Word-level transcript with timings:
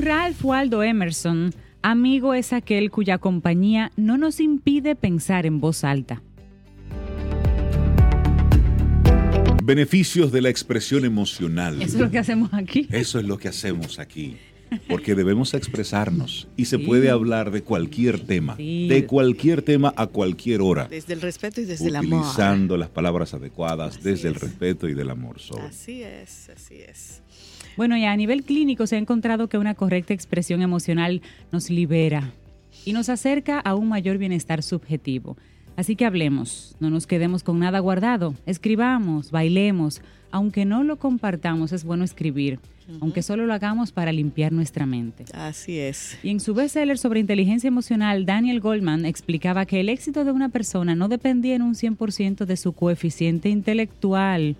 Según 0.00 0.02
Ralph 0.02 0.44
Waldo 0.44 0.82
Emerson, 0.82 1.54
amigo 1.82 2.34
es 2.34 2.52
aquel 2.52 2.90
cuya 2.90 3.18
compañía 3.18 3.92
no 3.96 4.18
nos 4.18 4.40
impide 4.40 4.94
pensar 4.96 5.46
en 5.46 5.60
voz 5.60 5.84
alta. 5.84 6.22
Beneficios 9.62 10.32
de 10.32 10.42
la 10.42 10.48
expresión 10.48 11.04
emocional. 11.04 11.80
Eso 11.80 11.96
es 11.96 12.00
lo 12.00 12.10
que 12.10 12.18
hacemos 12.18 12.52
aquí. 12.52 12.88
Eso 12.90 13.18
es 13.18 13.24
lo 13.26 13.38
que 13.38 13.48
hacemos 13.48 13.98
aquí. 13.98 14.36
Porque 14.88 15.16
debemos 15.16 15.54
expresarnos 15.54 16.46
y 16.56 16.66
se 16.66 16.78
puede 16.78 17.10
hablar 17.10 17.50
de 17.50 17.62
cualquier 17.62 18.20
tema, 18.20 18.54
de 18.54 19.04
cualquier 19.06 19.62
tema 19.62 19.92
a 19.96 20.06
cualquier 20.06 20.60
hora. 20.60 20.86
Desde 20.88 21.12
el 21.14 21.20
respeto 21.20 21.60
y 21.60 21.64
desde 21.64 21.88
el 21.88 21.96
amor. 21.96 22.20
Utilizando 22.20 22.76
las 22.76 22.88
palabras 22.88 23.34
adecuadas 23.34 24.00
desde 24.00 24.28
el 24.28 24.36
respeto 24.36 24.88
y 24.88 24.94
del 24.94 25.10
amor. 25.10 25.38
Así 25.68 26.04
es, 26.04 26.50
así 26.50 26.76
es. 26.76 27.20
Bueno, 27.76 27.96
y 27.96 28.04
a 28.04 28.16
nivel 28.16 28.44
clínico 28.44 28.86
se 28.86 28.96
ha 28.96 28.98
encontrado 28.98 29.48
que 29.48 29.58
una 29.58 29.74
correcta 29.74 30.14
expresión 30.14 30.62
emocional 30.62 31.22
nos 31.52 31.70
libera 31.70 32.32
y 32.84 32.92
nos 32.92 33.08
acerca 33.08 33.60
a 33.60 33.74
un 33.74 33.88
mayor 33.88 34.18
bienestar 34.18 34.62
subjetivo. 34.62 35.36
Así 35.76 35.96
que 35.96 36.04
hablemos, 36.04 36.76
no 36.80 36.90
nos 36.90 37.06
quedemos 37.06 37.42
con 37.42 37.58
nada 37.58 37.78
guardado, 37.78 38.34
escribamos, 38.44 39.30
bailemos, 39.30 40.02
aunque 40.30 40.64
no 40.64 40.84
lo 40.84 40.96
compartamos, 40.96 41.72
es 41.72 41.84
bueno 41.84 42.04
escribir, 42.04 42.58
aunque 43.00 43.22
solo 43.22 43.46
lo 43.46 43.54
hagamos 43.54 43.92
para 43.92 44.12
limpiar 44.12 44.52
nuestra 44.52 44.84
mente. 44.84 45.24
Así 45.32 45.78
es. 45.78 46.18
Y 46.22 46.30
en 46.30 46.40
su 46.40 46.54
bestseller 46.54 46.98
sobre 46.98 47.20
inteligencia 47.20 47.68
emocional, 47.68 48.26
Daniel 48.26 48.60
Goldman 48.60 49.06
explicaba 49.06 49.64
que 49.64 49.80
el 49.80 49.88
éxito 49.88 50.24
de 50.24 50.32
una 50.32 50.50
persona 50.50 50.94
no 50.94 51.08
dependía 51.08 51.54
en 51.54 51.62
un 51.62 51.74
100% 51.74 52.44
de 52.44 52.56
su 52.56 52.72
coeficiente 52.72 53.48
intelectual 53.48 54.56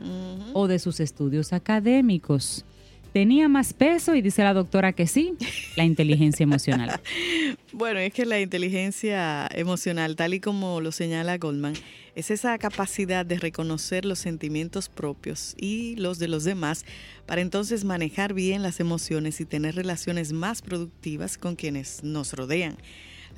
o 0.54 0.68
de 0.68 0.78
sus 0.78 1.00
estudios 1.00 1.52
académicos 1.52 2.64
tenía 3.12 3.48
más 3.48 3.72
peso 3.72 4.14
y 4.14 4.22
dice 4.22 4.42
la 4.42 4.54
doctora 4.54 4.92
que 4.92 5.06
sí, 5.06 5.34
la 5.76 5.84
inteligencia 5.84 6.44
emocional. 6.44 7.00
bueno, 7.72 7.98
es 8.00 8.12
que 8.12 8.26
la 8.26 8.40
inteligencia 8.40 9.48
emocional, 9.52 10.16
tal 10.16 10.34
y 10.34 10.40
como 10.40 10.80
lo 10.80 10.92
señala 10.92 11.38
Goldman, 11.38 11.74
es 12.14 12.30
esa 12.30 12.58
capacidad 12.58 13.24
de 13.24 13.38
reconocer 13.38 14.04
los 14.04 14.18
sentimientos 14.18 14.88
propios 14.88 15.54
y 15.58 15.96
los 15.96 16.18
de 16.18 16.28
los 16.28 16.44
demás 16.44 16.84
para 17.26 17.40
entonces 17.40 17.84
manejar 17.84 18.34
bien 18.34 18.62
las 18.62 18.80
emociones 18.80 19.40
y 19.40 19.44
tener 19.44 19.74
relaciones 19.74 20.32
más 20.32 20.62
productivas 20.62 21.38
con 21.38 21.56
quienes 21.56 22.02
nos 22.02 22.32
rodean. 22.32 22.76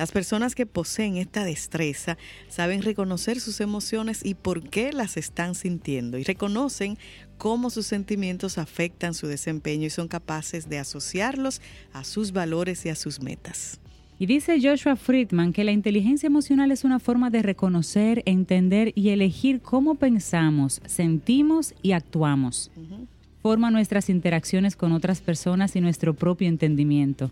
Las 0.03 0.11
personas 0.11 0.57
que 0.57 0.67
poseen 0.67 1.17
esta 1.17 1.45
destreza 1.45 2.19
saben 2.49 2.83
reconocer 2.83 3.39
sus 3.39 3.61
emociones 3.61 4.27
y 4.27 4.35
por 4.35 4.69
qué 4.69 4.93
las 4.93 5.17
están 5.17 5.55
sintiendo 5.55 6.19
y 6.19 6.25
reconocen 6.25 6.99
cómo 7.39 7.71
sus 7.71 7.87
sentimientos 7.87 8.59
afectan 8.59 9.15
su 9.15 9.29
desempeño 9.29 9.87
y 9.87 9.91
son 9.91 10.09
capaces 10.09 10.69
de 10.69 10.81
asociarlos 10.81 11.63
a 11.93 12.03
sus 12.03 12.33
valores 12.33 12.85
y 12.85 12.89
a 12.89 12.97
sus 12.97 13.23
metas. 13.23 13.79
Y 14.19 14.27
dice 14.27 14.59
Joshua 14.61 14.97
Friedman 14.97 15.53
que 15.53 15.63
la 15.63 15.71
inteligencia 15.71 16.27
emocional 16.27 16.73
es 16.73 16.83
una 16.83 16.99
forma 16.99 17.31
de 17.31 17.43
reconocer, 17.43 18.25
entender 18.27 18.91
y 18.97 19.11
elegir 19.11 19.61
cómo 19.61 19.95
pensamos, 19.95 20.83
sentimos 20.85 21.75
y 21.81 21.93
actuamos. 21.93 22.73
Forma 23.41 23.71
nuestras 23.71 24.11
interacciones 24.11 24.75
con 24.75 24.91
otras 24.91 25.21
personas 25.21 25.77
y 25.77 25.81
nuestro 25.81 26.15
propio 26.15 26.49
entendimiento. 26.49 27.31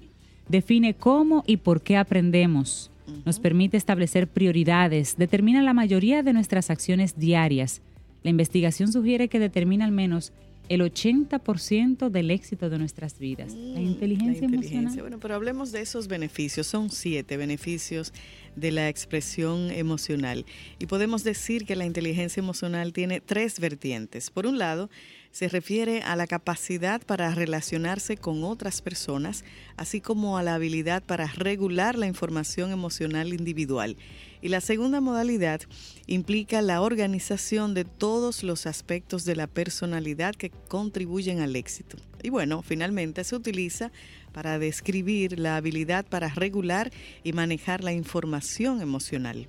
Define 0.51 0.95
cómo 0.95 1.45
y 1.47 1.59
por 1.59 1.83
qué 1.83 1.97
aprendemos. 1.97 2.91
Nos 3.25 3.41
permite 3.41 3.77
establecer 3.77 4.29
prioridades, 4.29 5.17
determina 5.17 5.63
la 5.63 5.75
mayoría 5.75 6.23
de 6.23 6.33
nuestras 6.33 6.71
acciones 6.71 7.19
diarias 7.19 7.83
la 8.23 8.31
investigación 8.31 8.93
sugiere 8.93 9.29
que 9.29 9.39
determina 9.39 9.85
al 9.85 9.93
menos 9.93 10.33
el 10.69 10.83
80% 10.83 12.11
del 12.11 12.31
éxito 12.31 12.71
de 12.71 12.79
nuestras 12.79 13.19
vidas. 13.19 13.55
la, 13.55 13.81
inteligencia 13.81 14.43
la 14.43 14.47
inteligencia 14.47 14.47
emocional. 14.47 15.01
Bueno, 15.01 15.19
pero 15.19 15.35
hablemos 15.35 15.73
de 15.73 15.81
esos 15.81 16.07
beneficios. 16.07 16.67
Son 16.67 16.91
siete 16.91 17.37
beneficios 17.37 18.13
de 18.57 18.73
la 18.73 18.89
expresión 18.89 19.71
emocional. 19.71 20.45
Y 20.79 20.87
podemos 20.87 21.25
decir 21.25 21.65
que 21.65 21.77
la 21.77 21.87
inteligencia 21.87 22.41
emocional 22.41 22.93
tiene 22.93 23.21
tres 23.21 23.61
vertientes. 23.61 24.31
Por 24.31 24.47
un 24.47 24.59
lado, 24.59 24.91
se 25.31 25.49
refiere 25.49 26.03
a 26.03 26.17
la 26.17 26.27
capacidad 26.27 27.01
para 27.03 27.35
relacionarse 27.35 28.17
con 28.17 28.43
otras 28.45 28.83
personas, 28.83 29.45
así 29.77 30.01
como 30.01 30.39
a 30.39 30.43
la 30.43 30.55
habilidad 30.55 31.03
para 31.03 31.27
regular 31.27 31.97
la 31.97 32.07
información 32.07 32.73
emocional 32.73 33.33
individual. 33.33 33.97
Y 34.43 34.49
la 34.49 34.61
segunda 34.61 35.01
modalidad 35.01 35.61
implica 36.07 36.63
la 36.63 36.81
organización 36.81 37.75
de 37.75 37.85
todos 37.85 38.43
los 38.43 38.67
aspectos 38.67 39.25
de 39.25 39.37
la 39.37 39.47
personalidad 39.47 40.35
que 40.35 40.51
contribuyen 40.51 41.41
al 41.41 41.57
éxito. 41.57 41.99
Y 42.23 42.31
bueno, 42.31 42.63
finalmente 42.63 43.23
se 43.25 43.37
utiliza 43.37 43.93
para 44.33 44.59
describir 44.59 45.39
la 45.39 45.57
habilidad 45.57 46.07
para 46.07 46.29
regular 46.29 46.91
y 47.23 47.33
manejar 47.33 47.85
la 47.85 47.93
información 47.93 48.81
emocional. 48.81 49.49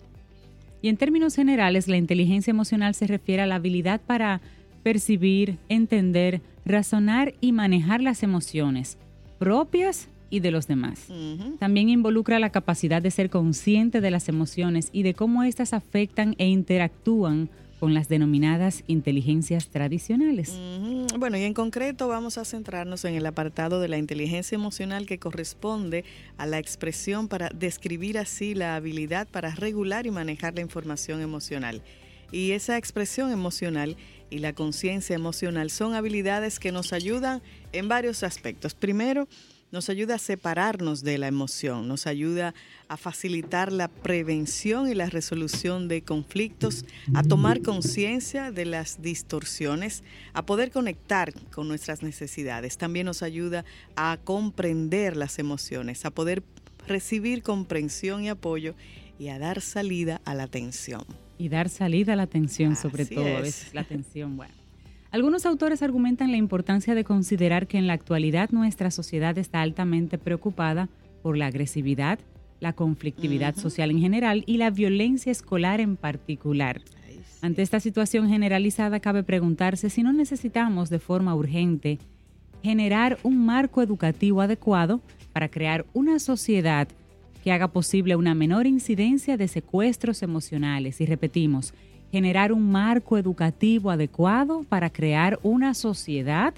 Y 0.81 0.90
en 0.90 0.97
términos 0.97 1.35
generales, 1.35 1.88
la 1.88 1.97
inteligencia 1.97 2.51
emocional 2.51 2.96
se 2.96 3.07
refiere 3.07 3.44
a 3.44 3.46
la 3.46 3.56
habilidad 3.56 4.01
para 4.01 4.41
percibir, 4.84 5.57
entender, 5.69 6.41
razonar 6.66 7.35
y 7.40 7.51
manejar 7.51 8.01
las 8.01 8.24
emociones 8.24 8.97
propias 9.40 10.07
y 10.31 10.40
de 10.40 10.50
los 10.50 10.66
demás. 10.66 11.08
También 11.59 11.90
involucra 11.90 12.40
la 12.40 12.50
capacidad 12.50 13.02
de 13.02 13.12
ser 13.12 13.30
consciente 13.30 14.02
de 14.02 14.09
las 14.09 14.30
emociones 14.30 14.90
y 14.92 15.03
de 15.03 15.14
cómo 15.14 15.44
éstas 15.44 15.74
afectan 15.74 16.34
e 16.40 16.47
interactúan 16.47 17.50
con 17.80 17.96
las 17.96 18.08
denominadas 18.08 18.84
inteligencias 18.86 19.69
tradicionales. 19.69 20.56
Bueno, 21.18 21.38
y 21.38 21.44
en 21.44 21.56
concreto 21.56 22.08
vamos 22.08 22.38
a 22.38 22.46
centrarnos 22.46 23.06
en 23.06 23.16
el 23.16 23.25
apartado 23.25 23.81
de 23.81 23.88
la 23.88 23.97
inteligencia 23.97 24.56
emocional 24.56 25.08
que 25.08 25.18
corresponde 25.18 26.06
a 26.38 26.46
la 26.46 26.59
expresión 26.59 27.28
para 27.28 27.50
describir 27.50 28.19
así 28.19 28.53
la 28.53 28.75
habilidad 28.75 29.28
para 29.28 29.56
regular 29.56 30.06
y 30.06 30.12
manejar 30.12 30.53
la 30.53 30.62
información 30.62 31.22
emocional. 31.22 31.81
Y 32.31 32.52
esa 32.52 32.78
expresión 32.78 33.31
emocional 33.31 33.98
y 34.30 34.38
la 34.40 34.53
conciencia 34.53 35.16
emocional 35.16 35.72
son 35.72 35.96
habilidades 35.96 36.59
que 36.59 36.72
nos 36.72 36.94
ayudan 36.94 37.42
en 37.74 37.88
varios 37.88 38.22
aspectos. 38.22 38.75
Primero, 38.75 39.28
nos 39.71 39.89
ayuda 39.89 40.15
a 40.15 40.19
separarnos 40.19 41.03
de 41.03 41.17
la 41.17 41.27
emoción, 41.27 41.87
nos 41.87 42.07
ayuda 42.07 42.53
a 42.87 42.97
facilitar 42.97 43.71
la 43.71 43.87
prevención 43.87 44.89
y 44.89 44.93
la 44.93 45.09
resolución 45.09 45.87
de 45.87 46.01
conflictos, 46.01 46.85
a 47.13 47.23
tomar 47.23 47.62
conciencia 47.62 48.51
de 48.51 48.65
las 48.65 49.01
distorsiones, 49.01 50.03
a 50.33 50.45
poder 50.45 50.71
conectar 50.71 51.33
con 51.51 51.68
nuestras 51.68 52.03
necesidades. 52.03 52.77
También 52.77 53.06
nos 53.06 53.23
ayuda 53.23 53.63
a 53.95 54.19
comprender 54.23 55.15
las 55.15 55.39
emociones, 55.39 56.06
a 56.06 56.12
poder 56.12 56.44
recibir 56.88 57.44
comprensión 57.44 58.24
y 58.24 58.29
apoyo 58.29 58.75
y 59.17 59.29
a 59.29 59.39
dar 59.39 59.62
salida 59.62 60.19
a 60.25 60.35
la 60.35 60.47
tensión. 60.47 61.06
Y 61.38 61.50
dar 61.50 61.69
salida 61.69 62.13
a 62.13 62.15
la 62.15 62.27
tensión, 62.27 62.75
sobre 62.75 63.06
todo, 63.06 63.25
a 63.25 63.41
veces 63.41 63.74
la 63.74 63.83
tensión, 63.83 64.35
bueno. 64.35 64.61
Algunos 65.12 65.46
autores 65.46 65.84
argumentan 65.84 66.31
la 66.31 66.38
importancia 66.38 66.96
de 66.96 67.04
considerar 67.04 67.68
que 67.68 67.78
en 67.78 67.86
la 67.86 67.92
actualidad 67.92 68.52
nuestra 68.52 68.92
sociedad 68.92 69.38
está 69.38 69.62
altamente 69.62 70.18
preocupada 70.18 70.88
por 71.22 71.38
la 71.38 71.48
agresividad, 71.48 72.18
la 72.62 72.72
conflictividad 72.72 73.58
social 73.58 73.92
en 73.92 74.00
general 74.00 74.46
y 74.48 74.56
la 74.56 74.69
violencia 74.69 75.30
escolar 75.30 75.81
en 75.81 75.98
particular. 75.98 76.80
Ante 77.42 77.62
esta 77.62 77.81
situación 77.81 78.30
generalizada 78.30 79.02
cabe 79.02 79.24
preguntarse 79.24 79.90
si 79.90 80.02
no 80.02 80.13
necesitamos 80.13 80.90
de 80.90 81.00
forma 81.00 81.36
urgente 81.36 82.00
generar 82.63 83.18
un 83.24 83.46
marco 83.46 83.81
educativo 83.81 84.40
adecuado 84.40 85.02
para 85.34 85.50
crear 85.50 85.86
una 85.94 86.19
sociedad 86.19 86.88
que 87.44 87.52
haga 87.52 87.68
posible 87.68 88.16
una 88.16 88.34
menor 88.34 88.66
incidencia 88.66 89.36
de 89.36 89.50
secuestros 89.50 90.24
emocionales. 90.24 91.02
Y 91.02 91.06
repetimos, 91.06 91.74
generar 92.12 92.52
un 92.52 92.72
marco 92.72 93.18
educativo 93.18 93.90
adecuado 93.90 94.63
para 94.63 94.90
crear 94.90 95.40
una 95.44 95.74
sociedad 95.74 96.54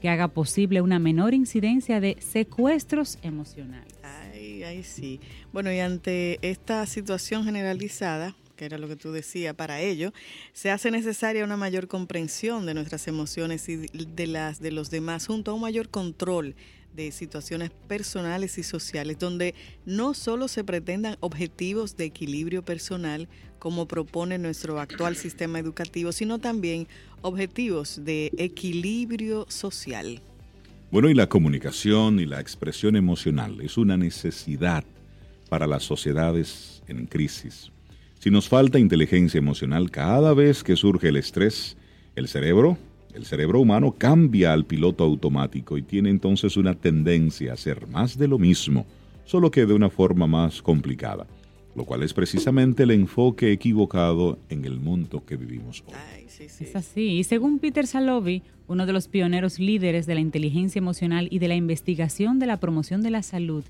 que 0.00 0.08
haga 0.08 0.28
posible 0.28 0.80
una 0.80 0.98
menor 0.98 1.32
incidencia 1.32 2.00
de 2.00 2.16
secuestros 2.20 3.18
emocionales. 3.22 3.94
Ay, 4.02 4.62
ay, 4.62 4.82
sí. 4.82 5.20
Bueno, 5.52 5.72
y 5.72 5.78
ante 5.78 6.38
esta 6.42 6.84
situación 6.86 7.44
generalizada, 7.44 8.34
que 8.56 8.64
era 8.64 8.78
lo 8.78 8.88
que 8.88 8.96
tú 8.96 9.12
decías, 9.12 9.54
para 9.54 9.80
ello, 9.80 10.12
se 10.52 10.70
hace 10.70 10.90
necesaria 10.90 11.44
una 11.44 11.56
mayor 11.56 11.88
comprensión 11.88 12.66
de 12.66 12.74
nuestras 12.74 13.06
emociones 13.06 13.68
y 13.68 13.76
de 13.76 14.26
las 14.26 14.60
de 14.60 14.72
los 14.72 14.90
demás, 14.90 15.26
junto 15.26 15.50
a 15.50 15.54
un 15.54 15.60
mayor 15.60 15.88
control 15.88 16.56
de 16.94 17.12
situaciones 17.12 17.70
personales 17.86 18.56
y 18.58 18.62
sociales, 18.62 19.18
donde 19.18 19.54
no 19.84 20.14
solo 20.14 20.48
se 20.48 20.64
pretendan 20.64 21.18
objetivos 21.20 21.96
de 21.96 22.06
equilibrio 22.06 22.64
personal, 22.64 23.28
como 23.66 23.88
propone 23.88 24.38
nuestro 24.38 24.78
actual 24.78 25.16
sistema 25.16 25.58
educativo, 25.58 26.12
sino 26.12 26.38
también 26.38 26.86
objetivos 27.20 28.00
de 28.04 28.30
equilibrio 28.38 29.44
social. 29.48 30.20
Bueno, 30.92 31.10
y 31.10 31.14
la 31.14 31.28
comunicación 31.28 32.20
y 32.20 32.26
la 32.26 32.40
expresión 32.40 32.94
emocional 32.94 33.60
es 33.60 33.76
una 33.76 33.96
necesidad 33.96 34.84
para 35.48 35.66
las 35.66 35.82
sociedades 35.82 36.84
en 36.86 37.06
crisis. 37.06 37.72
Si 38.20 38.30
nos 38.30 38.48
falta 38.48 38.78
inteligencia 38.78 39.38
emocional 39.38 39.90
cada 39.90 40.32
vez 40.32 40.62
que 40.62 40.76
surge 40.76 41.08
el 41.08 41.16
estrés, 41.16 41.76
el 42.14 42.28
cerebro, 42.28 42.78
el 43.14 43.24
cerebro 43.24 43.58
humano 43.58 43.96
cambia 43.98 44.52
al 44.52 44.64
piloto 44.64 45.02
automático 45.02 45.76
y 45.76 45.82
tiene 45.82 46.10
entonces 46.10 46.56
una 46.56 46.74
tendencia 46.74 47.50
a 47.50 47.54
hacer 47.54 47.88
más 47.88 48.16
de 48.16 48.28
lo 48.28 48.38
mismo, 48.38 48.86
solo 49.24 49.50
que 49.50 49.66
de 49.66 49.74
una 49.74 49.90
forma 49.90 50.28
más 50.28 50.62
complicada 50.62 51.26
lo 51.76 51.84
cual 51.84 52.02
es 52.02 52.14
precisamente 52.14 52.84
el 52.84 52.90
enfoque 52.90 53.52
equivocado 53.52 54.38
en 54.48 54.64
el 54.64 54.80
mundo 54.80 55.24
que 55.26 55.36
vivimos 55.36 55.84
hoy. 55.86 55.94
Es 56.26 56.74
así. 56.74 57.18
Y 57.18 57.24
según 57.24 57.58
Peter 57.58 57.86
Salovey, 57.86 58.42
uno 58.66 58.86
de 58.86 58.94
los 58.94 59.08
pioneros 59.08 59.58
líderes 59.58 60.06
de 60.06 60.14
la 60.14 60.20
inteligencia 60.20 60.78
emocional 60.78 61.28
y 61.30 61.38
de 61.38 61.48
la 61.48 61.54
investigación 61.54 62.38
de 62.38 62.46
la 62.46 62.56
promoción 62.58 63.02
de 63.02 63.10
la 63.10 63.22
salud, 63.22 63.62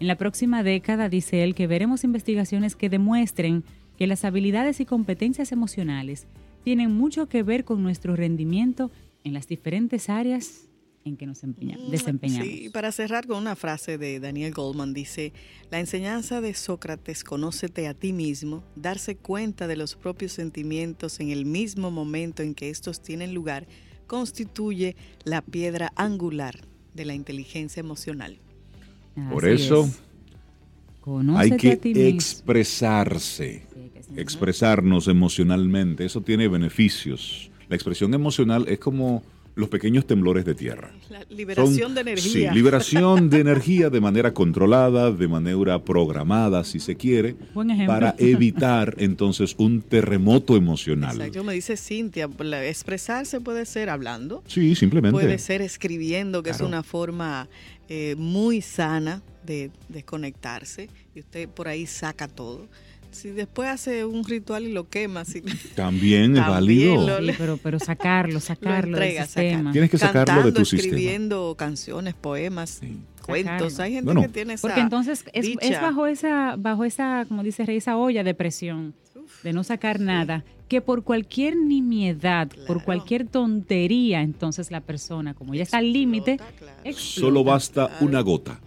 en 0.00 0.08
la 0.08 0.16
próxima 0.16 0.64
década 0.64 1.08
dice 1.08 1.44
él 1.44 1.54
que 1.54 1.68
veremos 1.68 2.02
investigaciones 2.02 2.74
que 2.74 2.90
demuestren 2.90 3.62
que 3.96 4.08
las 4.08 4.24
habilidades 4.24 4.80
y 4.80 4.84
competencias 4.84 5.52
emocionales 5.52 6.26
tienen 6.64 6.92
mucho 6.92 7.28
que 7.28 7.44
ver 7.44 7.64
con 7.64 7.84
nuestro 7.84 8.16
rendimiento 8.16 8.90
en 9.22 9.32
las 9.32 9.46
diferentes 9.46 10.10
áreas 10.10 10.68
en 11.04 11.16
que 11.16 11.26
nos 11.26 11.44
mm, 11.44 11.90
desempeñamos. 11.90 12.48
Sí, 12.48 12.70
para 12.72 12.90
cerrar 12.90 13.26
con 13.26 13.36
una 13.36 13.56
frase 13.56 13.98
de 13.98 14.20
Daniel 14.20 14.52
Goldman, 14.52 14.94
dice, 14.94 15.32
la 15.70 15.78
enseñanza 15.78 16.40
de 16.40 16.54
Sócrates, 16.54 17.24
conócete 17.24 17.86
a 17.86 17.94
ti 17.94 18.12
mismo, 18.12 18.64
darse 18.74 19.16
cuenta 19.16 19.66
de 19.66 19.76
los 19.76 19.96
propios 19.96 20.32
sentimientos 20.32 21.20
en 21.20 21.30
el 21.30 21.44
mismo 21.44 21.90
momento 21.90 22.42
en 22.42 22.54
que 22.54 22.70
estos 22.70 23.02
tienen 23.02 23.34
lugar, 23.34 23.66
constituye 24.06 24.96
la 25.24 25.42
piedra 25.42 25.92
angular 25.96 26.60
de 26.94 27.04
la 27.04 27.14
inteligencia 27.14 27.80
emocional. 27.80 28.38
Por 29.30 29.46
eso 29.46 29.88
hay 31.36 31.56
que 31.56 31.78
expresarse, 32.08 33.66
expresarnos 34.16 35.06
emocionalmente, 35.06 36.04
eso 36.04 36.22
tiene 36.22 36.48
beneficios. 36.48 37.50
La 37.68 37.76
expresión 37.76 38.12
emocional 38.14 38.66
es 38.68 38.78
como 38.78 39.22
los 39.54 39.68
pequeños 39.68 40.06
temblores 40.06 40.44
de 40.44 40.54
tierra. 40.54 40.92
La 41.08 41.24
liberación 41.30 41.94
de 41.94 42.00
energía. 42.00 42.50
Sí, 42.50 42.54
liberación 42.54 43.30
de 43.30 43.40
energía 43.40 43.90
de 43.90 44.00
manera 44.00 44.34
controlada, 44.34 45.12
de 45.12 45.28
manera 45.28 45.82
programada, 45.82 46.64
si 46.64 46.80
se 46.80 46.96
quiere, 46.96 47.36
para 47.86 48.14
evitar 48.18 48.94
entonces 48.98 49.54
un 49.58 49.80
terremoto 49.82 50.56
emocional. 50.56 51.16
Exacto, 51.16 51.44
me 51.44 51.54
dice 51.54 51.76
Cintia, 51.76 52.28
expresarse 52.64 53.40
puede 53.40 53.64
ser 53.66 53.90
hablando. 53.90 54.42
Sí, 54.46 54.74
simplemente. 54.74 55.12
Puede 55.12 55.38
ser 55.38 55.62
escribiendo, 55.62 56.42
que 56.42 56.50
es 56.50 56.60
una 56.60 56.82
forma 56.82 57.48
eh, 57.88 58.14
muy 58.18 58.60
sana 58.60 59.22
de 59.46 59.70
desconectarse, 59.88 60.88
y 61.14 61.20
usted 61.20 61.48
por 61.48 61.68
ahí 61.68 61.86
saca 61.86 62.28
todo 62.28 62.66
si 63.14 63.30
después 63.30 63.68
hace 63.68 64.04
un 64.04 64.24
ritual 64.24 64.64
y 64.64 64.72
lo 64.72 64.88
quema. 64.88 65.24
Si, 65.24 65.40
también 65.74 66.36
es 66.36 66.46
válido. 66.46 67.06
pero, 67.38 67.56
pero 67.56 67.78
sacarlo, 67.78 68.40
sacarlo 68.40 68.98
del 68.98 69.22
sistema. 69.22 69.72
Tienes 69.72 69.90
que 69.90 69.98
sacarlo 69.98 70.42
de 70.42 70.52
tu 70.52 70.62
escribiendo 70.62 71.54
canciones, 71.56 72.14
poemas, 72.14 72.80
cuentos. 73.24 73.80
Hay 73.80 73.94
gente 73.94 74.14
que 74.14 74.28
tiene 74.28 74.54
esa 74.54 74.62
Porque 74.68 74.80
entonces 74.80 75.24
es, 75.32 75.46
es, 75.60 75.80
bajo 75.80 76.06
esa, 76.06 76.56
bajo 76.56 76.84
esa, 76.84 77.24
como 77.26 77.42
dice 77.42 77.64
Rey, 77.64 77.78
esa 77.78 77.96
olla 77.96 78.22
de 78.24 78.34
presión, 78.34 78.94
de 79.42 79.52
no 79.52 79.64
sacar 79.64 80.00
nada, 80.00 80.44
que 80.68 80.80
por 80.80 81.04
cualquier 81.04 81.56
nimiedad, 81.56 82.48
por 82.66 82.82
cualquier 82.84 83.26
tontería, 83.26 84.22
entonces 84.22 84.70
la 84.70 84.80
persona, 84.80 85.34
como 85.34 85.54
ya 85.54 85.62
está 85.62 85.78
al 85.78 85.92
límite, 85.92 86.38
solo 86.94 87.44
basta 87.44 87.96
una 88.00 88.20
gota. 88.20 88.60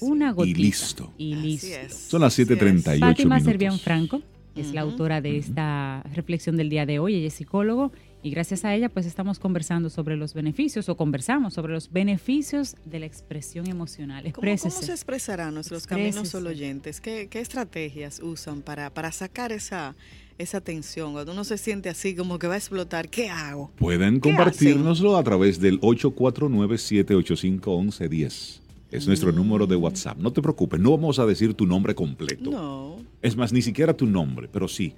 Una 0.00 0.32
gotita. 0.32 0.58
Y 0.58 0.62
listo. 0.62 1.12
Y 1.18 1.34
listo. 1.34 1.68
Son 1.90 2.20
las 2.20 2.38
7.38 2.38 2.98
Fátima 3.00 3.40
Servián 3.40 3.78
Franco 3.78 4.22
es 4.56 4.72
la 4.72 4.82
autora 4.82 5.20
de 5.20 5.36
esta 5.38 6.02
reflexión 6.14 6.56
del 6.56 6.68
día 6.68 6.86
de 6.86 6.98
hoy. 6.98 7.16
Ella 7.16 7.28
es 7.28 7.34
psicólogo 7.34 7.92
y 8.22 8.30
gracias 8.30 8.64
a 8.64 8.74
ella 8.74 8.88
pues 8.88 9.06
estamos 9.06 9.38
conversando 9.38 9.90
sobre 9.90 10.16
los 10.16 10.34
beneficios 10.34 10.88
o 10.88 10.96
conversamos 10.96 11.54
sobre 11.54 11.72
los 11.72 11.90
beneficios 11.90 12.76
de 12.84 13.00
la 13.00 13.06
expresión 13.06 13.68
emocional. 13.68 14.24
¿Cómo, 14.32 14.56
¿Cómo, 14.56 14.70
se 14.70 14.92
expresarán 14.92 15.54
nuestros 15.54 15.86
caminos 15.86 16.28
solo 16.28 16.50
oyentes? 16.50 17.00
¿Qué, 17.00 17.28
estrategias 17.32 18.20
usan 18.20 18.62
para, 18.62 18.90
para 18.90 19.12
sacar 19.12 19.52
esa, 19.52 19.96
esa 20.38 20.60
tensión? 20.60 21.12
Cuando 21.12 21.32
uno 21.32 21.44
se 21.44 21.58
siente 21.58 21.88
así 21.88 22.14
como 22.14 22.38
que 22.38 22.46
va 22.46 22.54
a 22.54 22.58
explotar, 22.58 23.08
¿qué 23.08 23.28
hago? 23.28 23.72
Pueden 23.76 24.20
compartirnoslo 24.20 25.16
a 25.16 25.24
través 25.24 25.60
del 25.60 25.78
849 25.82 26.78
785 26.78 27.82
1110 27.82 28.63
es 28.96 29.06
nuestro 29.06 29.32
número 29.32 29.66
de 29.66 29.76
WhatsApp. 29.76 30.18
No 30.18 30.32
te 30.32 30.40
preocupes, 30.40 30.78
no 30.80 30.92
vamos 30.92 31.18
a 31.18 31.26
decir 31.26 31.54
tu 31.54 31.66
nombre 31.66 31.94
completo. 31.94 32.50
No. 32.50 32.96
Es 33.22 33.36
más, 33.36 33.52
ni 33.52 33.60
siquiera 33.60 33.96
tu 33.96 34.06
nombre, 34.06 34.48
pero 34.50 34.68
sí. 34.68 34.94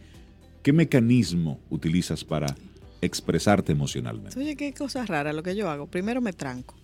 ¿Qué 0.63 0.73
mecanismo 0.73 1.61
utilizas 1.71 2.25
para 2.25 2.55
expresarte 3.01 3.73
emocionalmente? 3.73 4.39
Oye, 4.39 4.57
qué 4.57 4.73
cosa 4.75 5.07
rara 5.07 5.33
lo 5.33 5.43
que 5.43 5.55
yo 5.55 5.71
hago. 5.71 5.87
Primero 5.87 6.21
me 6.21 6.33
tranco. 6.33 6.75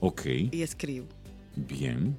Ok. 0.00 0.26
Y 0.50 0.62
escribo. 0.62 1.06
Bien. 1.54 2.16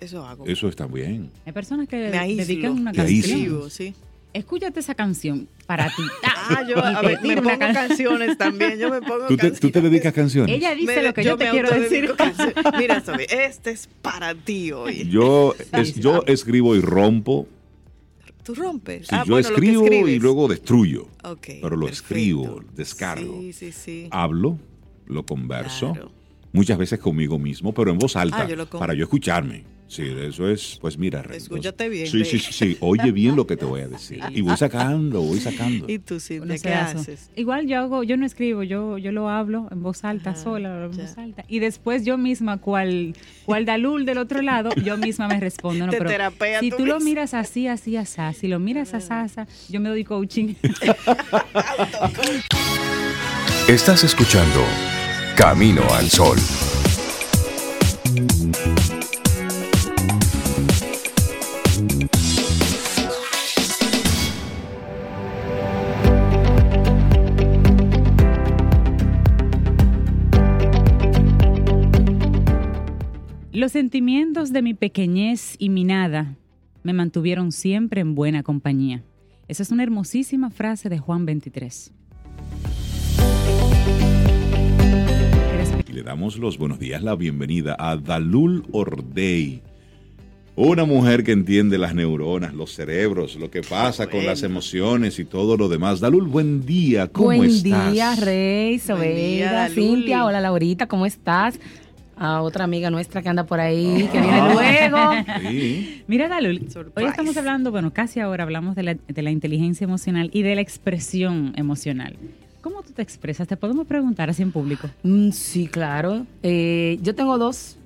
Eso 0.00 0.24
hago. 0.26 0.46
Eso 0.46 0.68
está 0.68 0.86
bien. 0.86 1.30
Hay 1.44 1.52
personas 1.52 1.88
que 1.88 1.96
dedican 1.96 2.72
una 2.72 2.92
canción. 2.92 3.70
sí 3.70 3.94
escúchate 4.32 4.80
esa 4.80 4.94
canción 4.94 5.48
para 5.66 5.86
ti. 5.86 6.02
Ah, 6.50 6.64
yo 6.66 6.82
a 6.82 7.02
ver, 7.02 7.20
me 7.22 7.36
pongo 7.42 7.58
canciones 7.58 8.38
también. 8.38 8.78
Yo 8.78 8.88
me 8.88 9.02
pongo 9.02 9.26
¿Tú 9.26 9.36
te, 9.36 9.50
¿Tú 9.50 9.70
te 9.70 9.82
dedicas 9.82 10.14
canciones? 10.14 10.56
Ella 10.56 10.74
dice 10.74 11.02
lo 11.02 11.12
que 11.12 11.22
yo, 11.22 11.36
te 11.36 11.50
quiero 11.50 11.70
decir. 11.70 12.14
Mira, 12.78 13.04
Sobi, 13.04 13.26
este 13.28 13.72
es 13.72 13.86
para 14.00 14.34
ti 14.34 14.72
hoy. 14.72 15.06
Yo, 15.10 15.54
yo 15.96 16.22
escribo 16.26 16.74
y 16.74 16.80
rompo. 16.80 17.46
¿Tú 18.44 18.54
rompes? 18.54 19.08
Sí, 19.08 19.14
ah, 19.14 19.24
yo 19.26 19.38
escribo 19.38 19.86
y 20.08 20.18
luego 20.18 20.48
destruyo. 20.48 21.06
pero 21.60 21.76
lo 21.76 21.86
escribo, 21.86 22.62
descargo. 22.74 23.40
Sí, 23.42 23.52
sí, 23.52 23.72
sí. 23.72 24.08
Hablo, 24.10 24.58
lo 25.06 25.26
converso. 25.26 25.94
Muchas 26.52 26.78
veces 26.78 26.98
conmigo 26.98 27.38
mismo, 27.38 27.74
pero 27.74 27.90
en 27.90 27.98
voz 27.98 28.16
alta, 28.16 28.48
ah, 28.50 28.78
para 28.78 28.94
yo 28.94 29.02
escucharme. 29.04 29.64
Sí, 29.88 30.04
eso 30.20 30.48
es, 30.50 30.78
pues 30.82 30.98
mira, 30.98 31.24
Escúchate 31.32 31.88
bien. 31.88 32.06
Sí, 32.06 32.22
sí, 32.24 32.38
sí, 32.38 32.76
oye 32.80 33.10
bien 33.10 33.34
lo 33.36 33.46
que 33.46 33.56
te 33.56 33.64
voy 33.64 33.80
a 33.80 33.88
decir. 33.96 34.20
Y 34.34 34.42
voy 34.42 34.54
sacando, 34.56 35.22
voy 35.22 35.40
sacando. 35.40 35.86
¿Y 35.88 35.98
tú, 35.98 36.20
Cintia, 36.20 36.58
qué 36.58 36.74
haces? 36.74 37.30
Igual 37.36 37.66
yo 37.66 37.78
hago, 37.78 38.02
yo 38.02 38.18
no 38.18 38.26
escribo, 38.26 38.62
yo, 38.62 38.98
yo 38.98 39.12
lo 39.12 39.30
hablo 39.30 39.66
en 39.70 39.82
voz 39.82 40.04
alta, 40.04 40.36
sola, 40.36 40.84
en 40.84 40.90
voz 40.90 41.16
alta. 41.16 41.44
Y 41.48 41.60
después 41.60 42.04
yo 42.04 42.18
misma, 42.18 42.58
cual, 42.58 43.14
cual 43.46 43.64
Dalul 43.64 44.04
del 44.04 44.18
otro 44.18 44.42
lado, 44.42 44.68
yo 44.84 44.98
misma 44.98 45.26
me 45.26 45.40
respondo. 45.40 45.86
No, 45.86 45.92
pero 45.92 46.10
si 46.60 46.70
tú, 46.70 46.84
lo 46.84 47.00
miras 47.00 47.32
así, 47.32 47.66
así, 47.66 47.96
así, 47.96 48.20
si 48.38 48.46
lo 48.48 48.58
miras 48.58 48.92
así, 48.92 49.08
así, 49.10 49.40
yo 49.72 49.80
me 49.80 49.88
doy 49.88 50.04
coaching. 50.04 50.54
Estás 53.68 54.04
escuchando 54.04 54.64
Camino 55.34 55.82
al 55.94 56.10
Sol. 56.10 56.38
Los 73.58 73.72
sentimientos 73.72 74.52
de 74.52 74.62
mi 74.62 74.72
pequeñez 74.72 75.56
y 75.58 75.68
mi 75.68 75.82
nada 75.82 76.36
me 76.84 76.92
mantuvieron 76.92 77.50
siempre 77.50 78.00
en 78.00 78.14
buena 78.14 78.44
compañía. 78.44 79.02
Esa 79.48 79.64
es 79.64 79.72
una 79.72 79.82
hermosísima 79.82 80.50
frase 80.50 80.88
de 80.88 80.98
Juan 81.00 81.26
23. 81.26 81.92
le 85.92 86.02
damos 86.04 86.38
los 86.38 86.56
buenos 86.56 86.78
días, 86.78 87.02
la 87.02 87.16
bienvenida 87.16 87.74
a 87.76 87.96
Dalul 87.96 88.64
Ordey. 88.70 89.60
Una 90.54 90.84
mujer 90.84 91.24
que 91.24 91.32
entiende 91.32 91.78
las 91.78 91.96
neuronas, 91.96 92.54
los 92.54 92.72
cerebros, 92.72 93.34
lo 93.34 93.50
que 93.50 93.62
pasa 93.62 94.06
con 94.06 94.24
las 94.24 94.44
emociones 94.44 95.18
y 95.18 95.24
todo 95.24 95.56
lo 95.56 95.68
demás. 95.68 95.98
Dalul, 95.98 96.28
buen 96.28 96.64
día, 96.64 97.08
¿cómo 97.08 97.26
buen 97.26 97.44
estás? 97.44 97.62
Buen 97.62 97.92
día, 97.92 98.14
Rey, 98.14 98.78
Sobeida, 98.78 99.68
Cintia, 99.70 100.24
hola 100.24 100.40
Laurita, 100.40 100.86
¿cómo 100.86 101.06
estás? 101.06 101.58
A 102.20 102.42
otra 102.42 102.64
amiga 102.64 102.90
nuestra 102.90 103.22
que 103.22 103.28
anda 103.28 103.44
por 103.44 103.60
ahí, 103.60 104.08
que 104.10 104.20
viene 104.20 104.52
luego. 104.52 104.98
Sí. 105.48 106.02
Mira, 106.08 106.28
Dalul, 106.28 106.66
hoy 106.96 107.04
estamos 107.04 107.36
hablando, 107.36 107.70
bueno, 107.70 107.92
casi 107.92 108.18
ahora 108.20 108.42
hablamos 108.44 108.74
de 108.74 108.82
la, 108.82 108.94
de 109.06 109.22
la 109.22 109.30
inteligencia 109.30 109.84
emocional 109.84 110.28
y 110.32 110.42
de 110.42 110.54
la 110.56 110.60
expresión 110.60 111.52
emocional. 111.56 112.16
¿Cómo 112.60 112.82
tú 112.82 112.92
te 112.92 113.02
expresas? 113.02 113.46
Te 113.46 113.56
podemos 113.56 113.86
preguntar 113.86 114.30
así 114.30 114.42
en 114.42 114.50
público. 114.50 114.88
Mm, 115.04 115.30
sí, 115.30 115.68
claro. 115.68 116.26
Eh, 116.42 116.98
yo 117.02 117.14
tengo 117.14 117.38
dos 117.38 117.76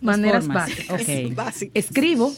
Dos 0.00 0.16
maneras 0.16 0.46
formas. 0.46 0.70
básicas. 1.36 1.70
Escribo, 1.74 2.32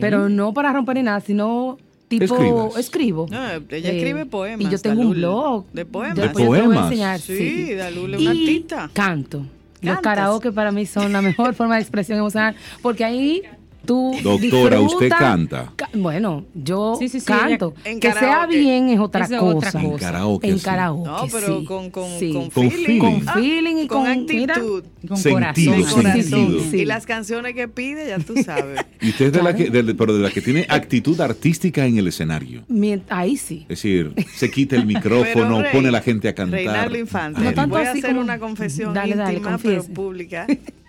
pero 0.00 0.28
no 0.30 0.52
para 0.54 0.72
romper 0.72 0.96
ni 0.96 1.02
nada, 1.02 1.20
sino 1.20 1.76
tipo 2.08 2.24
Escribas. 2.24 2.76
escribo. 2.78 3.26
No, 3.30 3.38
ella 3.70 3.90
Eh, 3.90 3.96
escribe 3.98 4.24
poemas. 4.26 4.66
Y 4.66 4.70
yo 4.70 4.78
tengo 4.78 5.02
un 5.02 5.10
blog. 5.12 5.66
De 5.72 5.84
poemas. 5.84 6.16
De 6.16 6.22
Después 6.22 6.44
yo 6.46 6.50
te 6.52 6.56
voy 6.56 6.58
a 6.58 6.64
poemas. 6.64 6.84
enseñar. 6.90 7.20
Sí, 7.20 7.74
Dalul 7.74 8.14
es 8.14 8.20
una 8.22 8.30
artista. 8.30 8.90
canto. 8.94 9.44
Los 9.80 10.00
karaoke 10.00 10.52
para 10.52 10.72
mí 10.72 10.86
son 10.86 11.12
la 11.12 11.22
mejor 11.22 11.54
forma 11.56 11.76
de 11.76 11.82
expresión 11.82 12.18
emocional, 12.18 12.54
porque 12.82 13.04
ahí 13.04 13.42
tú 13.84 14.14
Doctora, 14.22 14.80
¿usted 14.80 15.08
canta? 15.08 15.72
Ca- 15.76 15.88
Bueno, 15.94 16.44
yo 16.54 16.96
Sí, 16.98 17.08
sí, 17.08 17.20
sí, 17.20 17.26
canto. 17.26 17.74
en 17.84 17.98
que 18.00 18.12
sea 18.12 18.20
karaoke. 18.20 18.58
bien 18.58 18.88
es 18.90 19.00
otra 19.00 19.26
cosa. 19.26 19.42
otra 19.42 19.80
En 19.80 19.96
karaoke, 19.98 20.48
En 20.48 20.58
sí. 20.58 20.64
karaoke, 20.64 21.08
No, 21.10 21.26
pero 21.32 21.58
sí. 21.60 21.64
con, 21.64 21.90
con, 21.90 22.18
Sí. 22.18 22.32
con, 22.32 22.50
Con 22.50 22.70
feeling. 22.70 22.84
feeling. 22.86 23.00
Con 23.00 23.22
Ah, 23.28 23.32
feeling 23.34 23.76
y 23.76 23.86
con, 23.88 24.02
mira, 24.26 24.54
actitud. 24.54 24.84
con 25.08 25.16
Sentido, 25.16 25.72
corazón. 25.74 26.02
Sentido. 26.02 26.60
Sí. 26.70 26.76
Y 26.78 26.84
las 26.84 27.06
canciones 27.06 27.54
que 27.54 27.68
pide, 27.68 28.08
ya 28.08 28.18
tú 28.18 28.34
sabes. 28.42 28.80
Y 29.00 29.08
usted 29.10 29.26
es 29.26 29.32
de 29.32 29.42
la 29.42 29.54
que, 29.56 29.70
de- 29.70 29.94
pero 29.94 30.14
de 30.14 30.22
la 30.22 30.30
que 30.30 30.40
tiene 30.42 30.66
actitud 30.68 31.18
artística 31.20 31.86
en 31.86 31.96
el 31.98 32.06
escenario. 32.08 32.62
Mien- 32.68 33.02
ahí 33.08 33.36
sí. 33.36 33.62
Es 33.62 33.68
decir, 33.82 34.12
se 34.34 34.50
quita 34.50 34.76
el 34.76 34.86
micrófono, 34.86 35.24
Pero, 35.58 35.62
Rey, 35.62 35.72
pone 35.72 35.88
a 35.88 35.92
la 35.92 36.02
gente 36.02 36.28
a 36.28 36.34
cantar. 36.34 36.58
Reinaldo 36.58 36.98
Infante. 36.98 37.40
No 37.40 37.52
tanto 37.54 37.76
Voy 37.76 37.86
a 37.86 37.90
así 37.90 37.98
hacer 38.00 38.10
como- 38.10 38.20
una 38.22 38.38
confesión 38.38 38.94
Dale, 38.94 39.16
dale, 39.16 39.32
íntima, 39.34 39.56
pero 39.58 39.74
confiese. 39.76 39.94
pública. 39.94 40.46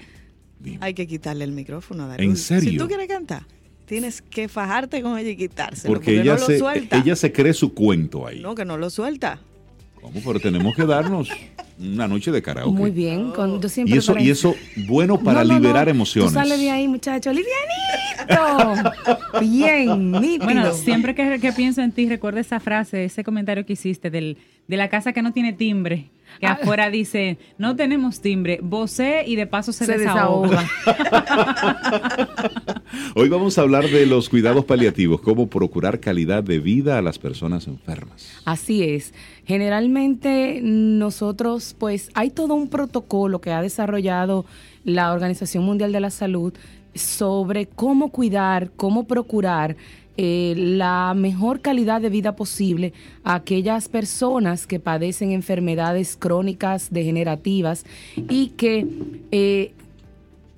dime. 0.62 0.77
Hay 0.82 0.94
que 0.94 1.08
quitarle 1.08 1.44
el 1.44 1.51
micrófono 1.51 2.06
a. 2.06 2.15
¿En 2.18 2.38
serio? 2.38 2.70
Si 2.72 2.77
tú 2.77 2.88
quieres 2.88 3.08
cantar, 3.08 3.44
tienes 3.86 4.22
que 4.22 4.48
fajarte 4.48 5.01
con 5.01 5.18
ella 5.18 5.30
y 5.30 5.36
quitárselo. 5.38 5.94
Porque 5.94 6.15
Porque, 6.15 6.22
ella, 6.22 6.34
no 6.34 6.46
se, 6.46 6.53
lo 6.53 6.60
suelta. 6.60 6.98
ella 6.98 7.15
se 7.15 7.32
cree 7.32 7.53
su 7.53 7.74
cuento 7.74 8.25
ahí. 8.27 8.39
No, 8.41 8.56
que 8.56 8.65
no 8.65 8.77
lo 8.77 8.89
suelta. 8.89 9.39
¿Cómo? 10.00 10.20
Pero 10.25 10.39
tenemos 10.39 10.75
que 10.75 10.86
darnos 10.86 11.30
una 11.80 12.08
noche 12.08 12.32
de 12.32 12.41
karaoke. 12.41 12.75
Muy 12.75 12.89
bien. 12.91 13.32
Con, 13.32 13.62
yo 13.62 13.70
siempre 13.70 13.96
Y 13.96 14.00
eso, 14.00 14.18
y 14.18 14.30
eso 14.32 14.56
bueno 14.88 15.20
para 15.20 15.44
No, 15.44 15.53
no, 15.53 15.60
liberar 15.60 15.86
no. 15.86 15.91
emociones. 15.91 16.32
Tú 16.32 16.39
sales 16.39 16.60
de 16.60 16.72
ahí, 16.72 16.88
muchacho. 16.88 17.32
¡Livianito! 17.32 18.91
Bien, 19.41 20.12
nítido. 20.12 20.46
Bueno, 20.46 20.74
siempre 20.74 21.15
que, 21.15 21.39
que 21.39 21.51
pienso 21.53 21.82
en 21.82 21.91
ti, 21.91 22.08
recuerda 22.08 22.39
esa 22.39 22.60
frase, 22.60 23.06
ese 23.06 23.24
comentario 23.24 23.65
que 23.65 23.74
hiciste 23.74 24.10
del, 24.10 24.38
de 24.68 24.77
la 24.77 24.89
casa 24.89 25.13
que 25.13 25.22
no 25.22 25.34
tiene 25.34 25.53
timbre. 25.53 26.10
Que 26.39 26.47
Ah. 26.47 26.53
afuera 26.53 26.89
dice, 26.89 27.38
no 27.57 27.75
tenemos 27.75 28.21
timbre, 28.21 28.59
vocé 28.63 29.23
y 29.27 29.35
de 29.35 29.47
paso 29.47 29.73
se, 29.73 29.85
Se 29.85 29.97
desahoga. 29.97 30.63
Hoy 33.15 33.29
vamos 33.29 33.57
a 33.57 33.61
hablar 33.61 33.88
de 33.89 34.05
los 34.05 34.29
cuidados 34.29 34.65
paliativos, 34.65 35.21
cómo 35.21 35.47
procurar 35.47 36.00
calidad 36.00 36.43
de 36.43 36.59
vida 36.59 36.97
a 36.97 37.01
las 37.01 37.19
personas 37.19 37.67
enfermas. 37.67 38.31
Así 38.45 38.83
es. 38.83 39.13
Generalmente 39.45 40.59
nosotros, 40.63 41.75
pues 41.77 42.09
hay 42.13 42.29
todo 42.29 42.53
un 42.55 42.69
protocolo 42.69 43.41
que 43.41 43.51
ha 43.51 43.61
desarrollado 43.61 44.45
la 44.83 45.13
Organización 45.13 45.63
Mundial 45.63 45.91
de 45.91 46.00
la 46.00 46.09
Salud 46.09 46.53
sobre 46.93 47.67
cómo 47.67 48.09
cuidar, 48.09 48.71
cómo 48.75 49.05
procurar 49.07 49.75
eh, 50.24 50.54
la 50.56 51.16
mejor 51.16 51.62
calidad 51.62 52.00
de 52.00 52.12
vida 52.12 52.36
posible 52.36 52.94
a 53.24 53.34
aquellas 53.34 53.90
personas 53.90 54.68
que 54.68 54.80
padecen 54.80 55.32
enfermedades 55.32 56.16
crónicas 56.16 56.90
degenerativas 56.92 57.86
y 58.30 58.50
que 58.50 58.86
eh, 59.32 59.74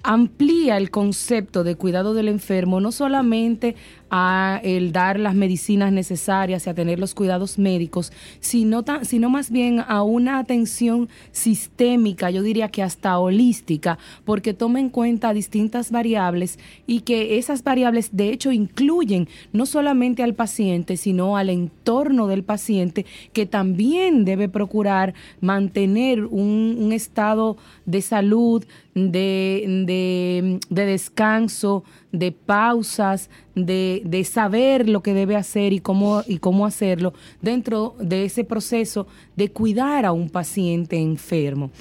amplía 0.04 0.76
el 0.76 0.92
concepto 0.92 1.64
de 1.64 1.76
cuidado 1.76 2.14
del 2.14 2.28
enfermo 2.28 2.82
no 2.82 2.92
solamente 2.92 3.78
a 4.16 4.62
el 4.64 4.92
dar 4.92 5.20
las 5.20 5.34
medicinas 5.34 5.92
necesarias 5.92 6.68
y 6.68 6.70
a 6.70 6.76
tener 6.76 7.00
los 7.00 7.16
cuidados 7.16 7.58
médicos, 7.58 8.14
sino, 8.42 8.86
sino 9.02 9.32
más 9.32 9.50
bien 9.50 9.80
a 9.88 10.04
una 10.04 10.38
atención 10.38 11.10
sistémica, 11.32 12.30
yo 12.30 12.44
diría 12.44 12.70
que 12.70 12.84
hasta 12.84 13.18
holística, 13.18 13.98
porque 14.24 14.54
toma 14.54 14.80
en 14.80 14.90
cuenta 14.90 15.34
distintas 15.34 15.90
variables 15.90 16.60
y 16.86 17.00
que 17.00 17.40
esas 17.40 17.64
variables 17.64 18.16
de 18.16 18.30
hecho 18.30 18.52
incluyen 18.52 19.28
no 19.52 19.66
solamente 19.66 20.22
al 20.22 20.36
paciente, 20.36 20.96
sino 20.96 21.36
al 21.36 21.50
entorno 21.50 22.28
del 22.28 22.44
paciente, 22.44 23.08
que 23.34 23.48
también 23.48 24.26
debe 24.26 24.48
procurar 24.48 25.16
mantener 25.42 26.26
un, 26.26 26.92
estado 26.94 27.58
de 27.88 28.04
salud, 28.04 28.64
de- 28.94 30.60
de 30.70 30.86
descanso, 30.86 31.84
de 32.14 32.32
pausas, 32.32 33.30
de, 33.56 34.02
de 34.06 34.24
saber 34.24 34.88
lo 34.88 35.04
que 35.04 35.14
debe 35.14 35.36
hacer 35.36 35.74
y 35.74 35.80
cómo, 35.80 36.22
y 36.26 36.38
cómo 36.38 36.66
hacerlo 36.66 37.14
dentro 37.42 37.96
de 38.00 38.24
ese 38.24 38.46
proceso 38.46 39.08
de 39.36 39.52
cuidar 39.52 40.06
a 40.06 40.14
un 40.14 40.30
paciente 40.30 40.98
enfermo. 40.98 41.72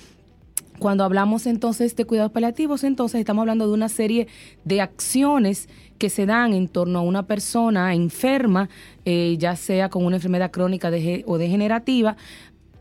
Cuando 0.79 1.05
hablamos 1.05 1.47
entonces 1.47 1.95
de 1.95 2.07
cuidados 2.07 2.33
paliativos, 2.33 2.83
entonces 2.83 3.21
estamos 3.21 3.43
hablando 3.43 3.69
de 3.69 3.75
una 3.75 3.89
serie 3.89 4.27
de 4.65 4.81
acciones 4.81 5.69
que 5.99 6.11
se 6.11 6.27
dan 6.27 6.55
en 6.55 6.67
torno 6.67 6.99
a 6.99 7.03
una 7.03 7.25
persona 7.29 7.95
enferma, 7.95 8.69
eh, 9.05 9.37
ya 9.39 9.55
sea 9.55 9.91
con 9.91 10.05
una 10.05 10.17
enfermedad 10.17 10.51
crónica 10.51 10.91
o 11.27 11.39
degenerativa, 11.39 12.17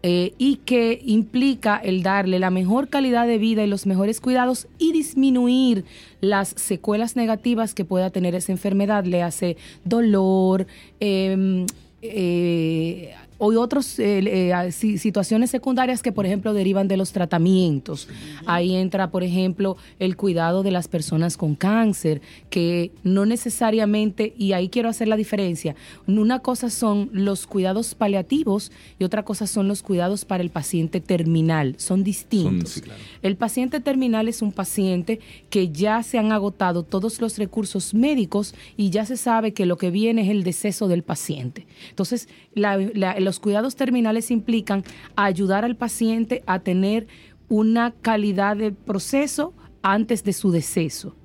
eh, 0.04 0.34
y 0.38 0.58
que 0.58 1.00
implica 1.06 1.78
el 1.78 2.02
darle 2.02 2.40
la 2.40 2.50
mejor 2.50 2.90
calidad 2.90 3.28
de 3.28 3.38
vida 3.38 3.64
y 3.64 3.68
los 3.68 3.86
mejores 3.86 4.20
cuidados 4.20 4.68
y 4.80 4.94
disminuir 4.94 5.86
las 6.22 6.50
secuelas 6.50 7.16
negativas 7.16 7.76
que 7.76 7.86
pueda 7.86 8.10
tener 8.10 8.34
esa 8.34 8.52
enfermedad, 8.52 9.06
le 9.06 9.22
hace 9.22 9.58
dolor, 9.84 10.66
em, 11.00 11.68
eh, 12.02 13.14
o 13.44 13.60
otras 13.60 13.98
situaciones 14.70 15.50
secundarias 15.50 16.04
que, 16.04 16.12
por 16.12 16.26
ejemplo, 16.28 16.54
derivan 16.54 16.88
de 16.88 16.96
los 16.96 17.12
tratamientos. 17.12 18.08
Ahí 18.46 18.76
entra, 18.76 19.10
por 19.10 19.24
ejemplo, 19.24 19.78
el 19.98 20.16
cuidado 20.16 20.62
de 20.62 20.70
las 20.70 20.88
personas 20.88 21.38
con 21.38 21.56
cáncer, 21.56 22.22
que 22.52 22.92
no 23.04 23.26
necesariamente, 23.26 24.34
y 24.38 24.54
ahí 24.54 24.70
quiero 24.70 24.90
hacer 24.90 25.08
la 25.08 25.16
diferencia, 25.16 25.76
una 26.08 26.40
cosa 26.40 26.70
son 26.70 27.10
los 27.14 27.48
cuidados 27.48 27.96
paliativos 27.96 28.72
y 29.00 29.04
otra 29.06 29.24
cosa 29.24 29.48
son 29.48 29.68
los 29.68 29.82
cuidados 29.82 30.24
para 30.26 30.44
el 30.44 30.50
paciente 30.52 31.02
terminal. 31.02 31.76
Son 31.78 32.04
distintos. 32.04 32.52
Son- 32.52 32.68
sí, 32.68 32.82
claro. 32.82 33.00
El 33.24 33.36
paciente 33.38 33.80
terminal 33.80 34.28
es 34.28 34.42
un 34.42 34.52
paciente 34.52 35.20
que 35.50 35.70
ya 35.70 36.04
se 36.04 36.18
han 36.20 36.32
agotado 36.32 36.84
todos 36.84 37.20
los 37.22 37.38
recursos 37.38 37.94
médicos 37.94 38.54
y 38.78 38.90
ya 38.92 39.06
se 39.06 39.18
sabe 39.18 39.54
que 39.54 39.66
lo 39.66 39.78
que 39.78 39.90
viene 39.90 40.22
es 40.22 40.30
el 40.30 40.44
deceso 40.44 40.88
del 40.88 41.02
paciente. 41.04 41.66
Entonces, 41.90 42.28
la- 42.54 42.78
la- 42.78 43.20
los 43.20 43.31
cuidados 43.40 43.76
terminales 43.76 44.32
implican 44.32 44.84
ayudar 45.16 45.66
al 45.66 45.76
paciente 45.76 46.44
a 46.46 46.60
tener 46.60 47.08
una 47.50 47.92
calidad 48.02 48.56
de 48.58 48.72
proceso 48.72 49.54
antes 49.82 50.24
de 50.24 50.34
su 50.34 50.52
deceso 50.52 51.16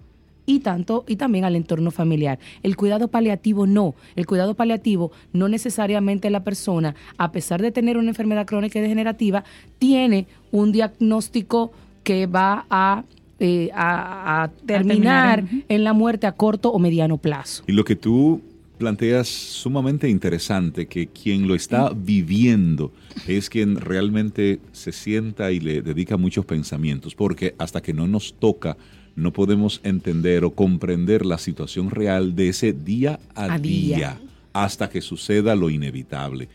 y 0.48 0.60
tanto 0.60 1.04
y 1.08 1.16
también 1.16 1.44
al 1.44 1.56
entorno 1.56 1.90
familiar. 1.90 2.38
El 2.62 2.76
cuidado 2.76 3.08
paliativo 3.08 3.66
no. 3.66 3.94
El 4.14 4.26
cuidado 4.26 4.54
paliativo 4.54 5.10
no 5.32 5.48
necesariamente 5.48 6.30
la 6.30 6.44
persona, 6.44 6.94
a 7.18 7.32
pesar 7.32 7.60
de 7.62 7.72
tener 7.72 7.96
una 7.98 8.08
enfermedad 8.10 8.46
crónica 8.46 8.78
y 8.78 8.82
degenerativa, 8.82 9.42
tiene 9.78 10.26
un 10.52 10.70
diagnóstico 10.72 11.72
que 12.04 12.26
va 12.26 12.64
a, 12.70 13.02
eh, 13.40 13.70
a- 13.74 14.44
a 14.44 14.48
terminar 14.66 15.44
en 15.68 15.84
la 15.84 15.92
muerte 15.92 16.26
a 16.28 16.32
corto 16.32 16.70
o 16.70 16.78
mediano 16.78 17.18
plazo. 17.18 17.64
Y 17.66 17.72
lo 17.72 17.84
que 17.84 17.96
tú 17.96 18.40
planteas 18.76 19.28
sumamente 19.28 20.08
interesante, 20.08 20.86
que 20.86 21.08
quien 21.08 21.48
lo 21.48 21.54
está 21.54 21.90
viviendo 21.90 22.92
es 23.26 23.48
quien 23.50 23.76
realmente 23.76 24.60
se 24.72 24.92
sienta 24.92 25.50
y 25.52 25.60
le 25.60 25.82
dedica 25.82 26.16
muchos 26.16 26.44
pensamientos, 26.44 27.14
porque 27.14 27.54
hasta 27.58 27.82
que 27.82 27.92
no 27.92 28.06
nos 28.06 28.34
toca, 28.34 28.76
no 29.14 29.32
podemos 29.32 29.80
entender 29.82 30.44
o 30.44 30.50
comprender 30.50 31.24
la 31.24 31.38
situación 31.38 31.90
real 31.90 32.34
de 32.34 32.48
ese 32.48 32.72
día 32.72 33.18
a, 33.34 33.54
A 33.54 33.58
día, 33.58 33.96
día. 33.96 34.20
hasta 34.52 34.90
que 34.90 35.00
suceda 35.00 35.54
lo 35.54 35.70
inevitable. 35.70 36.48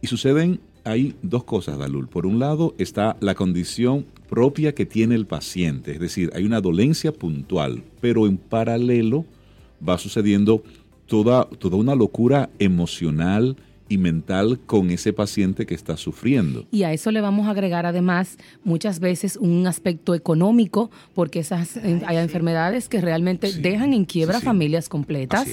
Y 0.00 0.06
suceden 0.06 0.60
hay 0.84 1.14
dos 1.22 1.44
cosas, 1.44 1.78
Dalul. 1.78 2.08
Por 2.08 2.26
un 2.26 2.38
lado 2.38 2.74
está 2.78 3.16
la 3.20 3.34
condición 3.34 4.04
propia 4.28 4.74
que 4.74 4.86
tiene 4.86 5.14
el 5.14 5.26
paciente, 5.26 5.92
es 5.92 6.00
decir, 6.00 6.30
hay 6.34 6.44
una 6.44 6.60
dolencia 6.60 7.12
puntual, 7.12 7.82
pero 8.00 8.26
en 8.26 8.36
paralelo 8.36 9.24
va 9.86 9.98
sucediendo 9.98 10.62
toda, 11.06 11.44
toda 11.44 11.76
una 11.76 11.94
locura 11.94 12.50
emocional 12.58 13.56
y 13.88 13.98
mental 13.98 14.58
con 14.66 14.90
ese 14.90 15.12
paciente 15.12 15.66
que 15.66 15.74
está 15.74 15.96
sufriendo. 15.96 16.66
Y 16.70 16.84
a 16.84 16.92
eso 16.92 17.10
le 17.10 17.20
vamos 17.20 17.46
a 17.46 17.50
agregar 17.50 17.86
además 17.86 18.38
muchas 18.64 18.98
veces 18.98 19.36
un 19.36 19.66
aspecto 19.66 20.14
económico, 20.14 20.90
porque 21.14 21.40
esas 21.40 21.76
hay 21.76 22.16
enfermedades 22.16 22.88
que 22.88 23.00
realmente 23.00 23.52
dejan 23.52 23.92
en 23.92 24.04
quiebra 24.04 24.40
familias 24.40 24.88
completas. 24.88 25.48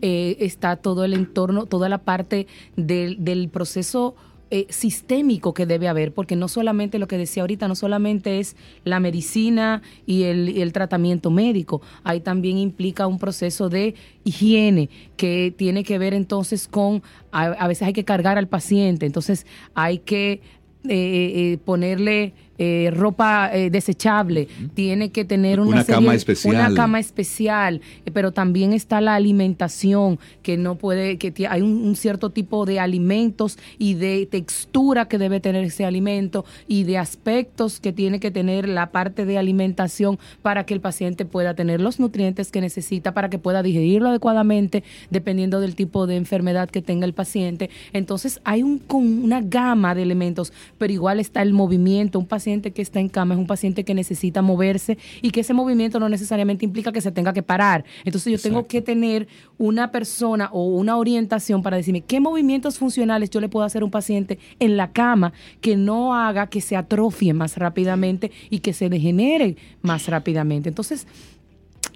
Eh, 0.00 0.36
está 0.40 0.76
todo 0.76 1.04
el 1.04 1.12
entorno, 1.12 1.66
toda 1.66 1.88
la 1.88 1.98
parte 1.98 2.46
del, 2.76 3.24
del 3.24 3.48
proceso 3.48 4.14
eh, 4.54 4.66
sistémico 4.68 5.54
que 5.54 5.64
debe 5.64 5.88
haber, 5.88 6.12
porque 6.12 6.36
no 6.36 6.46
solamente 6.46 6.98
lo 6.98 7.08
que 7.08 7.16
decía 7.16 7.42
ahorita, 7.42 7.68
no 7.68 7.74
solamente 7.74 8.38
es 8.38 8.54
la 8.84 9.00
medicina 9.00 9.80
y 10.04 10.24
el, 10.24 10.72
tratamiento 10.74 11.30
médico, 11.30 11.80
ahí 12.04 12.20
también 12.20 12.58
implica 12.58 13.06
un 13.06 13.18
proceso 13.18 13.70
de 13.70 13.94
higiene 14.24 14.90
que 15.16 15.54
tiene 15.56 15.84
que 15.84 15.96
ver 15.96 16.12
entonces 16.12 16.68
con, 16.68 17.02
a, 17.30 17.66
veces 17.66 17.86
hay 17.86 17.94
que 17.94 18.04
cargar 18.04 18.36
al 18.36 18.46
paciente, 18.46 19.06
entonces 19.06 19.46
hay 19.72 20.00
que 20.00 20.32
eh, 20.32 20.40
eh, 20.84 21.58
ponerle 21.64 22.34
eh, 22.58 22.90
ropa 22.94 23.50
eh, 23.52 23.70
desechable, 23.70 24.46
tiene 24.74 25.10
que 25.10 25.24
tener 25.24 25.58
una, 25.58 25.84
cama 25.84 26.14
especial. 26.14 26.54
Una 26.54 26.74
cama 26.74 27.00
especial, 27.00 27.80
pero 28.12 28.32
también 28.32 28.74
está 28.74 29.00
la 29.00 29.14
alimentación, 29.14 30.18
que 30.42 30.58
no 30.58 30.76
puede, 30.76 31.16
que 31.16 31.32
hay 31.48 31.62
un, 31.62 31.96
cierto 31.96 32.28
tipo 32.28 32.66
de 32.66 32.78
alimentos 32.78 33.58
y 33.78 33.94
de 33.94 34.28
textura 34.30 35.08
que 35.08 35.16
debe 35.16 35.40
tener 35.40 35.64
ese 35.64 35.86
alimento 35.86 36.44
y 36.68 36.84
de 36.84 36.98
aspectos 36.98 37.80
que 37.80 37.90
tiene 37.90 38.20
que 38.20 38.30
tener 38.30 38.68
la 38.68 38.90
parte 38.90 39.24
de 39.24 39.38
alimentación 39.38 40.18
para 40.42 40.66
que 40.66 40.74
el 40.74 40.80
paciente 40.82 41.24
pueda 41.24 41.54
tener 41.54 41.80
los 41.80 42.00
nutrientes 42.00 42.50
que 42.50 42.60
necesita, 42.60 43.14
para 43.14 43.30
que 43.30 43.38
pueda 43.38 43.62
digerirlo 43.62 44.10
adecuadamente, 44.10 44.84
dependiendo 45.10 45.58
del 45.58 45.74
tipo 45.74 46.06
de 46.06 46.16
enfermedad 46.16 46.68
que 46.68 46.82
tenga 46.82 47.06
el 47.06 47.14
paciente. 47.14 47.70
Entonces 47.94 48.40
hay 48.44 48.62
un, 48.62 48.82
una 48.90 49.40
gama 49.40 49.94
de 49.94 50.02
elementos, 50.02 50.52
pero 50.76 50.92
igual 50.92 51.18
está 51.18 51.40
el 51.40 51.54
movimiento, 51.54 52.18
un 52.18 52.26
paciente 52.26 52.41
paciente 52.42 52.72
que 52.72 52.82
está 52.82 52.98
en 52.98 53.08
cama 53.08 53.34
es 53.34 53.40
un 53.40 53.46
paciente 53.46 53.84
que 53.84 53.94
necesita 53.94 54.42
moverse 54.42 54.98
y 55.20 55.30
que 55.30 55.42
ese 55.42 55.54
movimiento 55.54 56.00
no 56.00 56.08
necesariamente 56.08 56.64
implica 56.64 56.90
que 56.90 57.00
se 57.00 57.12
tenga 57.12 57.32
que 57.32 57.44
parar. 57.44 57.84
Entonces 58.04 58.32
yo 58.32 58.38
tengo 58.40 58.66
que 58.66 58.82
tener 58.82 59.28
una 59.58 59.92
persona 59.92 60.48
o 60.50 60.66
una 60.66 60.96
orientación 60.96 61.62
para 61.62 61.76
decirme 61.76 62.00
qué 62.00 62.18
movimientos 62.18 62.78
funcionales 62.78 63.30
yo 63.30 63.40
le 63.40 63.48
puedo 63.48 63.64
hacer 63.64 63.82
a 63.82 63.84
un 63.84 63.92
paciente 63.92 64.40
en 64.58 64.76
la 64.76 64.90
cama 64.90 65.32
que 65.60 65.76
no 65.76 66.16
haga 66.16 66.48
que 66.48 66.60
se 66.60 66.74
atrofie 66.74 67.32
más 67.32 67.56
rápidamente 67.58 68.32
y 68.50 68.58
que 68.58 68.72
se 68.72 68.88
degenere 68.88 69.56
más 69.80 70.08
rápidamente. 70.08 70.68
Entonces, 70.68 71.06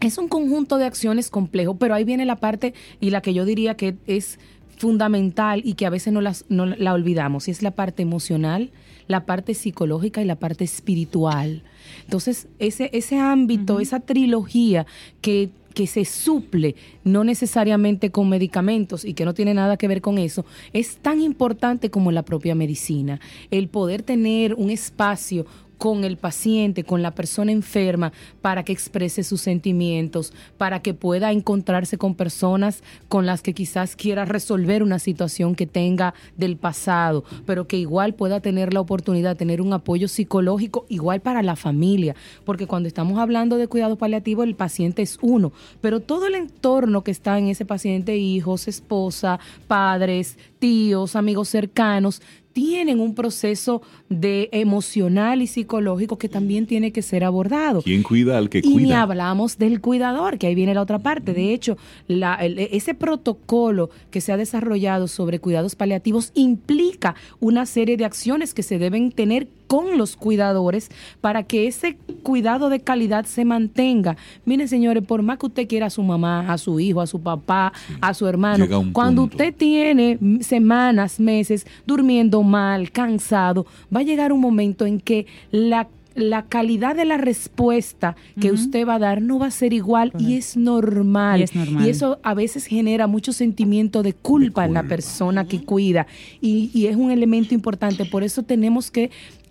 es 0.00 0.16
un 0.16 0.28
conjunto 0.28 0.78
de 0.78 0.84
acciones 0.84 1.28
complejo, 1.28 1.74
pero 1.74 1.92
ahí 1.94 2.04
viene 2.04 2.24
la 2.24 2.36
parte 2.36 2.72
y 3.00 3.10
la 3.10 3.20
que 3.20 3.34
yo 3.34 3.44
diría 3.44 3.74
que 3.74 3.96
es 4.06 4.38
fundamental 4.76 5.62
y 5.64 5.74
que 5.74 5.86
a 5.86 5.90
veces 5.90 6.12
no, 6.12 6.20
las, 6.20 6.44
no 6.48 6.66
la 6.66 6.92
olvidamos, 6.92 7.48
y 7.48 7.50
es 7.50 7.62
la 7.62 7.72
parte 7.72 8.02
emocional, 8.02 8.70
la 9.08 9.26
parte 9.26 9.54
psicológica 9.54 10.22
y 10.22 10.25
la 10.25 10.36
parte 10.36 10.64
espiritual. 10.64 11.62
Entonces, 12.04 12.48
ese, 12.58 12.90
ese 12.92 13.18
ámbito, 13.18 13.80
esa 13.80 14.00
trilogía 14.00 14.86
que 15.20 15.50
que 15.76 15.86
se 15.86 16.06
suple 16.06 16.75
no 17.04 17.22
necesariamente 17.22 18.10
con 18.10 18.30
medicamentos 18.30 19.04
y 19.04 19.12
que 19.12 19.26
no 19.26 19.34
tiene 19.34 19.52
nada 19.52 19.76
que 19.76 19.86
ver 19.86 20.00
con 20.00 20.16
eso, 20.16 20.46
es 20.72 20.96
tan 20.96 21.20
importante 21.20 21.90
como 21.90 22.10
la 22.12 22.22
propia 22.22 22.54
medicina. 22.54 23.20
El 23.50 23.68
poder 23.68 24.02
tener 24.02 24.54
un 24.54 24.70
espacio, 24.70 25.44
con 25.78 26.04
el 26.04 26.16
paciente, 26.16 26.85
con 26.85 27.02
la 27.02 27.14
persona 27.14 27.52
enferma, 27.52 28.12
para 28.42 28.64
que 28.64 28.73
exprese 28.73 29.23
sus 29.23 29.40
sentimientos, 29.40 30.33
para 30.59 30.80
que 30.80 30.95
pueda 30.95 31.33
encontrarse 31.33 31.99
con 31.99 32.14
personas 32.14 32.83
con 33.09 33.26
las 33.26 33.42
que 33.42 33.54
quizás 33.54 33.97
quiera 33.97 34.25
resolver 34.25 34.83
una 34.83 34.99
situación 34.99 35.54
que 35.54 35.66
tenga 35.66 36.14
del 36.37 36.56
pasado, 36.56 37.25
pero 37.45 37.66
que 37.66 37.76
igual 37.76 38.14
pueda 38.14 38.40
tener 38.40 38.73
la 38.73 38.80
oportunidad 38.80 39.30
de 39.30 39.37
tener 39.37 39.61
un 39.61 39.73
apoyo 39.73 40.09
psicológico 40.09 40.87
igual 40.88 41.21
para 41.21 41.42
la 41.42 41.56
familia, 41.56 42.14
porque 42.45 42.66
cuando 42.66 42.88
estamos 42.88 43.18
hablando 43.18 43.56
de 43.56 43.68
cuidado 43.68 43.97
paliativo, 43.97 44.42
el 44.42 44.54
paciente 44.54 45.02
es 45.02 45.18
uno, 45.21 45.52
pero 45.80 46.00
todo 46.00 46.26
el 46.26 46.35
entorno 46.35 47.02
que 47.02 47.11
está 47.11 47.38
en 47.38 47.49
ese 47.49 47.64
paciente, 47.64 48.16
hijos, 48.16 48.68
esposa, 48.68 49.38
padres, 49.66 50.38
tíos, 50.58 51.16
amigos 51.16 51.48
cercanos, 51.48 52.22
tienen 52.56 53.00
un 53.00 53.14
proceso 53.14 53.82
de 54.08 54.48
emocional 54.50 55.42
y 55.42 55.46
psicológico 55.46 56.16
que 56.16 56.30
también 56.30 56.66
tiene 56.66 56.90
que 56.90 57.02
ser 57.02 57.23
abordado. 57.23 57.82
¿Quién 57.82 58.02
cuida 58.02 58.38
al 58.38 58.49
que 58.49 58.62
cuida? 58.62 58.80
Y 58.80 58.84
ni 58.84 58.92
hablamos 58.95 59.58
del 59.58 59.82
cuidador, 59.82 60.38
que 60.38 60.47
ahí 60.47 60.54
viene 60.54 60.73
la 60.73 60.80
otra 60.80 60.99
parte. 60.99 61.34
De 61.34 61.52
hecho, 61.52 61.76
la, 62.08 62.36
ese 62.36 62.95
protocolo 62.95 63.90
que 64.10 64.23
se 64.23 64.32
ha 64.32 64.38
desarrollado 64.38 65.06
sobre 65.06 65.38
cuidados 65.38 65.76
paliativos 65.76 66.32
implica 66.34 67.14
una 67.40 67.66
serie 67.66 67.99
de 67.99 68.06
acciones 68.06 68.54
que 68.54 68.62
se 68.62 68.78
deben 68.78 69.12
tener 69.12 69.49
con 69.66 69.98
los 69.98 70.16
cuidadores 70.16 70.90
para 71.20 71.42
que 71.42 71.66
ese 71.66 71.96
cuidado 72.22 72.68
de 72.68 72.80
calidad 72.80 73.24
se 73.26 73.44
mantenga. 73.44 74.16
Miren, 74.44 74.68
señores, 74.68 75.04
por 75.04 75.22
más 75.22 75.38
que 75.38 75.46
usted 75.46 75.68
quiera 75.68 75.86
a 75.86 75.90
su 75.90 76.02
mamá, 76.02 76.52
a 76.52 76.58
su 76.58 76.80
hijo, 76.80 77.00
a 77.00 77.06
su 77.06 77.20
papá, 77.20 77.72
a 78.00 78.14
su 78.14 78.26
hermano, 78.26 78.66
cuando 78.92 79.24
usted 79.24 79.54
tiene 79.54 80.18
semanas, 80.40 81.20
meses 81.20 81.66
durmiendo 81.86 82.42
mal, 82.42 82.90
cansado, 82.90 83.66
va 83.94 84.00
a 84.00 84.04
llegar 84.04 84.32
un 84.32 84.40
momento 84.40 84.86
en 84.86 85.00
que 85.00 85.26
la 85.50 85.88
la 86.16 86.46
calidad 86.46 86.96
de 86.96 87.04
la 87.04 87.18
respuesta 87.18 88.16
que 88.40 88.50
usted 88.50 88.86
va 88.88 88.94
a 88.94 88.98
dar 88.98 89.20
no 89.20 89.38
va 89.38 89.46
a 89.46 89.50
ser 89.50 89.72
igual 89.74 90.12
y 90.18 90.36
es, 90.36 90.56
normal. 90.56 91.44
y 91.54 91.88
eso 91.88 92.18
a 92.22 92.32
veces 92.34 92.64
genera 92.66 93.06
mucho 93.06 93.32
sentimiento 93.32 94.02
de 94.02 94.14
culpa, 94.14 94.64
en 94.64 94.72
la 94.72 94.82
persona 94.82 95.46
que 95.46 95.62
cuida. 95.62 96.06
Y, 96.40 96.70
y, 96.72 96.86
es 96.86 96.96
un 96.96 97.10
elemento 97.10 97.54
importante. 97.54 98.06
Por 98.06 98.24
eso 98.24 98.42
tenemos 98.42 98.90
que 98.90 99.10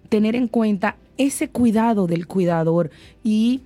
tener 0.09 0.35
en 0.35 0.47
cuenta 0.47 0.95
ese 1.17 1.49
cuidado 1.49 2.07
del 2.07 2.27
cuidador. 2.27 2.91
Y 3.23 3.61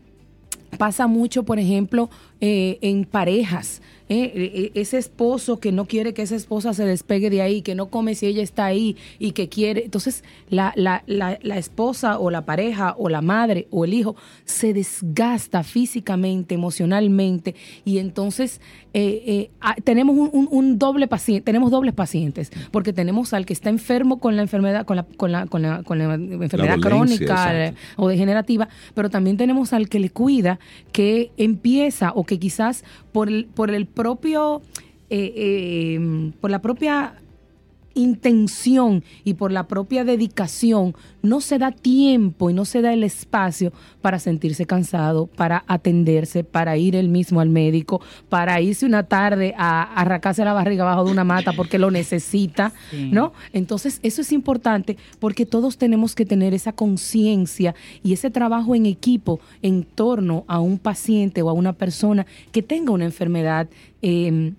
pasa 0.77 1.07
mucho, 1.07 1.43
por 1.43 1.59
ejemplo, 1.59 2.09
eh, 2.41 2.77
en 2.81 3.05
parejas. 3.05 3.81
¿eh? 4.09 4.31
E, 4.35 4.71
e, 4.75 4.81
ese 4.81 4.97
esposo 4.97 5.59
que 5.59 5.71
no 5.71 5.85
quiere 5.85 6.13
que 6.13 6.21
esa 6.21 6.35
esposa 6.35 6.73
se 6.73 6.85
despegue 6.85 7.29
de 7.29 7.41
ahí, 7.41 7.61
que 7.61 7.75
no 7.75 7.87
come 7.87 8.15
si 8.15 8.27
ella 8.27 8.43
está 8.43 8.65
ahí 8.65 8.97
y 9.19 9.31
que 9.31 9.49
quiere. 9.49 9.85
Entonces, 9.85 10.23
la, 10.49 10.73
la, 10.75 11.03
la, 11.05 11.39
la 11.41 11.57
esposa 11.57 12.19
o 12.19 12.29
la 12.31 12.45
pareja 12.45 12.95
o 12.97 13.09
la 13.09 13.21
madre 13.21 13.67
o 13.71 13.85
el 13.85 13.93
hijo 13.93 14.15
se 14.45 14.73
desgasta 14.73 15.63
físicamente, 15.63 16.55
emocionalmente 16.55 17.55
y 17.85 17.99
entonces 17.99 18.59
eh, 18.93 19.51
ah, 19.61 19.75
tenemos 19.83 20.15
un, 20.17 20.79
doble 20.79 21.07
paciente, 21.07 21.43
tenemos 21.45 21.69
dobles 21.69 21.93
pacientes, 21.93 22.51
porque 22.71 22.91
tenemos 22.91 23.33
al 23.33 23.45
que 23.45 23.53
está 23.53 23.69
enfermo 23.69 24.19
con 24.19 24.35
la 24.35 24.41
enfermedad, 24.41 24.85
con 24.85 24.95
la, 24.95 25.03
con 25.03 25.31
la, 25.31 25.45
con 25.45 25.61
la, 25.61 25.83
con 25.83 25.99
la 25.99 26.15
enfermedad 26.15 26.79
crónica 26.79 27.73
o 27.97 28.07
degenerativa, 28.07 28.67
pero 28.95 29.09
también 29.11 29.37
tenemos 29.37 29.73
al 29.73 29.89
que 29.89 29.99
le 29.99 30.09
cuida, 30.09 30.59
que 30.91 31.31
empieza 31.37 32.13
o 32.15 32.23
que 32.29 32.39
quizás 32.39 32.85
por 33.11 33.27
el, 33.27 33.45
por 33.47 33.71
el 33.71 33.87
propio, 33.87 34.61
eh, 35.09 35.33
eh, 35.35 36.31
por 36.39 36.51
la 36.51 36.61
propia 36.61 37.15
intención 37.93 39.03
y 39.23 39.33
por 39.35 39.51
la 39.51 39.67
propia 39.67 40.03
dedicación 40.03 40.95
no 41.21 41.41
se 41.41 41.57
da 41.57 41.71
tiempo 41.71 42.49
y 42.49 42.53
no 42.53 42.65
se 42.65 42.81
da 42.81 42.93
el 42.93 43.03
espacio 43.03 43.73
para 44.01 44.19
sentirse 44.19 44.65
cansado, 44.65 45.27
para 45.27 45.63
atenderse, 45.67 46.43
para 46.43 46.77
ir 46.77 46.95
él 46.95 47.09
mismo 47.09 47.41
al 47.41 47.49
médico, 47.49 48.01
para 48.29 48.61
irse 48.61 48.85
una 48.85 49.03
tarde 49.03 49.53
a, 49.57 49.83
arracarse 49.99 50.45
la 50.45 50.53
barriga 50.53 50.83
abajo 50.83 51.05
de 51.05 51.11
una 51.11 51.23
mata 51.23 51.53
porque 51.53 51.79
lo 51.79 51.91
necesita, 51.91 52.73
¿no? 53.11 53.33
Entonces, 53.53 53.99
eso 54.03 54.21
es 54.21 54.31
importante 54.31 54.97
porque 55.19 55.45
todos 55.45 55.77
tenemos 55.77 56.15
que 56.15 56.25
tener 56.25 56.53
esa 56.53 56.73
conciencia 56.73 57.75
y 58.03 58.13
ese 58.13 58.29
trabajo 58.29 58.75
en 58.75 58.85
equipo 58.85 59.39
en 59.61 59.83
torno 59.83 60.45
a 60.47 60.59
un 60.59 60.77
paciente 60.77 61.41
o 61.41 61.49
a 61.49 61.53
una 61.53 61.73
persona 61.73 62.25
que 62.51 62.63
tenga 62.63 62.91
una 62.91 63.05
enfermedad. 63.05 63.67
Eh, 64.01 64.53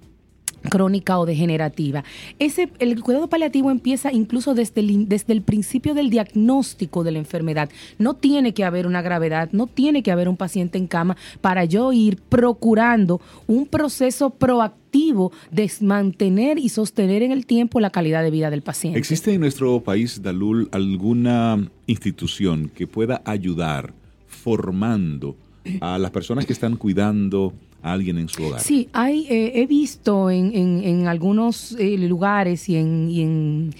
crónica 0.69 1.19
o 1.19 1.27
degenerativa. 1.27 2.05
Ese, 2.39 2.71
el 2.79 3.01
cuidado 3.03 3.29
paliativo 3.29 3.71
empieza 3.71 4.13
incluso 4.13 4.55
desde 4.55 4.81
el, 4.81 5.09
desde 5.09 5.33
el 5.33 5.43
principio 5.43 5.95
del 5.95 6.11
diagnóstico 6.11 7.05
de 7.05 7.13
la 7.13 7.19
enfermedad. 7.19 7.71
No 7.99 8.15
tiene 8.15 8.55
que 8.55 8.65
haber 8.65 8.87
una 8.87 9.03
gravedad, 9.03 9.51
no 9.53 9.67
tiene 9.67 10.03
que 10.03 10.13
haber 10.13 10.29
un 10.29 10.37
paciente 10.37 10.79
en 10.79 10.87
cama 10.87 11.17
para 11.41 11.65
yo 11.65 11.93
ir 11.93 12.19
procurando 12.29 13.21
un 13.47 13.67
proceso 13.67 14.31
proactivo 14.31 15.33
de 15.51 15.71
mantener 15.81 16.59
y 16.59 16.69
sostener 16.69 17.23
en 17.23 17.33
el 17.33 17.47
tiempo 17.47 17.81
la 17.81 17.91
calidad 17.91 18.23
de 18.23 18.31
vida 18.31 18.51
del 18.51 18.63
paciente. 18.63 18.99
¿Existe 18.99 19.33
en 19.33 19.41
nuestro 19.41 19.81
país, 19.81 20.23
Dalul, 20.23 20.69
alguna 20.73 21.71
institución 21.87 22.71
que 22.75 22.87
pueda 22.87 23.23
ayudar 23.25 23.93
formando 24.27 25.37
a 25.81 25.99
las 25.99 26.11
personas 26.11 26.47
que 26.47 26.53
están 26.53 26.77
cuidando 26.77 27.53
alguien 27.83 28.19
en 28.19 28.29
su 28.29 28.45
hogar. 28.45 28.61
Sí, 28.61 28.89
hay, 28.93 29.27
eh, 29.29 29.53
he 29.57 29.67
visto 29.67 30.31
en, 30.31 30.55
en, 30.55 31.09
algunos 31.09 31.73
eh, 31.79 31.97
lugares 31.99 32.69
y 32.69 32.77
en, 32.77 33.75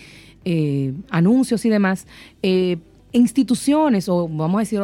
eh, 0.45 0.93
anuncios 1.11 1.65
y 1.65 1.69
demás 1.69 2.07
instituciones 3.13 4.09
o 4.09 4.29
vamos 4.29 4.57
a 4.57 4.61
decir 4.61 4.81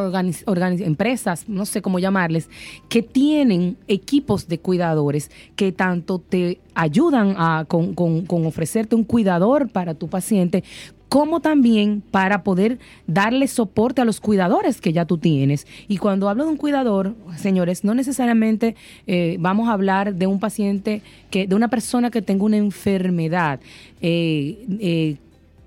empresas, 0.84 1.48
no 1.48 1.64
sé 1.64 1.80
cómo 1.80 2.00
llamarles, 2.00 2.50
que 2.88 3.00
tienen 3.00 3.76
equipos 3.86 4.48
de 4.48 4.58
cuidadores 4.58 5.30
que 5.54 5.70
tanto 5.70 6.18
te 6.18 6.58
ayudan 6.74 7.36
a, 7.38 7.64
con, 7.68 7.94
con 7.94 8.46
ofrecerte 8.46 8.96
un 8.96 9.04
cuidador 9.04 9.68
para 9.68 9.94
tu 9.94 10.08
paciente, 10.08 10.64
como 11.08 11.40
también 11.40 12.02
para 12.10 12.42
poder 12.42 12.78
darle 13.06 13.46
soporte 13.46 14.00
a 14.00 14.04
los 14.04 14.20
cuidadores 14.20 14.80
que 14.80 14.92
ya 14.92 15.04
tú 15.04 15.18
tienes. 15.18 15.66
Y 15.88 15.98
cuando 15.98 16.28
hablo 16.28 16.44
de 16.44 16.50
un 16.50 16.56
cuidador, 16.56 17.14
señores, 17.36 17.84
no 17.84 17.94
necesariamente 17.94 18.74
eh, 19.06 19.36
vamos 19.38 19.68
a 19.68 19.72
hablar 19.72 20.14
de 20.14 20.26
un 20.26 20.40
paciente, 20.40 21.02
que, 21.30 21.46
de 21.46 21.54
una 21.54 21.68
persona 21.68 22.10
que 22.10 22.22
tenga 22.22 22.44
una 22.44 22.56
enfermedad. 22.56 23.60
Eh, 24.00 24.64
eh, 24.80 25.16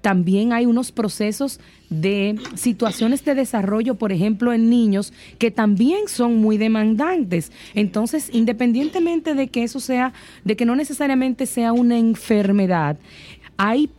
también 0.02 0.54
hay 0.54 0.65
unos 0.65 0.91
procesos 0.91 1.60
de 1.89 2.38
situaciones 2.56 3.25
de 3.25 3.36
desarrollo, 3.36 3.95
por 3.95 4.12
ejemplo, 4.12 4.54
en 4.54 4.69
niños, 4.69 5.12
que 5.38 5.52
también 5.52 6.08
son 6.08 6.38
muy 6.38 6.58
demandantes. 6.58 7.52
Entonces, 7.75 8.30
independientemente 8.32 9.34
de 9.34 9.47
que 9.47 9.63
eso 9.63 9.80
sea, 9.80 10.13
de 10.45 10.56
que 10.56 10.65
no 10.65 10.75
necesariamente 10.75 11.45
sea 11.45 11.73
una 11.73 11.97
enfermedad, 11.97 12.97
hay 13.58 13.89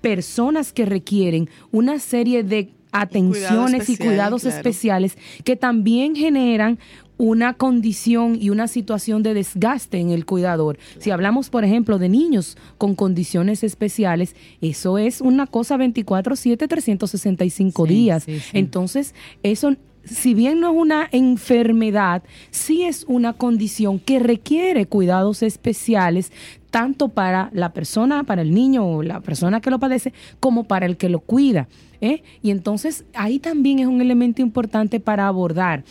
personas 0.00 0.72
que 0.72 0.84
requieren 0.84 1.48
una 1.70 1.98
serie 1.98 2.42
de 2.42 2.70
atenciones 2.92 3.88
y 3.88 3.96
cuidados 3.96 4.44
especiales 4.44 5.16
que 5.44 5.56
también 5.56 6.16
generan 6.16 6.78
una 7.18 7.52
condición 7.52 8.38
y 8.40 8.48
una 8.48 8.66
situación 8.66 9.22
de 9.22 9.34
desgaste 9.34 9.98
en 9.98 10.10
el 10.10 10.24
cuidador. 10.24 10.78
Si 10.98 11.10
hablamos, 11.10 11.50
por 11.50 11.64
ejemplo, 11.64 11.98
de 11.98 12.08
niños 12.08 12.56
con 12.78 12.94
condiciones 12.94 13.62
especiales, 13.62 14.34
eso 14.62 14.96
es 14.96 15.20
una 15.20 15.46
cosa 15.46 15.76
24/7, 15.76 16.66
365 16.66 17.84
días. 17.84 18.24
Entonces, 18.54 19.14
eso 19.42 19.76
si 20.04 20.34
bien 20.34 20.60
no 20.60 20.72
es 20.72 20.76
una 20.76 21.08
enfermedad, 21.12 22.22
sí 22.50 22.82
es 22.82 23.04
una 23.08 23.32
condición 23.32 23.98
que 23.98 24.18
requiere 24.18 24.86
cuidados 24.86 25.42
especiales 25.42 26.32
tanto 26.70 27.08
para 27.08 27.50
la 27.52 27.72
persona, 27.72 28.24
para 28.24 28.42
el 28.42 28.54
niño 28.54 28.86
o 28.86 29.02
la 29.02 29.20
persona 29.20 29.60
que 29.60 29.70
lo 29.70 29.78
padece, 29.78 30.12
como 30.38 30.64
para 30.64 30.86
el 30.86 30.96
que 30.96 31.08
lo 31.08 31.20
cuida. 31.20 31.68
¿eh? 32.00 32.22
Y 32.42 32.50
entonces 32.50 33.04
ahí 33.14 33.38
también 33.38 33.80
es 33.80 33.86
un 33.86 34.00
elemento 34.00 34.40
importante 34.42 35.00
para 35.00 35.26
abordar 35.26 35.84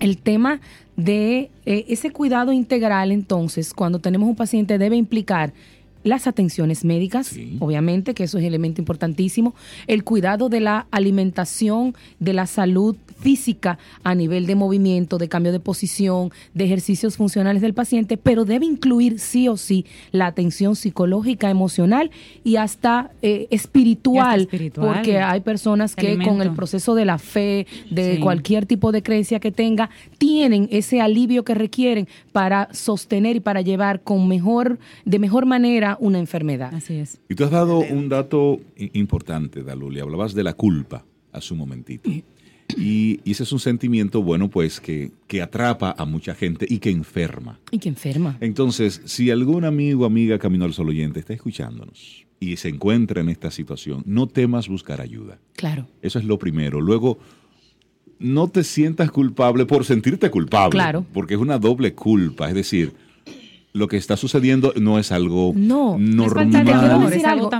el 0.00 0.18
tema 0.18 0.60
de 0.96 1.50
eh, 1.66 1.86
ese 1.88 2.10
cuidado 2.10 2.52
integral. 2.52 3.12
Entonces, 3.12 3.72
cuando 3.72 3.98
tenemos 3.98 4.28
un 4.28 4.36
paciente 4.36 4.78
debe 4.78 4.96
implicar 4.96 5.52
las 6.02 6.26
atenciones 6.26 6.84
médicas, 6.84 7.34
obviamente, 7.60 8.12
que 8.12 8.24
eso 8.24 8.36
es 8.36 8.42
un 8.42 8.48
elemento 8.48 8.82
importantísimo, 8.82 9.54
el 9.86 10.04
cuidado 10.04 10.50
de 10.50 10.60
la 10.60 10.86
alimentación, 10.90 11.94
de 12.20 12.34
la 12.34 12.46
salud 12.46 12.94
física 13.24 13.78
a 14.02 14.14
nivel 14.14 14.44
de 14.44 14.54
movimiento, 14.54 15.16
de 15.16 15.30
cambio 15.30 15.50
de 15.50 15.58
posición, 15.58 16.30
de 16.52 16.66
ejercicios 16.66 17.16
funcionales 17.16 17.62
del 17.62 17.72
paciente, 17.72 18.18
pero 18.18 18.44
debe 18.44 18.66
incluir 18.66 19.18
sí 19.18 19.48
o 19.48 19.56
sí 19.56 19.86
la 20.12 20.26
atención 20.26 20.76
psicológica, 20.76 21.48
emocional 21.48 22.10
y 22.44 22.56
hasta, 22.56 23.12
eh, 23.22 23.46
espiritual, 23.50 24.46
porque 24.74 25.20
hay 25.20 25.40
personas 25.40 25.96
que 25.96 26.18
con 26.18 26.42
el 26.42 26.52
proceso 26.52 26.94
de 26.94 27.06
la 27.06 27.16
fe, 27.16 27.66
de 27.90 28.20
cualquier 28.20 28.66
tipo 28.66 28.92
de 28.92 29.02
creencia 29.02 29.40
que 29.40 29.50
tenga, 29.50 29.88
tienen 30.18 30.68
ese 30.70 31.00
alivio 31.00 31.44
que 31.44 31.54
requieren 31.54 32.06
para 32.32 32.68
sostener 32.74 33.36
y 33.36 33.40
para 33.40 33.62
llevar 33.62 34.02
con 34.02 34.28
mejor, 34.28 34.78
de 35.06 35.18
mejor 35.18 35.46
manera 35.46 35.96
una 35.98 36.18
enfermedad. 36.18 36.74
Así 36.74 36.96
es. 36.96 37.18
Y 37.30 37.34
tú 37.36 37.44
has 37.44 37.50
dado 37.50 37.78
un 37.78 38.10
dato 38.10 38.60
importante, 38.76 39.62
Daluli. 39.62 40.00
Hablabas 40.00 40.34
de 40.34 40.44
la 40.44 40.52
culpa 40.52 41.06
hace 41.32 41.54
un 41.54 41.60
momentito. 41.60 42.10
Y, 42.76 43.20
ese 43.30 43.42
es 43.42 43.52
un 43.52 43.60
sentimiento, 43.60 44.22
bueno, 44.22 44.48
pues 44.48 44.80
que, 44.80 45.12
que, 45.26 45.42
atrapa 45.42 45.94
a 45.96 46.04
mucha 46.04 46.34
gente 46.34 46.66
y 46.68 46.78
que 46.78 46.90
enferma. 46.90 47.60
Y 47.70 47.78
que 47.78 47.88
enferma. 47.88 48.36
Entonces, 48.40 49.02
si 49.04 49.30
algún 49.30 49.64
amigo, 49.64 50.04
amiga, 50.04 50.38
Camino 50.38 50.64
al 50.64 50.72
Sol 50.72 50.88
oyente 50.88 51.20
está 51.20 51.34
escuchándonos 51.34 52.26
y 52.40 52.56
se 52.56 52.68
encuentra 52.68 53.20
en 53.20 53.28
esta 53.28 53.50
situación, 53.50 54.02
no 54.06 54.26
temas 54.26 54.68
buscar 54.68 55.00
ayuda. 55.00 55.38
Claro. 55.54 55.86
Eso 56.02 56.18
es 56.18 56.24
lo 56.24 56.38
primero. 56.38 56.80
Luego, 56.80 57.18
no 58.18 58.48
te 58.48 58.64
sientas 58.64 59.10
culpable 59.10 59.66
por 59.66 59.84
sentirte 59.84 60.30
culpable. 60.30 60.72
Claro. 60.72 61.04
Porque 61.12 61.34
es 61.34 61.40
una 61.40 61.58
doble 61.58 61.94
culpa. 61.94 62.48
Es 62.48 62.54
decir, 62.54 62.92
lo 63.72 63.88
que 63.88 63.96
está 63.96 64.16
sucediendo 64.16 64.72
no 64.80 64.98
es 64.98 65.12
algo 65.12 65.52
no, 65.54 65.98
normal. 65.98 67.12
Es, 67.12 67.24
algo, 67.24 67.50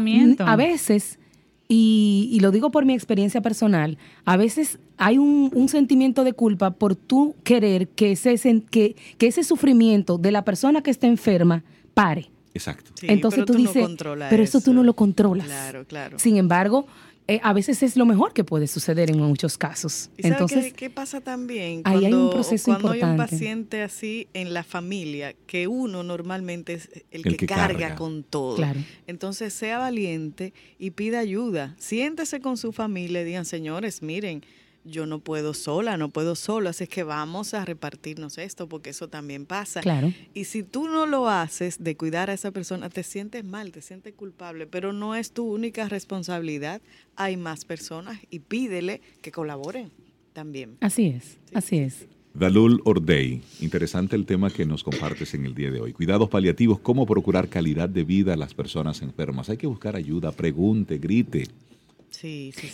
A 0.47 0.57
veces 0.57 1.19
y, 1.69 2.39
lo 2.41 2.51
digo 2.51 2.71
por 2.71 2.85
mi 2.85 2.95
experiencia 2.95 3.41
personal, 3.41 3.99
a 4.25 4.37
veces 4.37 4.79
hay 4.99 5.19
un, 5.19 5.69
sentimiento 5.69 6.25
de 6.25 6.33
culpa 6.33 6.73
por 6.73 6.95
tú 6.95 7.35
querer 7.43 7.89
que 7.89 8.13
ese, 8.13 8.37
que, 8.71 8.97
que 9.19 9.27
ese 9.27 9.45
sufrimiento 9.45 10.19
de 10.19 10.31
la 10.31 10.45
persona 10.45 10.83
que 10.83 10.91
está 10.91 11.07
enferma 11.07 11.65
pare. 11.95 12.31
Exacto. 12.55 12.93
Entonces 13.03 13.45
tú, 13.45 13.55
dices, 13.55 13.89
pero 14.31 14.43
eso. 14.43 14.61
tú 14.61 14.73
no 14.73 14.85
lo 14.85 14.95
controlas. 14.95 15.47
Claro, 15.47 15.85
claro. 15.87 16.19
Sin 16.21 16.37
embargo, 16.37 16.87
eh, 17.27 17.41
a 17.43 17.55
veces 17.55 17.83
es 17.83 17.97
lo 17.97 18.05
mejor 18.05 18.35
que 18.35 18.45
puede 18.45 18.67
suceder 18.67 19.11
en 19.11 19.19
muchos 19.19 19.57
casos. 19.57 20.11
Entonces, 20.19 20.75
qué, 20.75 20.91
pasa 20.91 21.23
también 21.23 21.83
cuando, 21.83 22.07
hay 22.07 22.13
un 22.13 22.31
proceso 22.31 22.73
cuando 22.73 22.91
hay 22.91 23.03
un 23.03 23.17
paciente 23.17 23.83
así 23.83 24.29
en 24.35 24.53
la 24.53 24.63
familia, 24.63 25.35
que 25.47 25.67
uno 25.67 26.03
normalmente 26.03 26.75
es 26.75 26.91
el, 27.11 27.23
que, 27.23 27.47
carga, 27.47 27.95
con 27.95 28.25
todo. 28.25 28.63
Entonces, 29.07 29.55
sea 29.55 29.79
valiente 29.79 30.53
y 30.79 30.91
pida 30.91 31.21
ayuda. 31.21 31.75
Siéntese 31.79 32.41
con 32.41 32.59
su 32.59 32.73
familia 32.73 33.23
y 33.23 33.25
digan, 33.25 33.47
señores, 33.47 34.03
miren, 34.03 34.45
yo 34.85 35.07
no 35.07 35.19
puedo 35.19 35.55
sola, 35.55 35.97
no 35.97 36.11
puedo 36.11 36.35
solo, 36.35 36.69
así 36.69 36.87
que 36.87 37.03
vamos 37.03 37.55
a 37.55 37.65
repartirnos 37.65 38.39
esto, 38.39 38.69
porque 38.69 38.91
eso 38.91 39.09
también 39.09 39.47
pasa. 39.47 39.81
Claro. 39.81 40.13
Y 40.35 40.45
si 40.45 40.63
tú 40.63 40.89
no 40.89 41.07
lo 41.07 41.29
haces 41.29 41.83
de 41.83 41.97
cuidar 41.97 42.31
a 42.31 42.35
esa 42.35 42.51
persona, 42.51 42.91
te 42.91 43.03
sientes 43.03 43.45
mal, 43.45 43.73
te 43.73 43.83
sientes 43.83 44.15
culpable, 44.15 44.67
pero 44.67 44.93
no 44.93 45.15
es 45.15 45.33
tu 45.33 45.45
única 45.45 45.89
responsabilidad. 45.89 46.81
Hay 47.17 47.37
más 47.37 47.65
personas 47.65 48.19
y 48.31 48.41
pídele 48.41 49.01
que 49.23 49.33
colaboren 49.33 49.91
también. 50.33 50.77
Así 50.81 51.07
es, 51.07 51.39
así 51.55 51.79
es. 51.79 52.07
Dalul 52.35 52.81
Ordey, 52.85 53.43
interesante 53.61 54.17
el 54.17 54.27
tema 54.27 54.51
que 54.51 54.67
nos 54.67 54.83
compartes 54.83 55.35
en 55.35 55.47
el 55.47 55.55
día 55.55 55.71
de 55.71 55.81
hoy. 55.81 55.93
Cuidados 55.93 56.29
paliativos, 56.29 56.81
cómo 56.81 57.07
procurar 57.07 57.49
calidad 57.49 57.89
de 57.89 58.03
vida 58.03 58.35
a 58.35 58.37
las 58.37 58.55
personas 58.55 59.03
enfermas. 59.03 59.49
Hay 59.51 59.57
que 59.57 59.69
buscar 59.69 59.95
ayuda, 59.95 60.33
pregunte, 60.33 60.99
grite. 60.99 61.47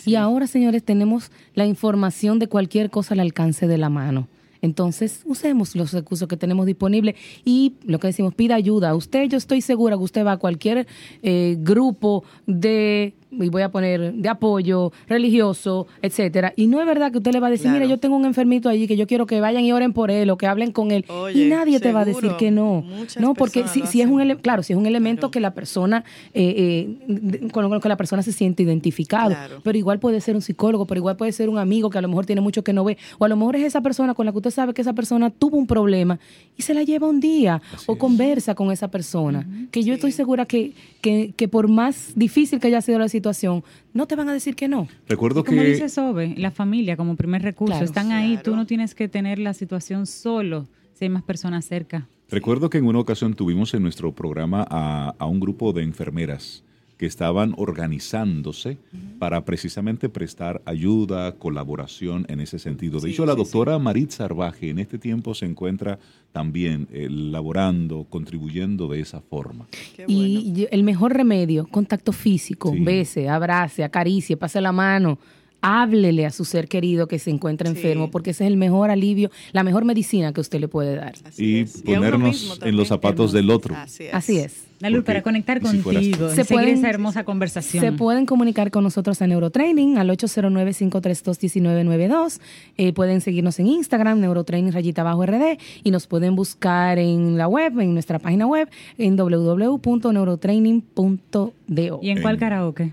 Y 0.05 0.15
ahora, 0.15 0.47
señores, 0.47 0.83
tenemos 0.83 1.31
la 1.53 1.65
información 1.65 2.39
de 2.39 2.47
cualquier 2.47 2.89
cosa 2.89 3.13
al 3.13 3.19
alcance 3.19 3.67
de 3.67 3.77
la 3.77 3.89
mano. 3.89 4.27
Entonces, 4.61 5.21
usemos 5.25 5.75
los 5.75 5.91
recursos 5.91 6.27
que 6.27 6.37
tenemos 6.37 6.65
disponibles 6.65 7.15
y 7.43 7.73
lo 7.83 7.99
que 7.99 8.07
decimos, 8.07 8.35
pida 8.35 8.55
ayuda. 8.55 8.93
Usted, 8.95 9.27
yo 9.27 9.37
estoy 9.37 9.61
segura 9.61 9.97
que 9.97 10.03
usted 10.03 10.25
va 10.25 10.33
a 10.33 10.37
cualquier 10.37 10.87
eh, 11.23 11.57
grupo 11.59 12.23
de 12.45 13.15
y 13.31 13.49
voy 13.49 13.61
a 13.61 13.69
poner 13.69 14.13
de 14.13 14.29
apoyo 14.29 14.91
religioso, 15.07 15.87
etcétera. 16.01 16.53
Y 16.55 16.67
no 16.67 16.79
es 16.81 16.85
verdad 16.85 17.11
que 17.11 17.19
usted 17.19 17.31
le 17.31 17.39
va 17.39 17.47
a 17.47 17.51
decir, 17.51 17.71
mira, 17.71 17.85
yo 17.85 17.97
tengo 17.97 18.15
un 18.15 18.25
enfermito 18.25 18.69
allí 18.69 18.87
que 18.87 18.97
yo 18.97 19.07
quiero 19.07 19.25
que 19.25 19.39
vayan 19.39 19.63
y 19.63 19.71
oren 19.71 19.93
por 19.93 20.11
él 20.11 20.29
o 20.29 20.37
que 20.37 20.47
hablen 20.47 20.71
con 20.71 20.91
él. 20.91 21.05
y 21.33 21.45
nadie 21.45 21.79
te 21.79 21.91
va 21.93 22.01
a 22.01 22.05
decir 22.05 22.33
que 22.37 22.51
no. 22.51 22.83
No, 23.19 23.33
porque 23.33 23.67
si, 23.67 23.85
si, 23.87 24.01
es 24.01 24.07
un 24.07 24.21
claro, 24.41 24.63
si 24.63 24.73
es 24.73 24.79
un 24.79 24.85
elemento 24.85 25.31
que 25.31 25.39
la 25.39 25.53
persona 25.53 26.03
eh, 26.33 26.97
eh, 27.07 27.47
con 27.51 27.69
lo 27.69 27.79
que 27.79 27.89
la 27.89 27.97
persona 27.97 28.21
se 28.21 28.33
siente 28.33 28.63
identificado, 28.63 29.35
pero 29.63 29.77
igual 29.77 29.99
puede 29.99 30.19
ser 30.19 30.35
un 30.35 30.41
psicólogo, 30.41 30.85
pero 30.85 30.99
igual 30.99 31.15
puede 31.15 31.31
ser 31.31 31.49
un 31.49 31.57
amigo 31.57 31.89
que 31.89 31.97
a 31.97 32.01
lo 32.01 32.07
mejor 32.07 32.25
tiene 32.25 32.41
mucho 32.41 32.63
que 32.63 32.73
no 32.73 32.83
ve, 32.83 32.97
o 33.17 33.25
a 33.25 33.29
lo 33.29 33.35
mejor 33.35 33.55
es 33.55 33.63
esa 33.63 33.81
persona 33.81 34.13
con 34.13 34.25
la 34.25 34.31
que 34.31 34.39
usted 34.39 34.51
sabe 34.51 34.73
que 34.73 34.81
esa 34.81 34.93
persona 34.93 35.29
tuvo 35.29 35.57
un 35.57 35.67
problema 35.67 36.19
y 36.57 36.63
se 36.63 36.73
la 36.73 36.83
lleva 36.83 37.07
un 37.07 37.19
día 37.19 37.61
o 37.85 37.97
conversa 37.97 38.55
con 38.55 38.71
esa 38.71 38.89
persona, 38.89 39.47
que 39.71 39.83
yo 39.83 39.93
estoy 39.93 40.11
segura 40.11 40.45
que, 40.45 40.73
que, 41.01 41.33
que 41.35 41.47
por 41.47 41.67
más 41.69 42.11
difícil 42.15 42.59
que 42.59 42.67
haya 42.67 42.81
sido 42.81 42.99
la 42.99 43.07
situación 43.07 43.20
situación, 43.21 43.63
no 43.93 44.07
te 44.07 44.15
van 44.15 44.29
a 44.29 44.33
decir 44.33 44.55
que 44.55 44.67
no. 44.67 44.87
Recuerdo 45.07 45.43
que... 45.43 45.51
Como 45.51 45.61
dice 45.61 45.89
Sobe, 45.89 46.33
la 46.37 46.49
familia 46.49 46.97
como 46.97 47.15
primer 47.15 47.43
recurso, 47.43 47.83
están 47.83 48.11
ahí, 48.11 48.39
tú 48.43 48.55
no 48.55 48.65
tienes 48.65 48.95
que 48.95 49.07
tener 49.07 49.37
la 49.37 49.53
situación 49.53 50.07
solo 50.07 50.67
si 50.93 51.05
hay 51.05 51.09
más 51.09 51.21
personas 51.21 51.65
cerca. 51.65 52.07
Recuerdo 52.29 52.69
que 52.69 52.79
en 52.79 52.85
una 52.85 52.99
ocasión 52.99 53.35
tuvimos 53.35 53.73
en 53.75 53.83
nuestro 53.83 54.11
programa 54.13 54.65
a, 54.67 55.13
a 55.19 55.25
un 55.27 55.39
grupo 55.39 55.71
de 55.71 55.83
enfermeras 55.83 56.63
que 57.01 57.07
estaban 57.07 57.55
organizándose 57.57 58.77
para 59.17 59.43
precisamente 59.43 60.07
prestar 60.07 60.61
ayuda, 60.65 61.31
colaboración 61.31 62.27
en 62.29 62.39
ese 62.41 62.59
sentido. 62.59 62.99
De 62.99 63.09
hecho, 63.09 63.25
la 63.25 63.33
doctora 63.33 63.79
Marit 63.79 64.11
Sarvaje 64.11 64.69
en 64.69 64.77
este 64.77 64.99
tiempo 64.99 65.33
se 65.33 65.47
encuentra 65.47 65.97
también 66.31 66.87
elaborando, 66.93 68.05
contribuyendo 68.07 68.87
de 68.87 68.99
esa 68.99 69.19
forma. 69.19 69.65
Y 70.07 70.67
el 70.69 70.83
mejor 70.83 71.13
remedio, 71.13 71.65
contacto 71.71 72.11
físico, 72.11 72.71
bese, 72.79 73.27
abrace, 73.27 73.83
acaricie, 73.83 74.37
pase 74.37 74.61
la 74.61 74.71
mano, 74.71 75.17
háblele 75.59 76.27
a 76.27 76.29
su 76.29 76.45
ser 76.45 76.67
querido 76.67 77.07
que 77.07 77.17
se 77.17 77.31
encuentra 77.31 77.67
Sí. 77.71 77.77
enfermo, 77.77 78.11
porque 78.11 78.29
ese 78.29 78.43
es 78.43 78.51
el 78.51 78.57
mejor 78.57 78.91
alivio, 78.91 79.31
la 79.53 79.63
mejor 79.63 79.85
medicina 79.85 80.33
que 80.33 80.41
usted 80.41 80.59
le 80.59 80.67
puede 80.67 80.97
dar. 80.97 81.15
Así 81.25 81.45
Y 81.45 81.59
es. 81.61 81.81
ponernos 81.81 82.29
mismo 82.29 82.53
en 82.63 82.77
los 82.77 82.89
zapatos 82.89 83.31
del 83.31 83.49
otro. 83.49 83.75
Así 83.75 84.03
es. 84.03 84.13
Así 84.13 84.37
es. 84.37 84.65
Nalu, 84.81 84.97
Porque- 84.97 85.05
para 85.07 85.21
conectar 85.21 85.59
si 85.59 85.63
contigo, 85.81 86.29
Se 86.29 86.41
en 86.41 86.47
seguir 86.47 86.47
pueden- 86.47 86.77
esa 86.77 86.89
hermosa 86.89 87.23
conversación. 87.23 87.83
Se 87.83 87.91
pueden 87.91 88.25
comunicar 88.25 88.71
con 88.71 88.83
nosotros 88.83 89.21
a 89.21 89.27
Neurotraining 89.27 89.97
al 89.97 90.09
809-532-1992. 90.09 92.39
Eh, 92.77 92.93
pueden 92.93 93.21
seguirnos 93.21 93.59
en 93.59 93.67
Instagram, 93.67 94.19
Neurotraining 94.19 94.71
rayita 94.71 95.01
abajo 95.01 95.23
RD, 95.25 95.57
y 95.83 95.91
nos 95.91 96.07
pueden 96.07 96.35
buscar 96.35 96.97
en 96.99 97.37
la 97.37 97.47
web, 97.47 97.79
en 97.79 97.93
nuestra 97.93 98.19
página 98.19 98.47
web, 98.47 98.69
en 98.97 99.15
www.neurotraining.do. 99.17 101.99
¿Y 102.01 102.09
en 102.09 102.21
cuál 102.21 102.37
karaoke? 102.37 102.91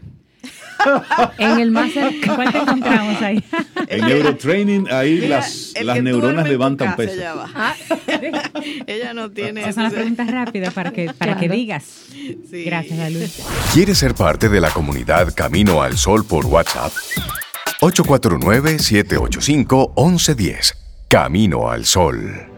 En 1.38 1.59
el 1.59 1.72
más 1.72 1.96
¿En 1.96 2.20
cuál 2.20 2.53
te 2.53 2.59
encontramos 2.59 3.20
ahí? 3.22 3.42
En 3.88 4.07
Neurotraining, 4.07 4.87
ahí 4.90 5.20
Mira, 5.22 5.38
las, 5.38 5.72
las 5.83 6.03
neuronas 6.03 6.46
levantan 6.48 6.94
peso. 6.94 7.14
ella 7.14 7.35
va. 7.35 7.74
Ella 8.87 9.14
no 9.14 9.31
tiene 9.31 9.62
Esas 9.62 9.74
son 9.77 9.85
las 9.85 9.92
preguntas 9.94 10.31
rápidas 10.31 10.74
para 10.74 10.92
que, 10.92 11.11
para 11.14 11.37
que 11.37 11.48
digas. 11.48 11.85
Sí. 12.51 12.64
Gracias, 12.64 12.98
Nalu. 12.98 13.20
¿Quieres 13.72 13.98
ser 13.98 14.14
parte 14.14 14.48
de 14.48 14.61
la 14.61 14.70
comunidad 14.70 15.33
Camino 15.35 15.83
al 15.83 15.96
Sol 15.96 16.24
por 16.24 16.46
WhatsApp? 16.46 16.92
849-785-1110. 17.81 20.74
Camino 21.09 21.70
al 21.70 21.87
Sol. 21.87 22.58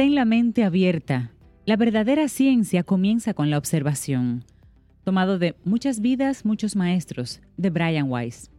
Mantén 0.00 0.14
la 0.14 0.24
mente 0.24 0.64
abierta. 0.64 1.30
La 1.66 1.76
verdadera 1.76 2.26
ciencia 2.28 2.84
comienza 2.84 3.34
con 3.34 3.50
la 3.50 3.58
observación. 3.58 4.46
Tomado 5.04 5.38
de 5.38 5.56
Muchas 5.62 6.00
vidas, 6.00 6.46
muchos 6.46 6.74
maestros, 6.74 7.42
de 7.58 7.68
Brian 7.68 8.10
Weiss. 8.10 8.50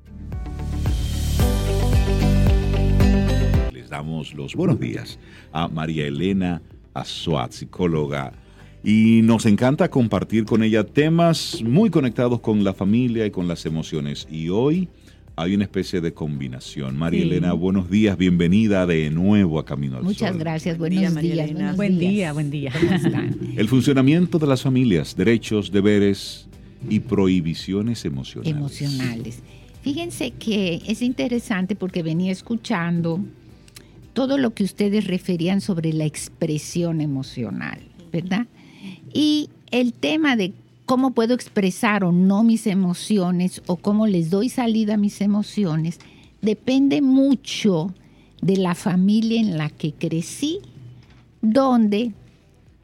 Les 3.73 3.89
damos 3.89 4.35
los 4.35 4.53
buenos 4.53 4.79
días 4.79 5.17
a 5.51 5.67
María 5.67 6.05
Elena 6.05 6.61
Azuat, 6.93 7.53
psicóloga. 7.53 8.33
Y 8.83 9.21
nos 9.23 9.47
encanta 9.47 9.89
compartir 9.89 10.45
con 10.45 10.61
ella 10.61 10.83
temas 10.83 11.63
muy 11.63 11.89
conectados 11.89 12.39
con 12.41 12.63
la 12.63 12.75
familia 12.75 13.25
y 13.25 13.31
con 13.31 13.47
las 13.47 13.65
emociones. 13.65 14.27
Y 14.29 14.49
hoy 14.49 14.89
hay 15.41 15.55
una 15.55 15.63
especie 15.63 16.01
de 16.01 16.13
combinación. 16.13 16.97
María 16.97 17.21
Sí. 17.21 17.27
Elena, 17.27 17.53
buenos 17.53 17.89
días, 17.89 18.17
bienvenida 18.17 18.85
de 18.85 19.09
nuevo 19.09 19.59
a 19.59 19.65
Camino 19.65 19.97
al 19.97 20.03
Muchas 20.03 20.29
Sol. 20.31 20.39
gracias, 20.39 20.77
Buen 20.77 20.93
buenos 20.93 21.09
día, 21.13 21.15
María 21.15 21.33
días. 21.33 21.45
Elena. 21.49 21.59
buenos 21.73 21.77
Buen 21.77 21.99
días. 21.99 22.11
día, 22.11 22.33
buen 22.33 22.51
día. 22.51 22.71
¿Cómo 22.79 22.91
están? 22.93 23.37
El 23.57 23.67
funcionamiento 23.67 24.37
de 24.39 24.47
las 24.47 24.61
familias, 24.61 25.15
derechos, 25.15 25.71
deberes 25.71 26.47
y 26.89 26.99
prohibiciones 26.99 28.05
emocionales. 28.05 28.55
Emocionales. 28.55 29.39
Fíjense 29.81 30.31
que 30.31 30.81
es 30.87 31.01
interesante 31.01 31.75
porque 31.75 32.03
venía 32.03 32.31
escuchando 32.31 33.19
todo 34.13 34.37
lo 34.37 34.53
que 34.53 34.63
ustedes 34.63 35.07
referían 35.07 35.61
sobre 35.61 35.91
la 35.93 36.05
expresión 36.05 37.01
emocional, 37.01 37.79
¿verdad? 38.11 38.45
Y 39.13 39.49
el 39.71 39.93
tema 39.93 40.35
de 40.35 40.53
cómo 40.91 41.11
puedo 41.11 41.33
expresar 41.33 42.03
o 42.03 42.11
no 42.11 42.43
mis 42.43 42.67
emociones 42.67 43.61
o 43.65 43.77
cómo 43.77 44.07
les 44.07 44.29
doy 44.29 44.49
salida 44.49 44.95
a 44.95 44.97
mis 44.97 45.21
emociones 45.21 45.99
depende 46.41 47.01
mucho 47.01 47.93
de 48.41 48.57
la 48.57 48.75
familia 48.75 49.39
en 49.39 49.57
la 49.57 49.69
que 49.69 49.93
crecí, 49.93 50.59
donde, 51.41 52.11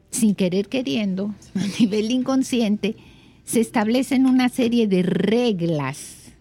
sin 0.10 0.36
querer 0.36 0.70
queriendo, 0.70 1.36
a 1.56 1.82
nivel 1.82 2.10
inconsciente, 2.10 2.96
se 3.44 3.60
establecen 3.60 4.26
una 4.26 4.48
serie 4.48 4.88
de 4.88 5.04
reglas. 5.04 6.32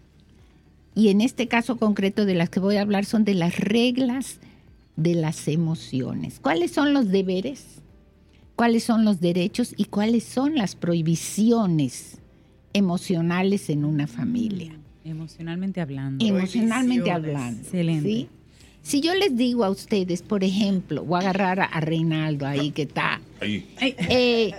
Y 0.95 1.09
en 1.09 1.19
este 1.19 1.49
caso 1.49 1.75
concreto 1.75 2.23
de 2.23 2.35
las 2.35 2.49
que 2.49 2.61
voy 2.61 2.77
a 2.77 2.81
hablar 2.81 3.03
son 3.03 3.25
de 3.25 3.33
las 3.33 3.59
reglas 3.59 4.39
de 4.95 5.15
las 5.15 5.49
emociones. 5.49 6.39
¿Cuáles 6.39 6.71
son 6.71 6.93
los 6.93 7.09
deberes? 7.09 7.81
¿Cuáles 8.57 8.83
son 8.83 9.05
los 9.05 9.21
derechos? 9.21 9.75
¿Y 9.77 9.85
cuáles 9.85 10.23
son 10.23 10.55
las 10.55 10.75
prohibiciones 10.75 12.17
emocionales 12.73 13.69
en 13.69 13.85
una 13.85 14.07
familia? 14.07 14.75
Emocionalmente 15.05 15.79
hablando. 15.79 16.25
Emocionalmente 16.25 17.11
hablando. 17.11 17.61
Excelente. 17.61 18.09
¿sí? 18.09 18.29
Si 18.81 18.99
yo 18.99 19.13
les 19.13 19.37
digo 19.37 19.63
a 19.63 19.69
ustedes, 19.69 20.23
por 20.23 20.43
ejemplo, 20.43 21.05
voy 21.05 21.17
a 21.17 21.29
agarrar 21.29 21.59
a, 21.59 21.65
a 21.65 21.81
Reinaldo 21.81 22.47
ahí 22.47 22.71
que 22.71 22.81
está. 22.81 23.21
Ahí. 23.39 23.63
Eh, 23.79 24.51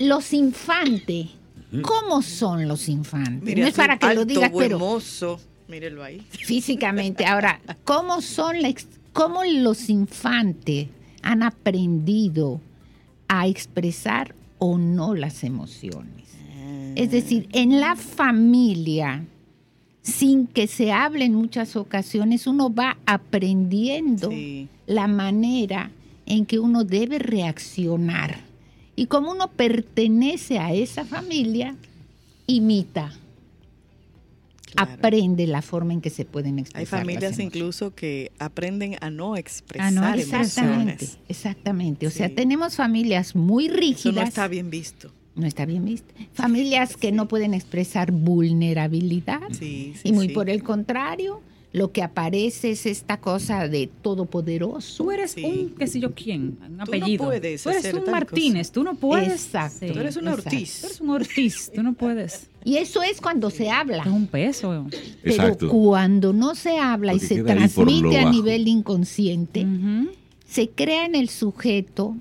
los 0.00 0.32
infantes, 0.32 1.28
¿cómo 1.82 2.22
son 2.22 2.66
los 2.66 2.88
infantes? 2.88 3.44
Mire, 3.44 3.62
no 3.62 3.68
es 3.68 3.74
para 3.74 3.98
que 3.98 4.06
lo 4.06 4.22
alto, 4.22 4.24
digas, 4.24 4.50
buen 4.50 4.66
pero 4.66 4.80
mozo. 4.80 5.38
Mírelo 5.68 6.02
ahí. 6.02 6.20
físicamente. 6.28 7.24
Ahora, 7.24 7.60
¿cómo 7.84 8.20
son 8.20 8.60
la 8.60 8.74
cómo 9.12 9.44
los 9.44 9.88
infantes 9.88 10.88
han 11.22 11.42
aprendido 11.42 12.60
a 13.28 13.46
expresar 13.46 14.34
o 14.58 14.78
no 14.78 15.14
las 15.14 15.44
emociones? 15.44 16.26
Es 16.94 17.10
decir, 17.10 17.48
en 17.52 17.80
la 17.80 17.96
familia, 17.96 19.24
sin 20.02 20.46
que 20.46 20.66
se 20.66 20.92
hable 20.92 21.24
en 21.24 21.34
muchas 21.34 21.74
ocasiones, 21.76 22.46
uno 22.46 22.72
va 22.72 22.98
aprendiendo 23.06 24.30
Sí. 24.30 24.68
la 24.86 25.06
manera 25.06 25.90
en 26.26 26.44
que 26.44 26.58
uno 26.58 26.84
debe 26.84 27.18
reaccionar. 27.18 28.40
Y 28.94 29.06
como 29.06 29.30
uno 29.32 29.48
pertenece 29.48 30.58
a 30.58 30.72
esa 30.74 31.04
familia, 31.04 31.76
imita, 32.46 33.12
Claro. 34.74 34.92
aprende 34.92 35.46
la 35.46 35.62
forma 35.62 35.92
en 35.92 36.00
que 36.00 36.10
se 36.10 36.24
pueden 36.24 36.54
Hay 36.56 36.62
expresar. 36.62 37.00
familias 37.00 37.22
las 37.22 37.32
emociones. 37.32 37.54
incluso 37.56 37.94
que 37.94 38.32
aprenden 38.38 38.96
a 39.00 39.10
no 39.10 39.36
expresar 39.36 39.86
A 39.88 39.90
no 39.90 40.14
Exactamente, 40.14 40.66
emociones. 40.76 41.18
exactamente. 41.28 42.06
O 42.06 42.10
sea, 42.10 42.34
tenemos 42.34 42.76
familias 42.76 43.34
muy 43.36 43.66
Eso 43.66 43.76
rígidas. 43.76 44.14
no 44.14 44.22
está 44.28 44.48
bien 44.48 44.70
visto. 44.70 45.12
No 45.34 45.46
está 45.46 45.64
bien 45.64 45.84
visto. 45.84 46.12
Familias 46.34 46.96
que 46.96 47.10
no 47.12 47.26
pueden 47.28 47.54
expresar 47.54 48.12
vulnerabilidad. 48.12 49.40
Sí, 49.52 49.94
sí, 49.96 50.08
y 50.08 50.12
muy 50.12 50.28
por 50.28 50.50
el 50.50 50.62
contrario, 50.62 51.40
lo 51.72 51.90
que 51.90 52.02
aparece 52.02 52.72
es 52.72 52.84
esta 52.84 53.18
cosa 53.18 53.66
de 53.66 53.88
todopoderoso. 54.02 55.04
Tú 55.04 55.10
eres 55.10 55.30
Sí. 55.32 55.42
un 55.44 55.70
qué 55.70 55.86
sé 55.86 56.00
yo 56.00 56.12
quién, 56.14 56.58
un 56.68 56.76
no 56.76 56.82
apellido. 56.82 57.24
puedes 57.24 57.62
tú 57.62 57.70
eres 57.70 57.80
hacer 57.84 57.94
un 57.96 58.04
tal 58.04 58.12
Martínez, 58.12 58.70
tú 58.70 58.84
no 58.84 58.94
puedes. 58.94 59.32
Exacto. 59.46 59.78
Sí. 59.86 59.92
Tú 59.92 59.98
eres 60.00 60.16
una 60.16 60.30
Exacto. 60.32 60.50
Ortiz. 60.50 60.80
Tú 60.80 60.86
eres 60.86 61.00
un 61.00 61.10
Ortiz, 61.10 61.70
tú 61.74 61.82
no 61.82 61.92
puedes. 61.94 62.48
Y 62.64 62.76
eso 62.76 63.02
es 63.02 63.20
cuando 63.20 63.50
se 63.50 63.70
habla. 63.70 64.04
Es 64.04 64.08
un 64.12 64.28
peso. 64.28 64.86
Pero 65.22 65.34
Exacto. 65.34 65.68
cuando 65.68 66.32
no 66.32 66.54
se 66.54 66.78
habla 66.78 67.12
y 67.14 67.18
se 67.18 67.42
transmite 67.42 68.18
a 68.18 68.30
nivel 68.30 68.68
inconsciente, 68.68 69.66
se 70.46 70.68
crea 70.68 71.06
en 71.06 71.16
el 71.16 71.28
sujeto 71.28 72.14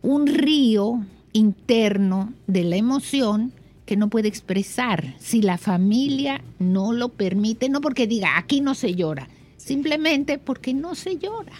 un 0.00 0.26
río 0.28 1.04
interno 1.34 2.32
de 2.46 2.64
la 2.64 2.76
emoción 2.76 3.52
que 3.92 3.98
no 3.98 4.08
puede 4.08 4.28
expresar 4.28 5.14
si 5.18 5.42
la 5.42 5.58
familia 5.58 6.40
no 6.58 6.94
lo 6.94 7.10
permite, 7.10 7.68
no 7.68 7.82
porque 7.82 8.06
diga 8.06 8.38
aquí 8.38 8.62
no 8.62 8.74
se 8.74 8.94
llora, 8.94 9.28
simplemente 9.58 10.38
porque 10.38 10.72
no 10.72 10.94
se 10.94 11.18
llora. 11.18 11.52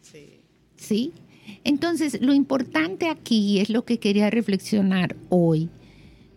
Sí. 0.00 0.40
¿Sí? 0.78 1.12
Entonces, 1.62 2.22
lo 2.22 2.32
importante 2.32 3.10
aquí 3.10 3.60
es 3.60 3.68
lo 3.68 3.84
que 3.84 3.98
quería 3.98 4.30
reflexionar 4.30 5.14
hoy 5.28 5.68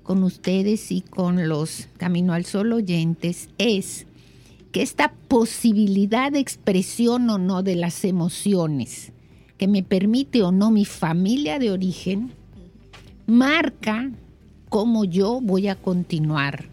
con 0.04 0.22
ustedes 0.24 0.92
y 0.92 1.00
con 1.00 1.48
los 1.48 1.88
Camino 1.96 2.34
al 2.34 2.44
Sol 2.44 2.74
oyentes, 2.74 3.48
es 3.58 4.06
que 4.74 4.82
esta 4.82 5.14
posibilidad 5.30 6.30
de 6.30 6.40
expresión 6.40 7.30
o 7.30 7.38
no 7.38 7.64
de 7.64 7.78
las 7.78 8.04
emociones 8.04 9.14
que 9.58 9.70
me 9.70 9.82
permite 9.82 10.44
o 10.44 10.52
no 10.52 10.72
mi 10.72 10.84
familia 10.84 11.58
de 11.58 11.72
origen, 11.72 12.34
marca 13.28 14.12
cómo 14.70 15.06
yo 15.06 15.40
voy 15.42 15.68
a 15.68 15.76
continuar 15.76 16.66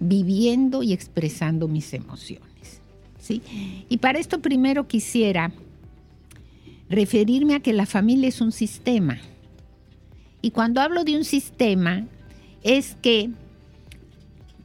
viviendo 0.00 0.82
y 0.82 0.92
expresando 0.92 1.68
mis 1.68 1.92
emociones. 1.94 2.80
¿sí? 3.20 3.42
Y 3.88 3.98
para 3.98 4.18
esto 4.18 4.40
primero 4.40 4.86
quisiera 4.86 5.52
referirme 6.88 7.54
a 7.54 7.60
que 7.60 7.72
la 7.72 7.86
familia 7.86 8.28
es 8.28 8.40
un 8.40 8.52
sistema. 8.52 9.18
Y 10.42 10.50
cuando 10.50 10.80
hablo 10.80 11.04
de 11.04 11.16
un 11.16 11.24
sistema, 11.24 12.06
es 12.62 12.96
que 13.02 13.30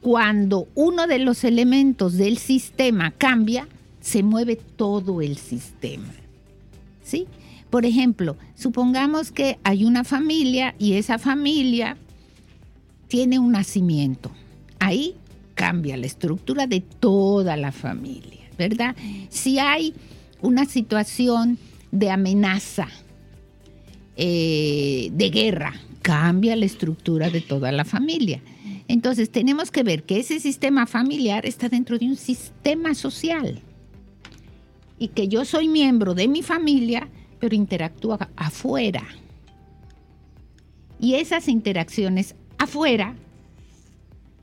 cuando 0.00 0.68
uno 0.74 1.06
de 1.06 1.18
los 1.18 1.44
elementos 1.44 2.16
del 2.16 2.38
sistema 2.38 3.12
cambia, 3.12 3.68
se 4.00 4.22
mueve 4.22 4.56
todo 4.56 5.22
el 5.22 5.36
sistema. 5.36 6.12
¿Sí? 7.02 7.26
Por 7.70 7.86
ejemplo, 7.86 8.36
supongamos 8.54 9.32
que 9.32 9.58
hay 9.62 9.84
una 9.84 10.04
familia 10.04 10.74
y 10.78 10.94
esa 10.94 11.18
familia 11.18 11.96
tiene 13.12 13.38
un 13.38 13.52
nacimiento. 13.52 14.30
Ahí 14.78 15.16
cambia 15.54 15.98
la 15.98 16.06
estructura 16.06 16.66
de 16.66 16.80
toda 16.80 17.58
la 17.58 17.70
familia, 17.70 18.48
¿verdad? 18.56 18.96
Si 19.28 19.58
hay 19.58 19.92
una 20.40 20.64
situación 20.64 21.58
de 21.90 22.10
amenaza 22.10 22.88
eh, 24.16 25.10
de 25.12 25.28
guerra, 25.28 25.74
cambia 26.00 26.56
la 26.56 26.64
estructura 26.64 27.28
de 27.28 27.42
toda 27.42 27.70
la 27.70 27.84
familia. 27.84 28.40
Entonces 28.88 29.28
tenemos 29.28 29.70
que 29.70 29.82
ver 29.82 30.04
que 30.04 30.18
ese 30.18 30.40
sistema 30.40 30.86
familiar 30.86 31.44
está 31.44 31.68
dentro 31.68 31.98
de 31.98 32.06
un 32.06 32.16
sistema 32.16 32.94
social 32.94 33.60
y 34.98 35.08
que 35.08 35.28
yo 35.28 35.44
soy 35.44 35.68
miembro 35.68 36.14
de 36.14 36.28
mi 36.28 36.42
familia, 36.42 37.10
pero 37.38 37.54
interactúa 37.54 38.30
afuera. 38.36 39.04
Y 40.98 41.16
esas 41.16 41.48
interacciones 41.48 42.36
afuera 42.62 43.14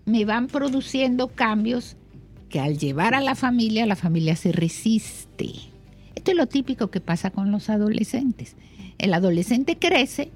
me 0.05 0.25
van 0.25 0.47
produciendo 0.47 1.27
cambios 1.27 1.95
que 2.49 2.59
al 2.59 2.77
llevar 2.77 3.13
a 3.13 3.21
la 3.21 3.35
familia, 3.35 3.85
la 3.85 3.95
familia 3.95 4.35
se 4.35 4.51
resiste. 4.51 5.51
Esto 6.15 6.31
es 6.31 6.37
lo 6.37 6.47
típico 6.47 6.89
que 6.89 6.99
pasa 6.99 7.29
con 7.29 7.51
los 7.51 7.69
adolescentes. 7.69 8.55
El 8.97 9.13
adolescente 9.13 9.77
crece, 9.77 10.31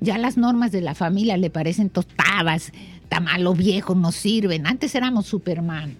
ya 0.00 0.18
las 0.18 0.36
normas 0.36 0.72
de 0.72 0.80
la 0.80 0.94
familia 0.94 1.36
le 1.36 1.48
parecen 1.48 1.90
tostadas, 1.90 2.72
está 3.02 3.20
malo 3.20 3.54
viejo, 3.54 3.94
no 3.94 4.12
sirven. 4.12 4.66
Antes 4.66 4.94
éramos 4.94 5.26
Superman, 5.26 5.96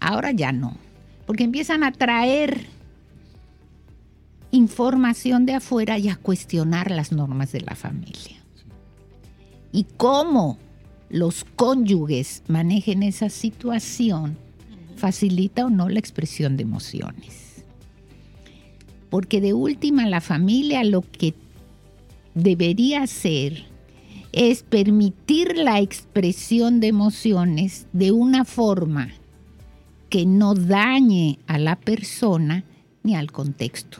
ahora 0.00 0.32
ya 0.32 0.52
no, 0.52 0.76
porque 1.26 1.44
empiezan 1.44 1.84
a 1.84 1.92
traer 1.92 2.66
información 4.50 5.46
de 5.46 5.54
afuera 5.54 5.98
y 5.98 6.08
a 6.08 6.16
cuestionar 6.16 6.90
las 6.90 7.12
normas 7.12 7.52
de 7.52 7.60
la 7.60 7.74
familia. 7.74 8.41
Y 9.72 9.84
cómo 9.96 10.58
los 11.08 11.44
cónyuges 11.44 12.42
manejen 12.48 13.02
esa 13.02 13.28
situación 13.28 14.36
facilita 14.96 15.66
o 15.66 15.70
no 15.70 15.88
la 15.88 15.98
expresión 15.98 16.56
de 16.56 16.62
emociones. 16.62 17.64
Porque 19.10 19.40
de 19.40 19.52
última 19.52 20.06
la 20.06 20.20
familia 20.20 20.84
lo 20.84 21.02
que 21.02 21.34
debería 22.34 23.02
hacer 23.02 23.64
es 24.32 24.62
permitir 24.62 25.58
la 25.58 25.80
expresión 25.80 26.80
de 26.80 26.88
emociones 26.88 27.86
de 27.92 28.12
una 28.12 28.44
forma 28.44 29.10
que 30.08 30.24
no 30.24 30.54
dañe 30.54 31.38
a 31.46 31.58
la 31.58 31.76
persona 31.76 32.64
ni 33.02 33.14
al 33.14 33.30
contexto. 33.30 33.98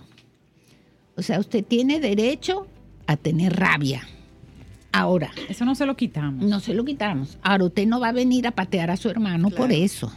O 1.17 1.23
sea, 1.23 1.39
usted 1.41 1.65
tiene 1.65 2.01
derecho 2.01 2.67
a 3.07 3.17
tener 3.17 3.55
rabia. 3.57 4.07
Ahora. 4.93 5.31
Eso 5.49 5.65
no 5.65 5.75
se 5.75 5.87
lo 5.87 5.97
quitamos. 5.97 6.45
No 6.45 6.61
se 6.61 6.75
lo 6.75 6.85
quitamos. 6.85 7.39
Ahora 7.43 7.65
usted 7.65 7.87
no 7.87 7.99
va 7.99 8.09
a 8.09 8.13
venir 8.13 8.47
a 8.47 8.51
patear 8.51 8.91
a 8.91 8.97
su 8.97 9.09
hermano 9.09 9.51
por 9.51 9.73
eso. 9.73 10.13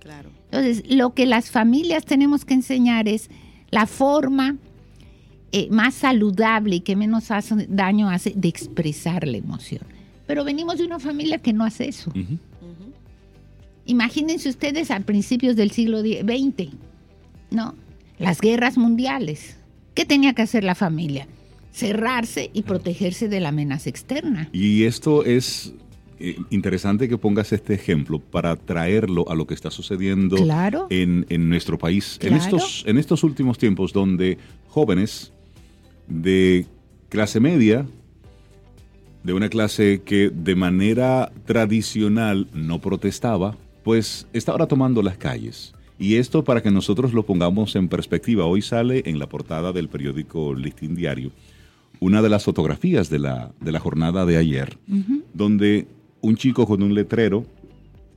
Claro. 0.00 0.30
Entonces, 0.50 0.90
lo 0.90 1.12
que 1.12 1.26
las 1.26 1.50
familias 1.50 2.06
tenemos 2.06 2.44
que 2.46 2.54
enseñar 2.54 3.06
es 3.06 3.28
la 3.70 3.86
forma 3.86 4.56
eh, 5.52 5.68
más 5.70 5.94
saludable 5.94 6.76
y 6.76 6.80
que 6.80 6.96
menos 6.96 7.30
hace, 7.30 7.66
daño 7.68 8.08
hace 8.08 8.32
de 8.34 8.48
expresar 8.48 9.26
la 9.26 9.36
emoción. 9.36 9.82
Pero 10.26 10.44
venimos 10.44 10.78
de 10.78 10.84
una 10.84 10.98
familia 10.98 11.38
que 11.38 11.52
no 11.52 11.64
hace 11.64 11.88
eso. 11.88 12.12
Imagínense 13.86 14.48
ustedes 14.50 14.90
a 14.90 15.00
principios 15.00 15.56
del 15.56 15.70
siglo 15.70 16.00
XX, 16.00 16.74
¿no? 17.50 17.74
Las 18.18 18.40
guerras 18.40 18.76
mundiales. 18.76 19.56
¿Qué 19.94 20.04
tenía 20.04 20.34
que 20.34 20.42
hacer 20.42 20.64
la 20.64 20.74
familia? 20.74 21.26
Cerrarse 21.72 22.50
y 22.52 22.62
protegerse 22.62 23.28
de 23.28 23.40
la 23.40 23.50
amenaza 23.50 23.88
externa. 23.88 24.48
Y 24.52 24.84
esto 24.84 25.24
es 25.24 25.74
eh, 26.20 26.36
interesante 26.50 27.08
que 27.08 27.16
pongas 27.16 27.52
este 27.52 27.74
ejemplo 27.74 28.18
para 28.18 28.56
traerlo 28.56 29.30
a 29.30 29.36
lo 29.36 29.46
que 29.46 29.54
está 29.54 29.70
sucediendo 29.70 30.36
en, 30.90 31.48
nuestro 31.48 31.78
país. 31.78 32.18
En, 32.22 32.34
estos, 32.34 32.84
en 32.86 32.98
estos 32.98 33.22
últimos 33.22 33.56
tiempos 33.56 33.92
donde 33.92 34.36
jóvenes 34.66 35.32
de 36.08 36.66
clase 37.08 37.38
media, 37.38 37.86
de 39.22 39.32
una 39.32 39.48
clase 39.48 40.02
que 40.04 40.30
de 40.30 40.56
manera 40.56 41.30
tradicional 41.44 42.48
no 42.52 42.80
protestaba, 42.80 43.56
pues 43.84 44.26
está 44.32 44.52
ahora 44.52 44.66
tomando 44.66 45.02
las 45.02 45.18
calles. 45.18 45.72
Y 46.00 46.16
esto 46.16 46.42
para 46.42 46.62
que 46.62 46.70
nosotros 46.70 47.12
lo 47.12 47.24
pongamos 47.24 47.76
en 47.76 47.88
perspectiva. 47.88 48.44
Hoy 48.44 48.62
sale 48.62 49.02
en 49.06 49.18
la 49.18 49.28
portada 49.28 49.72
del 49.72 49.88
periódico 49.88 50.54
Listín 50.54 50.94
Diario 50.96 51.30
una 52.00 52.22
de 52.22 52.28
las 52.28 52.44
fotografías 52.44 53.10
de 53.10 53.18
la, 53.18 53.52
de 53.60 53.72
la 53.72 53.80
jornada 53.80 54.24
de 54.26 54.36
ayer, 54.36 54.78
donde 55.34 55.86
un 56.20 56.36
chico 56.36 56.66
con 56.66 56.82
un 56.82 56.94
letrero 56.94 57.46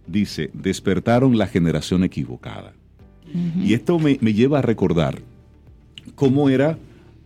dice, 0.08 0.50
despertaron 0.54 1.38
la 1.38 1.48
generación 1.48 2.04
equivocada. 2.04 2.74
Y 3.64 3.74
esto 3.74 3.98
me, 3.98 4.16
lleva 4.16 4.60
a 4.60 4.62
recordar 4.62 5.22
cómo, 6.16 6.50
era, 6.50 6.78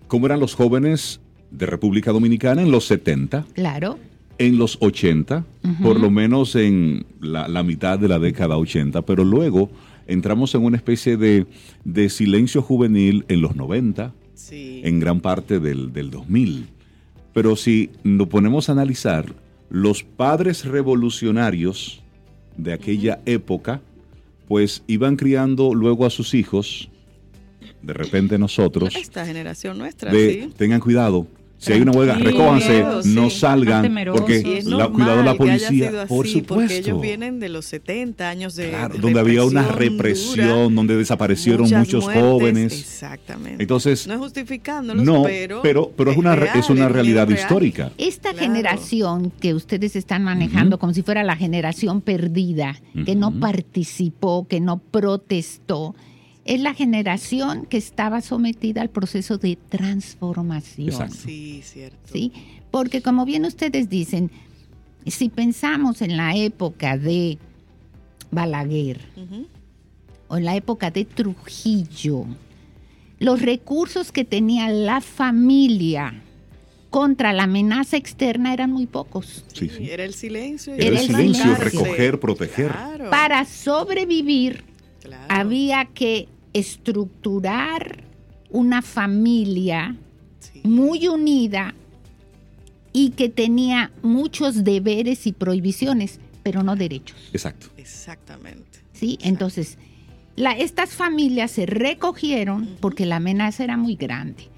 cómo 0.08 0.28
eran 0.28 0.40
los 0.40 0.54
jóvenes 0.54 1.20
de 1.50 1.66
República 1.66 2.12
Dominicana 2.12 2.62
en 2.62 2.70
los 2.70 2.86
70. 2.86 3.46
Claro. 3.54 3.98
En 4.38 4.58
los 4.58 4.78
80, 4.82 5.46
por 5.82 6.00
lo 6.00 6.12
menos 6.12 6.56
en 6.56 7.06
la, 7.22 7.64
mitad 7.64 7.98
de 7.98 8.08
la 8.08 8.20
década 8.20 8.58
80, 8.58 9.02
pero 9.04 9.24
luego 9.24 9.70
entramos 10.08 10.54
en 10.54 10.64
una 10.64 10.78
especie 10.78 11.18
de, 11.18 12.10
silencio 12.10 12.62
juvenil 12.62 13.26
en 13.30 13.42
los 13.42 13.56
90, 13.56 14.14
en 14.50 15.00
gran 15.00 15.22
parte 15.22 15.60
del, 15.60 15.94
del 15.94 16.12
2000. 16.12 16.68
Pero 17.34 17.56
si 17.56 17.90
nos 18.04 18.28
ponemos 18.28 18.70
a 18.70 18.74
analizar, 18.74 19.34
los 19.70 20.04
padres 20.04 20.66
revolucionarios 20.66 22.02
de 22.58 22.74
aquella 22.74 23.20
época, 23.26 23.82
pues 24.48 24.84
iban 24.88 25.16
criando 25.16 25.74
luego 25.74 26.06
a 26.06 26.10
sus 26.10 26.34
hijos, 26.34 26.90
de 27.82 27.94
repente 27.94 28.38
nosotros. 28.38 28.96
Esta 28.96 29.26
generación 29.26 29.78
nuestra, 29.78 30.12
Tengan 30.58 30.80
cuidado, 30.80 31.28
si 31.58 31.74
hay 31.74 31.82
una 31.82 31.92
huelga, 31.92 32.16
recójanse, 32.16 32.86
no 33.06 33.30
salgan, 33.30 33.96
porque 34.12 34.62
la, 34.66 34.88
cuidado 34.90 35.24
la 35.24 35.36
policía, 35.36 36.06
por 36.08 36.28
supuesto. 36.28 36.56
Porque 36.56 36.78
ellos 36.78 37.02
vienen 37.02 37.40
de 37.40 37.50
los 37.50 37.66
70 37.66 38.30
años 38.30 38.56
de. 38.56 38.70
Claro, 38.70 38.96
donde 38.98 39.20
había 39.20 39.44
una 39.44 39.68
represión, 39.70 40.76
donde 40.76 40.96
desaparecieron 40.96 41.70
muchos 41.70 42.06
jóvenes. 42.06 42.80
Exactamente. 42.80 43.64
Entonces. 43.64 44.08
No 44.08 44.18
justificándolos, 44.20 45.04
no, 45.04 45.24
pero. 45.24 45.62
Pero, 45.62 45.92
pero 45.96 46.12
es, 46.12 46.18
una, 46.18 46.34
es 46.34 46.70
una 46.70 46.90
realidad 46.90 47.28
histórica. 47.30 47.92
Esta 47.98 48.34
generación 48.34 49.32
que 49.40 49.54
ustedes 49.54 49.96
están 49.96 50.24
manejando 50.24 50.78
como 50.78 50.94
si 50.94 51.02
fuera 51.02 51.24
la 51.24 51.36
generación 51.36 52.02
perdida, 52.02 52.80
que 53.06 53.16
no 53.16 53.32
participó, 53.40 54.48
que 54.48 54.60
no 54.60 54.78
protestó 54.78 55.96
es 56.46 56.62
la 56.62 56.76
generación 56.76 57.66
que 57.66 57.78
estaba 57.78 58.22
sometida 58.22 58.82
al 58.82 58.90
proceso 58.90 59.38
de 59.40 59.58
transformación. 59.70 61.12
Sí, 61.12 61.62
cierto. 61.64 62.14
¿Sí? 62.14 62.32
Porque 62.70 63.02
como 63.02 63.26
bien 63.26 63.46
ustedes 63.46 63.90
dicen, 63.90 64.30
si 65.08 65.30
pensamos 65.30 66.04
en 66.04 66.18
la 66.18 66.36
época 66.36 66.98
de 66.98 67.40
Balaguer 68.30 69.02
o 70.28 70.38
en 70.38 70.46
la 70.46 70.56
época 70.56 70.92
de 70.92 71.06
Trujillo, 71.06 72.26
los 73.20 73.42
recursos 73.42 74.12
que 74.12 74.24
tenía 74.24 74.70
la 74.70 75.02
familia 75.02 76.22
contra 76.92 77.34
la 77.34 77.44
amenaza 77.44 77.98
externa 77.98 78.54
eran 78.54 78.72
muy 78.72 78.86
pocos. 78.86 79.44
Sí, 79.52 79.68
sí. 79.70 79.90
Era 79.90 80.04
el 80.06 80.14
silencio. 80.14 80.76
Era, 80.76 81.00
el 81.00 81.00
silencio, 81.00 81.56
recoger, 81.56 82.20
proteger. 82.20 82.72
Para 83.10 83.46
sobrevivir 83.46 84.64
había 85.28 85.86
que 85.86 86.28
estructurar 86.56 88.04
una 88.50 88.82
familia 88.82 89.96
muy 90.64 91.08
unida 91.08 91.76
y 92.94 93.10
que 93.10 93.28
tenía 93.28 93.92
muchos 94.02 94.64
deberes 94.64 95.28
y 95.28 95.34
prohibiciones, 95.34 96.20
pero 96.44 96.64
no 96.64 96.76
derechos. 96.78 97.18
Exacto. 97.34 97.68
Exactamente. 97.78 98.80
Sí, 98.94 99.20
entonces 99.22 99.78
estas 100.38 100.92
familias 100.92 101.52
se 101.52 101.66
recogieron 101.66 102.78
porque 102.80 103.06
la 103.06 103.18
amenaza 103.18 103.66
era 103.66 103.76
muy 103.76 103.96
grande. 103.96 104.50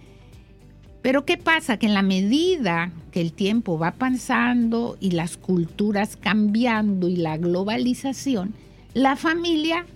Pero 1.02 1.26
¿qué 1.26 1.38
pasa? 1.38 1.78
Que 1.78 1.88
en 1.88 1.96
la 1.96 2.04
medida 2.04 2.92
que 3.12 3.22
el 3.22 3.34
tiempo 3.34 3.80
va 3.80 3.94
pasando 3.94 4.98
y 5.00 5.12
las 5.12 5.38
culturas 5.38 6.16
cambiando 6.16 7.08
y 7.08 7.16
la 7.16 7.38
globalización, 7.38 8.54
la 8.94 9.16
familia 9.16 9.88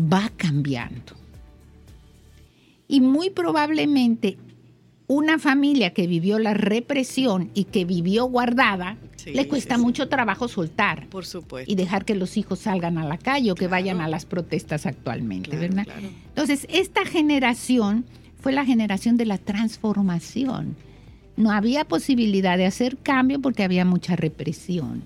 va 0.00 0.30
cambiando. 0.36 1.14
Y 2.88 3.00
muy 3.00 3.30
probablemente 3.30 4.36
una 5.06 5.40
familia 5.40 5.92
que 5.92 6.06
vivió 6.06 6.38
la 6.38 6.54
represión 6.54 7.50
y 7.52 7.64
que 7.64 7.84
vivió 7.84 8.26
guardada, 8.26 8.96
le 9.26 9.48
cuesta 9.48 9.76
mucho 9.76 10.08
trabajo 10.08 10.46
soltar. 10.46 11.08
Por 11.08 11.26
supuesto. 11.26 11.70
Y 11.70 11.74
dejar 11.74 12.04
que 12.04 12.14
los 12.14 12.36
hijos 12.36 12.60
salgan 12.60 12.96
a 12.96 13.04
la 13.04 13.18
calle 13.18 13.50
o 13.50 13.56
que 13.56 13.66
vayan 13.66 14.00
a 14.00 14.06
las 14.06 14.24
protestas 14.24 14.86
actualmente, 14.86 15.56
¿verdad? 15.56 15.84
Entonces, 16.28 16.64
esta 16.70 17.04
generación 17.04 18.04
fue 18.40 18.52
la 18.52 18.64
generación 18.64 19.16
de 19.16 19.26
la 19.26 19.38
transformación. 19.38 20.76
No 21.36 21.50
había 21.50 21.84
posibilidad 21.84 22.56
de 22.56 22.66
hacer 22.66 22.96
cambio 22.96 23.40
porque 23.40 23.64
había 23.64 23.84
mucha 23.84 24.14
represión. 24.14 25.02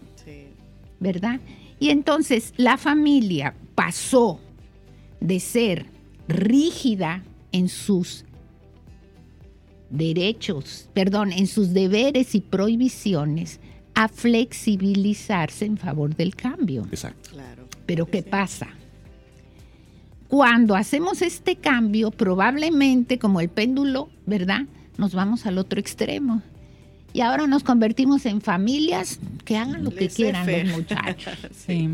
¿Verdad? 1.00 1.40
Y 1.80 1.90
entonces 1.90 2.52
la 2.56 2.76
familia 2.76 3.54
pasó 3.74 4.38
de 5.24 5.40
ser 5.40 5.86
rígida 6.28 7.24
en 7.50 7.68
sus 7.68 8.24
derechos, 9.88 10.88
perdón, 10.92 11.32
en 11.32 11.46
sus 11.46 11.72
deberes 11.72 12.34
y 12.34 12.40
prohibiciones 12.40 13.58
a 13.94 14.08
flexibilizarse 14.08 15.64
en 15.64 15.78
favor 15.78 16.14
del 16.14 16.34
cambio. 16.34 16.86
Exacto. 16.90 17.30
Claro. 17.30 17.66
Pero 17.86 18.06
¿qué 18.06 18.22
pasa? 18.22 18.68
Cuando 20.28 20.74
hacemos 20.74 21.22
este 21.22 21.56
cambio, 21.56 22.10
probablemente 22.10 23.18
como 23.18 23.40
el 23.40 23.48
péndulo, 23.48 24.10
¿verdad? 24.26 24.66
Nos 24.98 25.14
vamos 25.14 25.46
al 25.46 25.58
otro 25.58 25.80
extremo. 25.80 26.42
Y 27.12 27.20
ahora 27.20 27.46
nos 27.46 27.62
convertimos 27.62 28.26
en 28.26 28.40
familias 28.40 29.20
que 29.44 29.56
hagan 29.56 29.84
lo 29.84 29.90
que 29.90 30.08
quieran 30.08 30.46
los 30.46 30.76
muchachos. 30.76 31.34
Sí. 31.66 31.88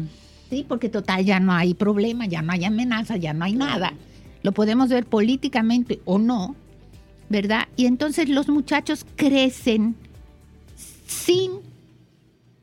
Sí, 0.50 0.66
porque 0.68 0.88
total 0.88 1.24
ya 1.24 1.38
no 1.38 1.52
hay 1.52 1.74
problema, 1.74 2.26
ya 2.26 2.42
no 2.42 2.52
hay 2.52 2.64
amenaza, 2.64 3.16
ya 3.16 3.32
no 3.32 3.44
hay 3.44 3.54
nada. 3.54 3.94
Lo 4.42 4.50
podemos 4.52 4.88
ver 4.88 5.06
políticamente 5.06 6.00
o 6.04 6.18
no, 6.18 6.56
¿verdad? 7.28 7.68
Y 7.76 7.86
entonces 7.86 8.28
los 8.28 8.48
muchachos 8.48 9.06
crecen 9.14 9.94
sin 11.06 11.52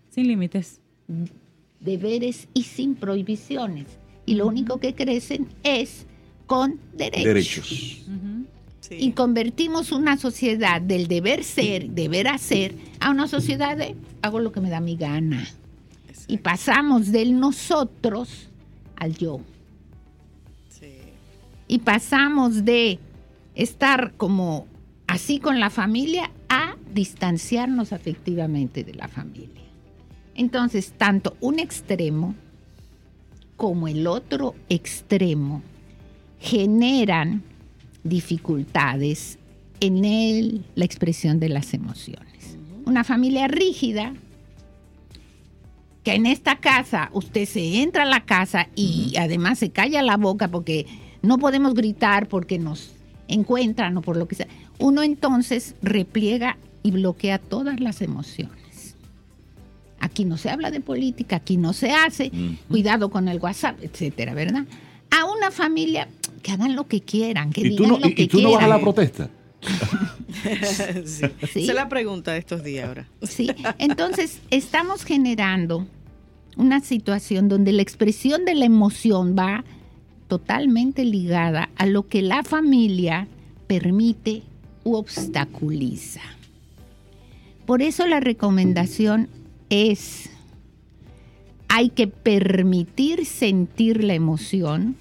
Sin 0.09 0.27
límites. 0.27 0.81
deberes 1.79 2.49
y 2.53 2.63
sin 2.63 2.95
prohibiciones. 2.95 3.85
Y 4.25 4.35
lo 4.35 4.47
único 4.47 4.79
que 4.79 4.93
crecen 4.93 5.47
es 5.63 6.05
con 6.45 6.79
derechos. 6.93 7.23
Derechos. 7.23 7.67
Sí. 8.81 8.95
Y 8.99 9.11
convertimos 9.11 9.91
una 9.91 10.17
sociedad 10.17 10.81
del 10.81 11.07
deber 11.07 11.43
ser, 11.43 11.89
deber 11.91 12.27
hacer, 12.27 12.73
a 12.99 13.11
una 13.11 13.27
sociedad 13.27 13.77
de 13.77 13.95
hago 14.21 14.39
lo 14.39 14.51
que 14.51 14.59
me 14.59 14.69
da 14.69 14.79
mi 14.81 14.95
gana. 14.97 15.47
Y 16.28 16.38
pasamos 16.38 17.11
del 17.11 17.39
nosotros 17.39 18.49
al 18.95 19.15
yo. 19.17 19.39
Sí. 20.69 20.97
Y 21.67 21.80
pasamos 21.80 22.65
de 22.65 22.99
estar 23.55 24.13
como 24.17 24.67
así 25.07 25.39
con 25.39 25.59
la 25.59 25.69
familia 25.69 26.32
a 26.49 26.75
distanciarnos 26.93 27.93
afectivamente 27.93 28.84
de 28.84 28.93
la 28.93 29.07
familia. 29.07 29.61
Entonces, 30.36 30.93
tanto 30.97 31.36
un 31.41 31.59
extremo 31.59 32.36
como 33.55 33.88
el 33.88 34.05
otro 34.05 34.53
extremo 34.69 35.63
generan 36.39 37.41
dificultades 38.03 39.39
en 39.80 40.05
el- 40.05 40.65
la 40.75 40.86
expresión 40.86 41.39
de 41.39 41.49
las 41.49 41.73
emociones. 41.73 42.57
Una 42.86 43.03
familia 43.03 43.47
rígida, 43.47 44.13
que 46.08 46.16
en 46.16 46.26
esta 46.26 46.55
casa 46.55 47.10
usted 47.12 47.43
se 47.43 47.82
entra 47.82 48.03
a 48.03 48.05
la 48.05 48.24
casa 48.24 48.70
y 48.78 49.14
además 49.20 49.60
se 49.60 49.72
calla 49.72 50.01
la 50.01 50.16
boca 50.16 50.47
porque 50.47 50.86
no 51.22 51.38
podemos 51.38 51.74
gritar 51.74 52.30
porque 52.30 52.58
nos 52.58 52.93
encuentran 53.28 53.97
o 53.97 54.01
por 54.01 54.16
lo 54.16 54.26
que 54.26 54.36
sea. 54.36 54.47
Uno 54.80 55.03
entonces 55.03 55.76
repliega 55.82 56.55
y 56.82 56.91
bloquea 56.91 57.39
todas 57.39 57.82
las 57.82 58.01
emociones. 58.01 58.95
Aquí 59.99 60.24
no 60.24 60.38
se 60.38 60.49
habla 60.49 60.72
de 60.72 60.80
política, 60.80 61.36
aquí 61.36 61.58
no 61.58 61.74
se 61.74 61.91
hace, 61.91 62.32
cuidado 62.70 63.10
con 63.10 63.28
el 63.28 63.39
WhatsApp, 63.39 63.78
etcétera, 63.82 64.34
¿verdad? 64.34 64.64
A 65.12 65.26
una 65.26 65.51
familia 65.51 66.08
que 66.41 66.53
hagan 66.53 66.74
lo 66.74 66.88
que 66.88 67.01
quieran, 67.01 67.51
que 67.51 67.68
¿Y 67.68 67.76
tú, 67.76 67.84
digan 67.84 67.89
no, 67.89 67.99
lo 67.99 68.08
y, 68.08 68.16
que 68.16 68.24
y 68.24 68.28
tú 68.30 68.39
no 68.39 68.53
vas 68.53 68.64
a 68.64 68.68
la 68.70 68.80
protesta? 68.80 69.30
Sí. 71.03 71.26
Sí. 71.51 71.64
Esa 71.64 71.72
es 71.72 71.76
la 71.76 71.89
pregunta 71.89 72.32
de 72.32 72.38
estos 72.38 72.64
días 72.64 72.88
ahora. 72.88 73.08
Sí, 73.24 73.49
entonces 73.80 74.39
estamos 74.51 75.03
generando 75.03 75.88
una 76.58 76.82
situación 76.82 77.47
donde 77.47 77.72
la 77.72 77.84
expresión 77.84 78.43
de 78.45 78.55
la 78.55 78.66
emoción 78.66 79.36
va 79.38 79.64
totalmente 80.28 81.05
ligada 81.05 81.70
a 81.78 81.86
lo 81.86 82.08
que 82.08 82.22
la 82.22 82.43
familia 82.43 83.28
permite 83.68 84.43
u 84.84 84.95
obstaculiza. 84.95 86.22
Por 87.66 87.82
eso 87.82 88.08
la 88.08 88.20
recomendación 88.20 89.30
es, 89.70 90.30
hay 91.68 91.89
que 91.89 92.08
permitir 92.08 93.26
sentir 93.26 94.03
la 94.03 94.14
emoción 94.14 94.95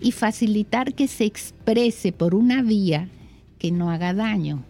y 0.00 0.12
facilitar 0.12 0.94
que 0.94 1.08
se 1.08 1.24
exprese 1.24 2.12
por 2.12 2.34
una 2.34 2.62
vía 2.62 3.08
que 3.58 3.72
no 3.72 3.90
haga 3.90 4.14
daño 4.14 4.62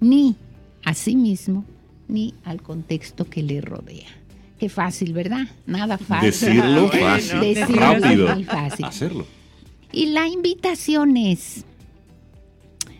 ni 0.00 0.36
a 0.84 0.94
sí 0.94 1.16
mismo 1.16 1.64
ni 2.08 2.34
al 2.44 2.62
contexto 2.62 3.24
que 3.24 3.42
le 3.42 3.60
rodea. 3.60 4.23
Qué 4.58 4.68
fácil, 4.68 5.12
¿verdad? 5.12 5.46
Nada 5.66 5.98
fácil. 5.98 6.30
Decirlo 6.30 6.88
fácil, 6.88 7.40
Decirlo 7.40 7.76
rápido. 7.76 8.44
fácil. 8.44 8.84
Hacerlo. 8.84 9.26
Y 9.92 10.06
la 10.06 10.26
invitación 10.28 11.16
es, 11.16 11.64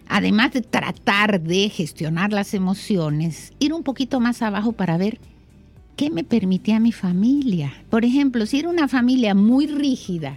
además 0.09 0.53
de 0.53 0.63
tratar 0.63 1.41
de 1.41 1.69
gestionar 1.69 2.33
las 2.33 2.55
emociones, 2.55 3.53
ir 3.59 3.73
un 3.73 3.83
poquito 3.83 4.21
más 4.21 4.43
abajo 4.43 4.73
para 4.73 4.97
ver 4.97 5.19
qué 5.97 6.11
me 6.11 6.25
permitía 6.25 6.81
mi 6.81 6.93
familia. 6.93 7.73
Por 7.91 8.05
ejemplo, 8.05 8.47
si 8.47 8.59
era 8.59 8.69
una 8.69 8.89
familia 8.89 9.35
muy 9.35 9.67
rígida, 9.67 10.37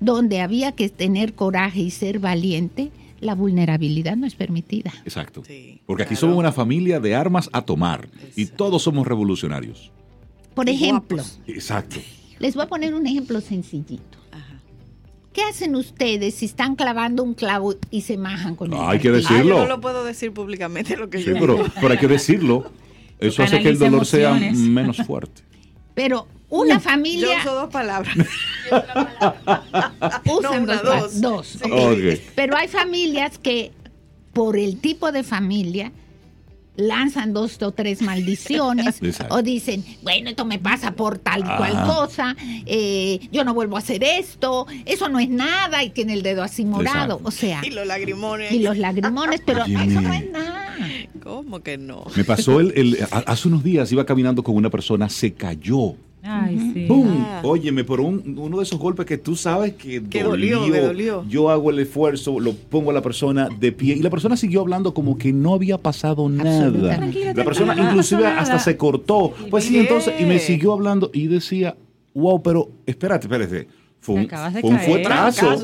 donde 0.00 0.40
había 0.40 0.72
que 0.72 0.88
tener 0.88 1.34
coraje 1.34 1.80
y 1.80 1.90
ser 1.90 2.18
valiente, 2.18 2.90
la 3.22 3.34
vulnerabilidad 3.34 4.16
no 4.16 4.26
es 4.26 4.34
permitida. 4.34 4.92
Exacto. 5.04 5.42
Sí, 5.46 5.80
Porque 5.86 6.02
aquí 6.02 6.10
claro. 6.14 6.20
somos 6.20 6.36
una 6.38 6.52
familia 6.52 7.00
de 7.00 7.14
armas 7.14 7.48
a 7.52 7.62
tomar 7.62 8.08
y 8.36 8.46
todos 8.46 8.82
somos 8.82 9.06
revolucionarios. 9.06 9.90
Por 10.54 10.68
ejemplo, 10.68 11.16
guapos. 11.18 11.40
Exacto. 11.46 11.96
les 12.38 12.54
voy 12.54 12.64
a 12.64 12.68
poner 12.68 12.94
un 12.94 13.06
ejemplo 13.06 13.40
sencillito. 13.40 14.18
Ajá. 14.32 14.60
¿Qué 15.32 15.42
hacen 15.44 15.76
ustedes 15.76 16.34
si 16.34 16.44
están 16.46 16.74
clavando 16.76 17.22
un 17.22 17.32
clavo 17.34 17.76
y 17.90 18.02
se 18.02 18.18
majan 18.18 18.54
con 18.56 18.72
el 18.72 18.78
Hay 18.80 18.98
que? 18.98 19.08
Ah, 19.08 19.12
Decirlo. 19.12 19.44
yo 19.56 19.62
no 19.62 19.66
lo 19.66 19.80
puedo 19.80 20.04
decir 20.04 20.32
públicamente 20.32 20.96
lo 20.96 21.08
que 21.08 21.18
Sí, 21.18 21.26
yo 21.30 21.34
pero, 21.38 21.64
pero 21.80 21.92
hay 21.92 21.98
que 21.98 22.08
decirlo. 22.08 22.70
Eso 23.18 23.42
hace 23.44 23.60
que 23.62 23.68
el 23.68 23.78
dolor 23.78 24.04
sea 24.04 24.34
menos 24.34 24.96
fuerte. 25.06 25.42
Pero 25.94 26.26
una 26.52 26.74
Yo 26.74 26.80
familia 26.80 27.38
uso 27.40 27.54
dos 27.54 27.70
palabras. 27.70 28.14
usan 30.24 30.42
No, 30.42 30.62
una, 30.62 30.76
dos, 30.82 31.20
dos. 31.20 31.46
Sí. 31.62 32.20
Pero 32.34 32.56
hay 32.56 32.68
familias 32.68 33.38
que, 33.38 33.72
por 34.32 34.56
el 34.56 34.78
tipo 34.78 35.12
de 35.12 35.22
familia, 35.22 35.92
lanzan 36.76 37.32
dos 37.34 37.60
o 37.62 37.72
tres 37.72 38.00
maldiciones 38.02 38.98
Exacto. 39.02 39.34
o 39.34 39.42
dicen, 39.42 39.84
bueno, 40.02 40.30
esto 40.30 40.44
me 40.44 40.58
pasa 40.58 40.92
por 40.92 41.18
tal 41.18 41.40
y 41.40 41.44
cual 41.44 41.76
Ajá. 41.76 41.86
cosa, 41.86 42.36
eh, 42.66 43.20
yo 43.30 43.44
no 43.44 43.52
vuelvo 43.54 43.76
a 43.76 43.80
hacer 43.80 44.02
esto, 44.04 44.66
eso 44.86 45.08
no 45.08 45.18
es 45.18 45.28
nada 45.28 45.82
y 45.84 45.90
tiene 45.90 46.14
el 46.14 46.22
dedo 46.22 46.42
así 46.42 46.64
morado. 46.64 47.16
Exacto. 47.16 47.28
O 47.28 47.30
sea, 47.30 47.60
Y 47.64 47.70
los 47.70 47.86
lagrimones. 47.86 48.52
y 48.52 48.58
los 48.60 48.76
lagrimones, 48.78 49.40
pero 49.46 49.64
Jimmy. 49.64 49.86
eso 49.88 50.00
no 50.00 50.12
es 50.12 50.30
nada. 50.30 50.74
¿Cómo 51.22 51.62
que 51.62 51.78
no? 51.78 52.04
Me 52.16 52.24
pasó 52.24 52.60
el, 52.60 52.98
hace 53.10 53.48
unos 53.48 53.62
días, 53.62 53.90
iba 53.92 54.04
caminando 54.04 54.42
con 54.42 54.54
una 54.56 54.68
persona, 54.70 55.08
se 55.08 55.32
cayó. 55.32 55.94
Ay, 56.24 56.70
sí. 56.72 56.84
¡Pum! 56.86 57.08
Ah. 57.26 57.40
Óyeme, 57.44 57.82
por 57.84 58.00
un- 58.00 58.36
uno 58.38 58.58
de 58.58 58.62
esos 58.62 58.78
golpes 58.78 59.06
que 59.06 59.18
tú 59.18 59.34
sabes 59.34 59.72
que, 59.74 60.02
Que 60.04 60.22
dolió, 60.22 60.64
que 60.70 60.80
dolió. 60.80 61.24
Yo 61.28 61.50
hago 61.50 61.70
el 61.70 61.80
esfuerzo, 61.80 62.38
lo 62.38 62.52
pongo 62.54 62.90
a 62.90 62.94
la 62.94 63.02
persona 63.02 63.48
de 63.58 63.72
pie 63.72 63.96
y 63.96 64.02
la 64.02 64.10
persona 64.10 64.36
siguió 64.36 64.60
hablando 64.60 64.94
como 64.94 65.18
que 65.18 65.32
no 65.32 65.54
había 65.54 65.78
pasado 65.78 66.28
nada. 66.28 66.70
Tranquila, 66.96 67.32
La 67.34 67.44
persona 67.44 67.66
tranquila, 67.74 67.84
no 67.84 67.90
inclusive 67.90 68.26
hasta 68.26 68.58
se 68.60 68.76
cortó. 68.76 69.32
Pues 69.50 69.64
sí, 69.64 69.78
entonces, 69.78 70.14
y 70.20 70.24
me 70.24 70.38
siguió 70.38 70.72
hablando 70.72 71.10
y 71.12 71.26
decía, 71.26 71.76
wow, 72.14 72.40
pero 72.42 72.70
espérate, 72.86 73.26
espérate. 73.26 73.66
Fue 74.00 74.16
un, 74.16 74.28
fue 74.28 74.70
un 74.70 74.78
fuetazo. 74.80 75.54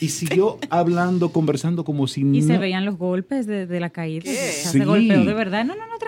Y 0.00 0.08
siguió 0.08 0.58
hablando, 0.68 1.30
conversando 1.32 1.84
como 1.84 2.06
si 2.06 2.20
Y 2.20 2.42
se 2.42 2.52
no- 2.54 2.60
veían 2.60 2.84
los 2.84 2.98
golpes 2.98 3.46
de, 3.46 3.66
de 3.66 3.80
la 3.80 3.88
caída. 3.88 4.24
¿Qué? 4.24 4.30
O 4.30 4.34
sea, 4.34 4.72
Sí. 4.72 4.78
Se 4.78 4.84
golpeó 4.84 5.24
de 5.24 5.32
verdad. 5.34 5.64
No, 5.64 5.74
no, 5.74 5.86
no, 5.86 5.92
no 5.92 5.98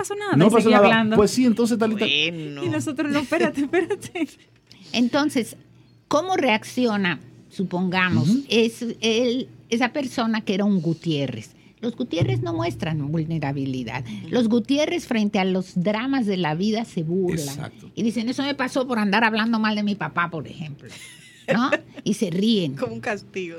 pasó 0.00 0.14
nada. 0.14 0.36
No 0.36 0.46
Y 0.46 0.50
pasó 0.50 0.70
nada. 0.70 0.84
hablando. 0.84 1.16
Pues 1.16 1.30
sí, 1.30 1.44
entonces 1.44 1.78
tal 1.78 1.92
y 1.92 1.96
tal. 1.96 2.08
Bueno. 2.08 2.64
Y 2.64 2.68
nosotros, 2.68 3.12
no, 3.12 3.18
espérate, 3.20 3.60
espérate. 3.62 4.28
Entonces, 4.92 5.56
¿cómo 6.08 6.36
reacciona, 6.36 7.20
supongamos, 7.50 8.28
es 8.48 8.82
el- 9.00 9.48
esa 9.68 9.92
persona 9.92 10.40
que 10.40 10.54
era 10.54 10.64
un 10.64 10.80
Gutiérrez? 10.80 11.50
Los 11.80 11.96
Gutiérrez 11.96 12.42
no 12.42 12.52
muestran 12.52 13.10
vulnerabilidad. 13.10 14.04
Los 14.30 14.48
Gutiérrez 14.48 15.06
frente 15.06 15.38
a 15.38 15.44
los 15.44 15.80
dramas 15.82 16.26
de 16.26 16.36
la 16.36 16.54
vida 16.54 16.84
se 16.84 17.02
burlan. 17.02 17.38
Exacto. 17.48 17.90
Y 17.94 18.02
dicen, 18.02 18.28
eso 18.28 18.42
me 18.42 18.54
pasó 18.54 18.86
por 18.86 18.98
andar 18.98 19.24
hablando 19.24 19.58
mal 19.58 19.74
de 19.76 19.82
mi 19.82 19.94
papá, 19.94 20.30
por 20.30 20.46
ejemplo. 20.46 20.88
¿No? 21.52 21.70
Y 22.04 22.14
se 22.14 22.30
ríen. 22.30 22.74
Como 22.76 22.94
un 22.94 23.00
castigo. 23.00 23.58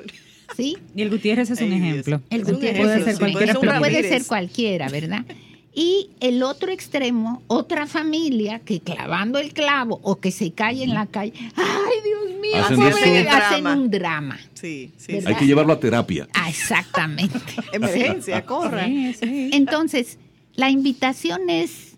¿sí? 0.55 0.77
Y 0.95 1.01
el 1.01 1.09
Gutiérrez 1.09 1.49
es 1.49 1.61
un 1.61 1.69
Dios. 1.69 1.81
ejemplo. 1.81 2.21
El 2.29 2.41
Es 2.41 2.47
un 2.47 2.53
Gutiérrez 2.55 2.81
puede 2.81 2.91
ejemplo, 2.93 3.05
ser 3.05 3.13
sí, 3.15 3.19
cualquier 3.19 3.47
ser 3.47 3.57
un 3.57 3.61
Pero 3.61 3.79
puede 3.79 4.09
ser 4.09 4.25
cualquiera, 4.27 4.89
¿verdad? 4.89 5.25
Y 5.73 6.09
el 6.19 6.43
otro 6.43 6.71
extremo, 6.71 7.41
otra 7.47 7.87
familia 7.87 8.59
que 8.59 8.81
clavando 8.81 9.39
el 9.39 9.53
clavo 9.53 9.99
o 10.03 10.19
que 10.19 10.31
se 10.31 10.51
cae 10.51 10.83
en 10.83 10.93
la 10.93 11.05
calle, 11.07 11.33
ay 11.55 11.93
Dios 12.03 12.39
mío, 12.41 12.57
Hacen 12.57 12.75
pobre, 12.77 13.21
eso. 13.21 13.29
hacen 13.29 13.63
Drama. 13.63 13.73
un 13.81 13.89
drama. 13.91 14.39
Sí, 14.53 14.91
sí. 14.97 15.13
¿Verdad? 15.13 15.29
Hay 15.29 15.35
que 15.35 15.45
llevarlo 15.45 15.73
a 15.73 15.79
terapia. 15.79 16.27
Ah, 16.33 16.49
exactamente. 16.49 17.39
Emergencia, 17.71 18.45
corra. 18.45 18.85
Sí, 18.85 19.13
sí. 19.13 19.49
Entonces, 19.53 20.17
la 20.55 20.69
invitación 20.69 21.49
es, 21.49 21.95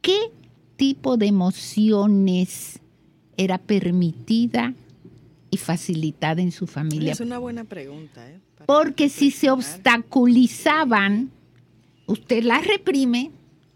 ¿qué 0.00 0.18
tipo 0.76 1.16
de 1.16 1.26
emociones 1.26 2.80
era 3.36 3.58
permitida 3.58 4.74
y 5.50 5.56
facilitada 5.58 6.40
en 6.42 6.50
su 6.50 6.66
familia. 6.66 7.12
Es 7.12 7.20
una 7.20 7.38
buena 7.38 7.64
pregunta. 7.64 8.28
¿eh? 8.28 8.40
Porque 8.66 9.08
si 9.08 9.30
se 9.30 9.50
obstaculizaban, 9.50 11.30
usted 12.12 12.42
las 12.44 12.66
reprime 12.66 13.30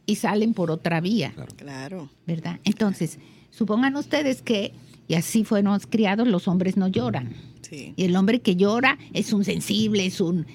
y 0.07 0.17
salen 0.17 0.55
por 0.55 0.71
otra 0.71 1.01
vía, 1.01 1.35
Claro. 1.57 2.09
¿verdad? 2.27 2.61
Entonces, 2.65 3.19
supongan 3.51 3.97
ustedes 3.97 4.43
que, 4.43 4.73
y 5.09 5.15
así 5.15 5.43
fueron 5.45 5.79
criados, 5.81 6.29
los 6.29 6.47
hombres 6.49 6.77
no 6.77 6.89
lloran. 6.89 7.33
Sí. 7.63 7.93
Y 7.97 8.05
el 8.05 8.15
hombre 8.15 8.41
que 8.41 8.55
llora 8.57 8.99
es 9.13 9.33
un 9.33 9.45
sensible, 9.45 10.07
es 10.07 10.21
un 10.21 10.47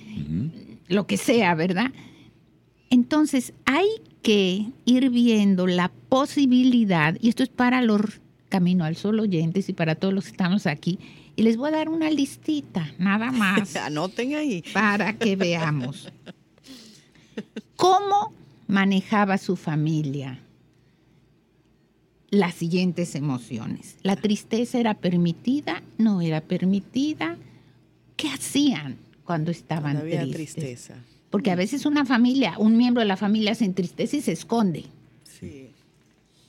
lo 0.88 1.08
que 1.08 1.18
sea, 1.18 1.56
¿verdad? 1.56 1.92
Entonces 2.90 3.54
hay 3.66 3.88
que 4.22 4.66
ir 4.86 5.10
viendo 5.10 5.68
la 5.68 5.92
posibilidad, 6.10 7.18
y 7.22 7.30
esto 7.30 7.44
es 7.44 7.50
para 7.50 7.82
los 7.82 8.02
Camino 8.50 8.84
al 8.84 8.96
Sol 8.98 9.20
oyentes 9.22 9.70
y 9.70 9.74
para 9.74 9.96
todos 9.96 10.14
los 10.14 10.26
que 10.26 10.32
estamos 10.32 10.68
aquí, 10.68 11.00
y 11.38 11.44
les 11.44 11.56
voy 11.58 11.70
a 11.70 11.72
dar 11.72 11.90
una 11.90 12.10
listita, 12.12 12.92
nada 13.00 13.32
más, 13.44 13.76
Anoten 13.78 14.36
ahí. 14.36 14.64
para 14.74 15.18
que 15.18 15.36
veamos 15.38 16.12
cómo 17.82 18.32
manejaba 18.68 19.40
su 19.40 19.56
familia 19.56 20.38
las 22.30 22.54
siguientes 22.54 23.16
emociones. 23.16 23.98
La 24.04 24.16
tristeza 24.16 24.80
era 24.80 24.94
permitida, 24.94 25.82
no 25.98 26.22
era 26.22 26.42
permitida. 26.42 27.38
¿Qué 28.16 28.30
hacían 28.30 28.98
cuando 29.26 29.50
estaban 29.50 29.94
Cuando 29.98 30.02
había 30.02 30.22
tristes? 30.22 30.54
tristeza. 30.64 30.96
Porque 31.32 31.50
a 31.50 31.56
veces 31.56 31.88
una 31.88 32.06
familia, 32.06 32.54
un 32.60 32.78
miembro 32.78 33.02
de 33.02 33.08
la 33.08 33.18
familia 33.18 33.56
se 33.56 33.66
entristece 33.66 34.18
y 34.18 34.22
se 34.22 34.34
esconde 34.34 34.86
Sí. 35.24 35.70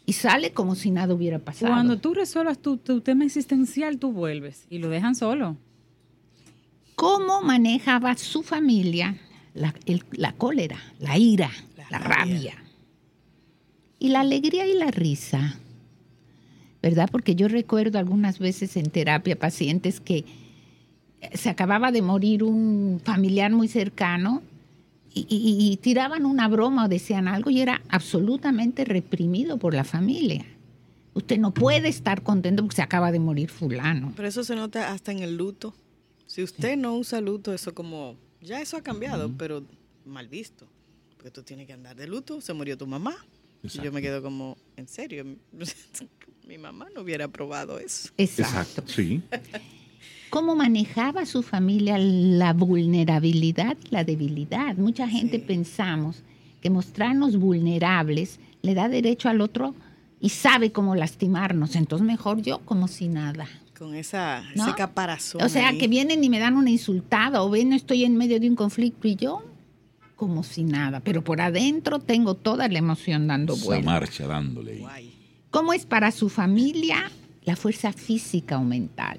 y 0.05 0.13
sale 0.13 0.53
como 0.53 0.75
si 0.75 0.91
nada 0.91 1.15
hubiera 1.15 1.39
pasado. 1.39 1.73
Cuando 1.73 1.99
tú 1.99 2.13
resuelvas 2.13 2.59
tu, 2.59 2.77
tu 2.77 3.01
tema 3.01 3.25
existencial, 3.25 3.97
tú 3.99 4.13
vuelves 4.13 4.67
y 4.69 4.79
lo 4.79 4.91
dejan 4.91 5.15
solo. 5.15 5.57
¿Cómo 6.95 7.41
manejaba 7.41 8.15
su 8.19 8.43
familia 8.43 9.17
la, 9.55 9.75
el- 9.87 10.05
la 10.13 10.33
cólera, 10.33 10.79
la 10.99 11.19
ira, 11.19 11.51
la, 11.77 11.87
La 11.91 11.99
rabia. 11.99 12.35
rabia. 12.35 12.55
y 13.99 14.09
la 14.09 14.21
alegría 14.21 14.67
y 14.67 14.75
la 14.75 14.91
risa? 14.91 15.57
¿Verdad? 16.83 17.09
Porque 17.13 17.37
yo 17.37 17.47
recuerdo 17.49 17.99
algunas 17.99 18.39
veces 18.41 18.77
en 18.77 18.91
terapia 18.91 19.39
pacientes 19.39 20.01
que 20.01 20.25
se 21.35 21.49
acababa 21.49 21.93
de 21.93 22.03
morir 22.03 22.43
un 22.43 23.01
familiar 23.05 23.53
muy 23.53 23.69
cercano 23.69 24.43
y, 25.15 25.21
y- 25.29 25.71
y 25.73 25.77
tiraban 25.77 26.27
una 26.27 26.49
broma 26.49 26.87
o 26.87 26.89
decían 26.89 27.29
algo 27.29 27.51
y 27.51 27.61
era 27.61 27.83
absolutamente 27.89 28.85
reprimido 28.85 29.59
por 29.59 29.75
la 29.75 29.85
familia. 29.85 30.45
Usted 31.15 31.39
no 31.39 31.53
puede 31.55 31.89
estar 31.89 32.23
contento 32.23 32.63
porque 32.65 32.77
se 32.77 32.83
acaba 32.83 33.13
de 33.13 33.21
morir 33.21 33.51
fulano. 33.51 34.13
Pero 34.17 34.27
eso 34.27 34.43
se 34.43 34.57
nota 34.57 34.91
hasta 34.93 35.13
en 35.13 35.21
el 35.21 35.37
luto. 35.37 35.75
Si 36.27 36.43
usted 36.43 36.77
no 36.77 36.97
usa 36.97 37.21
luto, 37.21 37.53
eso 37.53 37.75
como... 37.75 38.17
Ya 38.43 38.61
eso 38.61 38.77
ha 38.77 38.83
cambiado, 38.83 39.31
pero 39.39 39.65
mal 40.05 40.29
visto. 40.29 40.67
Porque 41.17 41.31
tú 41.31 41.43
tienes 41.43 41.67
que 41.67 41.73
andar 41.73 41.97
de 41.97 42.07
luto. 42.07 42.41
Se 42.41 42.53
murió 42.53 42.77
tu 42.77 42.87
mamá. 42.87 43.15
Y 43.63 43.69
yo 43.69 43.93
me 43.93 44.03
quedo 44.03 44.23
como, 44.23 44.57
en 44.77 44.89
serio, 44.89 45.25
mi 46.49 46.59
mamá 46.59 46.89
no 46.95 47.03
hubiera 47.03 47.27
aprobado 47.27 47.79
eso. 47.79 48.11
Exacto, 48.17 48.83
sí. 48.87 49.23
¿Cómo 50.31 50.57
manejaba 50.57 51.27
su 51.27 51.43
familia 51.43 51.97
la 51.99 52.55
vulnerabilidad 52.55 53.77
la 53.91 54.03
debilidad? 54.03 54.77
Mucha 54.77 55.07
gente 55.07 55.39
Sí. 55.39 55.45
pensamos 55.47 56.23
que 56.61 56.71
mostrarnos 56.71 57.37
vulnerables 57.37 58.41
le 58.63 58.75
da 58.75 58.89
derecho 58.89 59.29
al 59.29 59.41
otro 59.43 59.75
y 60.21 60.31
sabe 60.31 60.73
cómo 60.73 60.95
lastimarnos. 60.97 61.77
Entonces 61.77 62.07
mejor 62.07 62.41
yo 62.43 62.61
como 62.65 62.89
si 62.89 63.09
nada. 63.09 63.47
Con 63.83 63.97
esa, 63.97 64.45
¿No? 64.55 64.65
ese 64.65 64.77
caparazón. 64.77 65.43
O 65.43 65.49
sea, 65.49 65.71
ahí. 65.71 65.79
que 65.79 65.89
vienen 65.89 66.23
y 66.23 66.31
me 66.31 66.39
dan 66.39 66.57
una 66.57 66.71
insultada 66.71 67.43
o 67.43 67.51
ven, 67.51 67.73
estoy 67.73 68.05
en 68.05 68.17
medio 68.17 68.39
de 68.39 68.49
un 68.49 68.55
conflicto 68.55 69.09
y 69.09 69.17
yo 69.17 69.43
como 70.15 70.45
si 70.45 70.63
nada. 70.63 71.01
Pero 71.01 71.25
por 71.25 71.41
adentro 71.41 71.99
tengo 71.99 72.35
toda 72.37 72.69
la 72.69 72.79
emoción 72.79 73.27
dando 73.27 73.55
Esa 73.55 73.65
vueltas. 73.65 73.85
marcha 73.87 74.27
dándole. 74.29 74.75
ahí. 74.75 74.79
Guay. 74.79 75.13
¿Cómo 75.51 75.73
es 75.73 75.85
para 75.85 76.13
su 76.13 76.29
familia 76.29 77.11
la 77.43 77.57
fuerza 77.57 77.93
física 77.93 78.57
o 78.57 78.63
mental? 78.63 79.19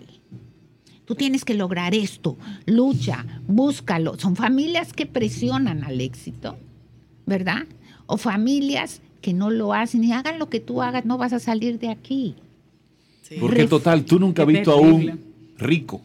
Tú 1.03 1.15
tienes 1.15 1.43
que 1.43 1.55
lograr 1.55 1.93
esto, 1.93 2.37
lucha, 2.65 3.25
búscalo. 3.45 4.17
Son 4.17 4.37
familias 4.37 4.93
que 4.93 5.05
presionan 5.05 5.83
al 5.83 5.99
éxito, 5.99 6.57
¿verdad? 7.25 7.67
O 8.05 8.15
familias 8.15 9.01
que 9.19 9.33
no 9.33 9.49
lo 9.51 9.73
hacen 9.73 10.05
y 10.05 10.13
hagan 10.13 10.39
lo 10.39 10.49
que 10.49 10.61
tú 10.61 10.81
hagas, 10.81 11.03
no 11.03 11.17
vas 11.17 11.33
a 11.33 11.39
salir 11.39 11.79
de 11.79 11.89
aquí. 11.89 12.35
Sí. 13.23 13.37
Porque 13.39 13.65
total, 13.65 14.05
tú 14.05 14.19
nunca 14.19 14.43
has 14.43 14.47
visto 14.47 14.71
a 14.71 14.75
un 14.75 15.19
rico. 15.57 16.01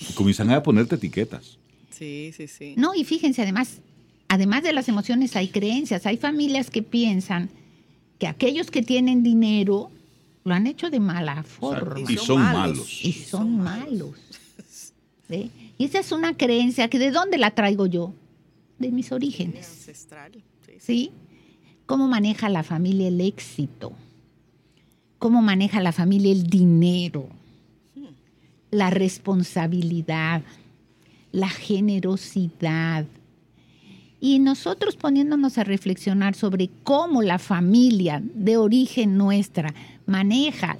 Y 0.00 0.12
comienzan 0.12 0.50
a 0.50 0.62
ponerte 0.62 0.96
etiquetas. 0.96 1.58
Sí, 1.90 2.32
sí, 2.36 2.48
sí. 2.48 2.74
No, 2.76 2.94
y 2.94 3.04
fíjense, 3.04 3.42
además, 3.42 3.80
además 4.28 4.62
de 4.62 4.72
las 4.72 4.88
emociones 4.88 5.36
hay 5.36 5.48
creencias, 5.48 6.06
hay 6.06 6.16
familias 6.16 6.70
que 6.70 6.82
piensan 6.82 7.50
que 8.18 8.26
aquellos 8.26 8.70
que 8.70 8.82
tienen 8.82 9.22
dinero 9.22 9.90
lo 10.44 10.54
han 10.54 10.66
hecho 10.66 10.90
de 10.90 11.00
mala 11.00 11.42
forma. 11.42 12.00
Y 12.08 12.16
son 12.16 12.42
malos. 12.42 13.04
y 13.04 13.12
son 13.12 13.58
malos. 13.58 14.16
¿sí? 15.28 15.50
Y 15.78 15.84
esa 15.84 16.00
es 16.00 16.12
una 16.12 16.36
creencia 16.36 16.88
que 16.88 16.98
de 16.98 17.10
dónde 17.10 17.38
la 17.38 17.52
traigo 17.52 17.86
yo? 17.86 18.12
De 18.78 18.90
mis 18.90 19.12
orígenes. 19.12 19.68
Ancestral. 19.68 20.32
Sí, 20.66 20.72
sí. 20.72 20.80
¿Sí? 20.80 21.10
¿Cómo 21.86 22.08
maneja 22.08 22.48
la 22.48 22.62
familia 22.62 23.08
el 23.08 23.20
éxito? 23.20 23.92
¿Cómo 25.18 25.42
maneja 25.42 25.80
la 25.80 25.92
familia 25.92 26.32
el 26.32 26.44
dinero? 26.44 27.28
La 28.70 28.90
responsabilidad, 28.90 30.42
la 31.32 31.48
generosidad. 31.48 33.06
Y 34.20 34.38
nosotros 34.38 34.96
poniéndonos 34.96 35.58
a 35.58 35.64
reflexionar 35.64 36.34
sobre 36.34 36.70
cómo 36.82 37.22
la 37.22 37.38
familia 37.38 38.22
de 38.34 38.56
origen 38.56 39.16
nuestra 39.18 39.74
maneja 40.06 40.78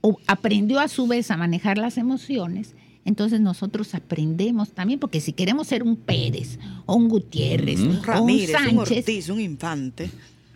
o 0.00 0.18
aprendió 0.26 0.78
a 0.78 0.88
su 0.88 1.06
vez 1.08 1.30
a 1.30 1.36
manejar 1.36 1.78
las 1.78 1.98
emociones, 1.98 2.74
entonces 3.04 3.40
nosotros 3.40 3.94
aprendemos 3.94 4.70
también, 4.70 5.00
porque 5.00 5.20
si 5.20 5.32
queremos 5.32 5.66
ser 5.66 5.82
un 5.82 5.96
Pérez 5.96 6.58
o 6.86 6.94
un 6.94 7.08
Gutiérrez 7.08 7.80
Un 7.80 7.88
o 7.88 7.90
un 7.98 8.02
Ramírez, 8.04 8.50
un 8.50 8.76
Sánchez 8.76 8.98
Ortiz, 8.98 9.28
un 9.30 9.40
infante. 9.40 10.10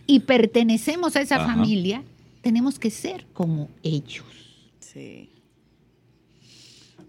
y 0.07 0.19
pertenecemos 0.21 1.15
a 1.15 1.21
esa 1.21 1.35
Ajá. 1.37 1.47
familia, 1.47 2.03
tenemos 2.43 2.77
que 2.77 2.91
ser 2.91 3.25
como 3.33 3.69
ellos. 3.81 4.25
Sí. 4.79 5.29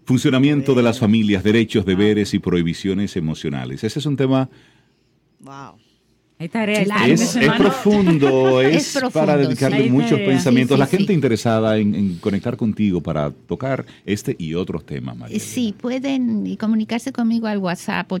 Funcionamiento 0.05 0.73
de 0.73 0.81
las 0.81 0.97
familias, 0.97 1.43
derechos, 1.43 1.85
deberes 1.85 2.33
y 2.33 2.39
prohibiciones 2.39 3.15
emocionales. 3.15 3.83
Ese 3.83 3.99
es 3.99 4.05
un 4.05 4.15
tema, 4.15 4.49
Wow. 5.41 5.75
Hay 6.37 6.49
es, 7.11 7.35
es 7.37 7.53
profundo, 7.53 8.61
es, 8.61 8.87
Es 8.87 8.93
profundo, 8.93 9.13
para 9.13 9.37
dedicarle 9.37 9.89
muchos 9.89 10.19
pensamientos. 10.19 10.75
Sí, 10.75 10.79
La 10.79 10.87
gente 10.87 11.07
sí. 11.07 11.13
interesada 11.13 11.77
en, 11.77 11.95
en 11.95 12.15
conectar 12.17 12.57
contigo 12.57 13.01
para 13.01 13.31
tocar 13.31 13.85
este 14.05 14.35
y 14.37 14.53
otros 14.53 14.85
temas, 14.85 15.15
María. 15.15 15.39
Sí, 15.39 15.73
pueden 15.79 16.55
comunicarse 16.57 17.13
conmigo 17.13 17.47
al 17.47 17.59
WhatsApp 17.59 18.11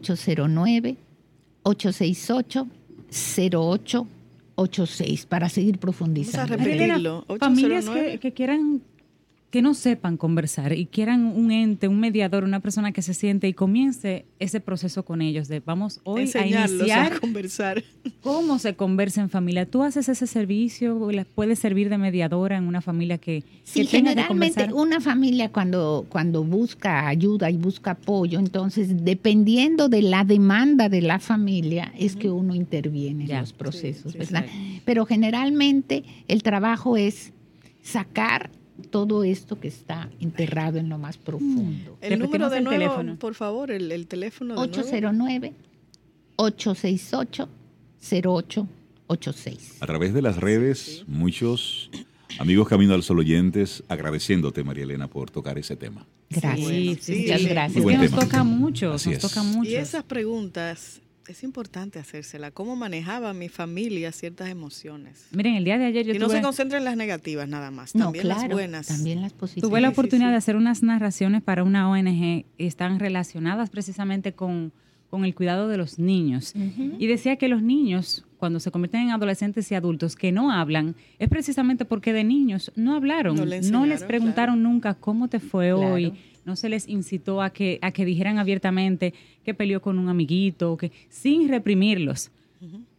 809-868-0886 4.55 5.25
para 5.27 5.49
seguir 5.49 5.77
profundizando. 5.77 6.55
Vamos 6.55 6.67
a 6.67 6.69
repetirlo. 6.71 7.25
Familias 7.39 7.85
809. 7.87 8.11
que, 8.11 8.19
que 8.19 8.33
quieran, 8.33 8.81
que 9.55 9.61
no 9.61 9.73
sepan 9.73 10.17
conversar 10.17 10.73
y 10.73 10.85
quieran 10.85 11.23
un 11.27 11.49
ente, 11.49 11.87
un 11.87 11.97
mediador, 11.97 12.43
una 12.43 12.59
persona 12.59 12.91
que 12.91 13.01
se 13.01 13.13
siente 13.13 13.47
y 13.47 13.53
comience 13.53 14.25
ese 14.37 14.59
proceso 14.59 15.05
con 15.05 15.21
ellos 15.21 15.47
de 15.47 15.61
vamos 15.61 16.01
hoy 16.03 16.23
a 16.23 16.23
Enseñarlos 16.25 16.79
iniciar 16.81 17.13
a 17.13 17.19
conversar. 17.21 17.81
cómo 18.21 18.59
se 18.59 18.75
conversa 18.75 19.21
en 19.21 19.29
familia. 19.29 19.65
¿Tú 19.65 19.81
haces 19.81 20.09
ese 20.09 20.27
servicio? 20.27 21.09
¿Les 21.09 21.25
puedes 21.25 21.57
servir 21.57 21.87
de 21.87 21.97
mediadora 21.97 22.57
en 22.57 22.67
una 22.67 22.81
familia 22.81 23.17
que, 23.17 23.45
Sí, 23.63 23.85
que 23.85 23.91
tenga 23.91 24.09
que 24.09 24.15
generalmente 24.23 24.65
conversar? 24.65 24.73
una 24.73 24.99
familia 24.99 25.49
cuando, 25.53 26.05
cuando 26.09 26.43
busca 26.43 27.07
ayuda 27.07 27.49
y 27.49 27.55
busca 27.55 27.91
apoyo, 27.91 28.39
entonces 28.39 29.05
dependiendo 29.05 29.87
de 29.87 30.01
la 30.01 30.25
demanda 30.25 30.89
de 30.89 30.99
la 31.01 31.19
familia 31.19 31.93
es 31.97 32.17
que 32.17 32.29
uno 32.29 32.53
interviene 32.53 33.23
en 33.23 33.39
los 33.39 33.53
procesos, 33.53 34.11
sí, 34.11 34.17
¿verdad? 34.17 34.45
Pero 34.83 35.05
generalmente 35.05 36.03
el 36.27 36.43
trabajo 36.43 36.97
es 36.97 37.31
sacar 37.81 38.49
todo 38.91 39.23
esto 39.23 39.59
que 39.59 39.67
está 39.67 40.09
enterrado 40.19 40.77
en 40.77 40.89
lo 40.89 40.97
más 40.97 41.17
profundo. 41.17 41.97
El 42.01 42.19
número 42.19 42.49
de 42.49 42.57
el 42.59 42.63
nuevo, 42.65 42.79
teléfono. 42.79 43.15
por 43.17 43.33
favor, 43.35 43.71
el, 43.71 43.91
el 43.91 44.07
teléfono 44.07 44.53
de 44.53 44.67
nuevo. 44.67 44.71
809 44.71 45.53
868 46.37 47.49
0886. 48.67 49.77
A 49.81 49.85
través 49.85 50.13
de 50.13 50.21
las 50.21 50.37
redes, 50.37 51.03
muchos 51.07 51.89
amigos 52.39 52.67
Camino 52.67 52.93
al 52.93 53.03
Sol 53.03 53.19
oyentes 53.19 53.83
agradeciéndote, 53.87 54.63
María 54.63 54.83
Elena, 54.83 55.07
por 55.07 55.31
tocar 55.31 55.57
ese 55.57 55.75
tema. 55.75 56.05
Gracias. 56.29 56.59
bueno, 56.59 56.77
Sí, 56.77 56.97
sí, 57.01 57.13
sí, 57.15 57.21
Muchas 57.21 57.43
gracias. 57.45 57.77
Es 57.77 57.83
buen 57.83 58.01
que 58.01 58.09
nos 58.09 58.19
toca 58.19 58.43
mucho, 58.43 58.93
Así 58.93 59.09
nos 59.09 59.17
es. 59.23 59.29
toca 59.31 59.43
mucho. 59.43 59.69
Y 59.69 59.75
esas 59.75 60.03
preguntas 60.03 61.01
es 61.27 61.43
importante 61.43 61.99
hacérsela. 61.99 62.51
¿Cómo 62.51 62.75
manejaba 62.75 63.33
mi 63.33 63.49
familia 63.49 64.11
ciertas 64.11 64.49
emociones? 64.49 65.27
Miren, 65.31 65.55
el 65.55 65.63
día 65.65 65.77
de 65.77 65.85
ayer 65.85 66.05
yo 66.05 66.13
y 66.13 66.19
no 66.19 66.27
tuve, 66.27 66.37
se 66.37 66.41
concentra 66.43 66.77
en 66.77 66.85
las 66.85 66.97
negativas 66.97 67.47
nada 67.47 67.71
más, 67.71 67.95
No, 67.95 68.05
también 68.05 68.27
las 68.27 68.47
buenas. 68.49 68.87
También 68.87 69.21
las 69.21 69.33
positivas. 69.33 69.69
tuve 69.69 69.81
la 69.81 69.89
Sí, 69.89 69.93
sí, 69.93 69.99
oportunidad 69.99 70.27
sí. 70.29 70.31
de 70.31 70.37
hacer 70.37 70.55
unas 70.55 70.83
narraciones 70.83 71.41
para 71.41 71.63
una 71.63 71.89
ONG 71.89 72.45
están 72.57 72.99
relacionadas 72.99 73.69
precisamente 73.69 74.33
con, 74.33 74.71
con 75.09 75.25
el 75.25 75.33
cuidado 75.35 75.67
de 75.67 75.77
los 75.77 75.99
niños. 75.99 76.53
Y 76.99 77.07
decía 77.07 77.35
que 77.37 77.47
los 77.47 77.61
niños, 77.61 78.25
cuando 78.37 78.59
se 78.59 78.69
convierten 78.71 79.01
en 79.01 79.09
adolescentes 79.11 79.71
y 79.71 79.75
adultos 79.75 80.15
que 80.15 80.31
no 80.31 80.51
hablan, 80.51 80.95
es 81.19 81.29
precisamente 81.29 81.85
porque 81.85 82.13
de 82.13 82.23
niños 82.23 82.71
no 82.75 82.95
hablaron, 82.95 83.35
No 83.35 83.45
no, 83.45 83.85
le 83.85 83.87
les 83.89 84.03
preguntaron 84.03 84.61
nunca 84.61 84.93
cómo 84.93 85.27
te 85.27 85.39
fue 85.39 85.71
Claro. 85.73 85.93
hoy, 85.93 86.13
no 86.45 86.55
se 86.55 86.69
les 86.69 86.87
incitó 86.87 87.41
a 87.41 87.49
que, 87.49 87.79
a 87.81 87.91
que 87.91 88.05
dijeran 88.05 88.37
abiertamente 88.37 89.13
que 89.43 89.53
peleó 89.53 89.81
con 89.81 89.99
un 89.99 90.09
amiguito, 90.09 90.77
que 90.77 90.91
sin 91.09 91.49
reprimirlos. 91.49 92.31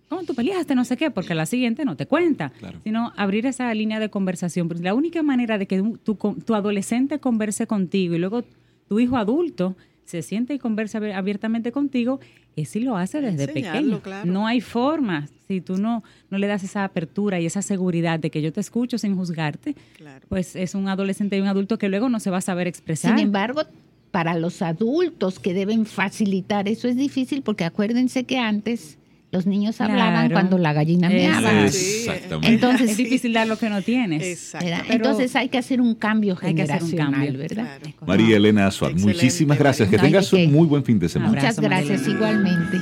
¿Cómo 0.09 0.23
tú 0.23 0.35
peleaste? 0.35 0.75
No 0.75 0.85
sé 0.85 0.97
qué, 0.97 1.11
porque 1.11 1.35
la 1.35 1.47
siguiente 1.47 1.85
no 1.85 1.97
te 1.97 2.07
cuenta. 2.07 2.51
Claro. 2.51 2.79
Sino 2.85 3.13
abrir 3.17 3.47
esa 3.47 3.73
línea 3.75 3.99
de 3.99 4.09
conversación. 4.09 4.69
Porque 4.69 4.85
la 4.85 4.95
única 4.95 5.23
manera 5.23 5.59
de 5.59 5.67
que 5.67 5.83
tu, 6.05 6.15
tu 6.15 6.55
adolescente 6.55 7.19
converse 7.19 7.67
contigo 7.67 8.15
y 8.15 8.19
luego 8.19 8.45
tu 8.89 9.01
hijo 9.01 9.17
adulto 9.17 9.75
se 10.07 10.23
siente 10.23 10.55
y 10.55 10.59
conversa 10.59 10.99
abier- 10.99 11.15
abiertamente 11.15 11.73
contigo 11.73 12.21
es 12.57 12.71
si 12.71 12.81
lo 12.81 12.97
hace 12.97 13.21
desde 13.21 13.45
Enseñarlo, 13.45 13.81
pequeño. 13.81 14.01
claro. 14.01 14.31
No 14.33 14.47
hay 14.47 14.61
forma. 14.63 15.29
Si 15.47 15.61
tú 15.61 15.77
no, 15.77 16.03
no 16.31 16.39
le 16.39 16.47
das 16.47 16.65
esa 16.65 16.85
apertura 16.85 17.39
y 17.39 17.47
esa 17.47 17.61
seguridad 17.61 18.19
de 18.19 18.31
que 18.31 18.41
yo 18.41 18.53
te 18.53 18.61
escucho 18.61 18.97
sin 18.99 19.15
juzgarte, 19.17 19.75
Claro. 19.99 20.25
pues 20.29 20.57
es 20.57 20.75
un 20.75 20.89
adolescente 20.89 21.37
y 21.37 21.41
un 21.41 21.49
adulto 21.49 21.77
que 21.79 21.89
luego 21.91 22.09
no 22.09 22.19
se 22.19 22.31
va 22.31 22.39
a 22.39 22.41
saber 22.41 22.67
expresar. 22.67 23.15
Sin 23.17 23.27
embargo, 23.27 23.63
para 24.11 24.35
los 24.39 24.63
adultos 24.63 25.39
que 25.39 25.53
deben 25.53 25.85
facilitar 25.85 26.69
eso 26.69 26.89
es 26.89 26.97
difícil 26.97 27.43
porque 27.43 27.65
acuérdense 27.65 28.25
que 28.25 28.39
antes 28.39 28.97
los 29.37 29.47
niños 29.47 29.81
hablaban 29.81 30.13
Claro. 30.29 30.33
cuando 30.33 30.59
la 30.59 30.73
gallina 30.73 31.09
meaba. 31.11 31.69
Sí. 31.69 32.05
Exactamente. 32.07 32.49
Entonces, 32.55 32.91
es 32.93 32.97
difícil 32.97 33.33
dar 33.35 33.47
lo 33.47 33.59
que 33.59 33.69
no 33.69 33.83
tienes. 33.83 34.55
Entonces 34.89 35.37
hay 35.37 35.49
que 35.51 35.59
hacer 35.59 35.81
un 35.81 35.95
cambio 35.95 36.39
Hay 36.41 36.55
que 36.55 36.63
hacer 36.63 36.83
un 36.83 36.89
generacional, 36.91 37.27
cambio. 37.27 37.39
¿verdad? 37.41 37.79
Claro. 37.83 38.07
María 38.07 38.37
Elena 38.39 38.67
Azual, 38.67 38.93
Excelente, 38.93 39.15
muchísimas 39.23 39.59
gracias. 39.59 39.89
Que 39.89 39.99
tengas 39.99 40.33
Ay, 40.33 40.41
¿de 40.43 40.47
un 40.49 40.53
muy 40.55 40.67
buen 40.67 40.83
fin 40.85 40.99
de 40.99 41.09
semana. 41.09 41.31
Abrazo, 41.39 41.61
Muchas 41.61 41.71
gracias 41.71 42.01
María. 42.03 42.15
igualmente. 42.15 42.79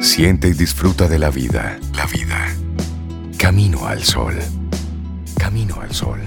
Siente 0.00 0.48
y 0.48 0.52
disfruta 0.54 1.06
de 1.08 1.18
la 1.18 1.30
vida. 1.30 1.78
La 1.94 2.06
vida. 2.06 2.48
Camino 3.36 3.86
al 3.86 4.02
sol. 4.02 4.34
Camino 5.38 5.80
al 5.80 5.92
sol. 5.92 6.18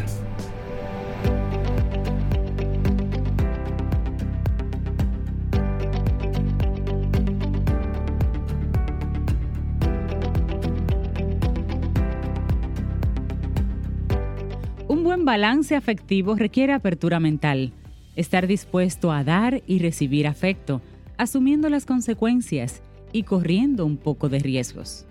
Un 15.24 15.28
balance 15.28 15.74
afectivo 15.74 16.36
requiere 16.36 16.74
apertura 16.74 17.18
mental, 17.22 17.72
estar 18.18 18.46
dispuesto 18.46 19.10
a 19.10 19.24
dar 19.24 19.64
y 19.66 19.80
recibir 19.80 20.28
afecto, 20.28 20.82
asumiendo 21.16 21.70
las 21.70 21.86
consecuencias 21.86 22.82
y 23.14 23.24
corriendo 23.24 23.86
un 23.86 23.96
poco 23.96 24.28
de 24.28 24.40
riesgos. 24.40 25.06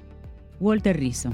Walter 0.60 0.98
Rizzo. 1.00 1.30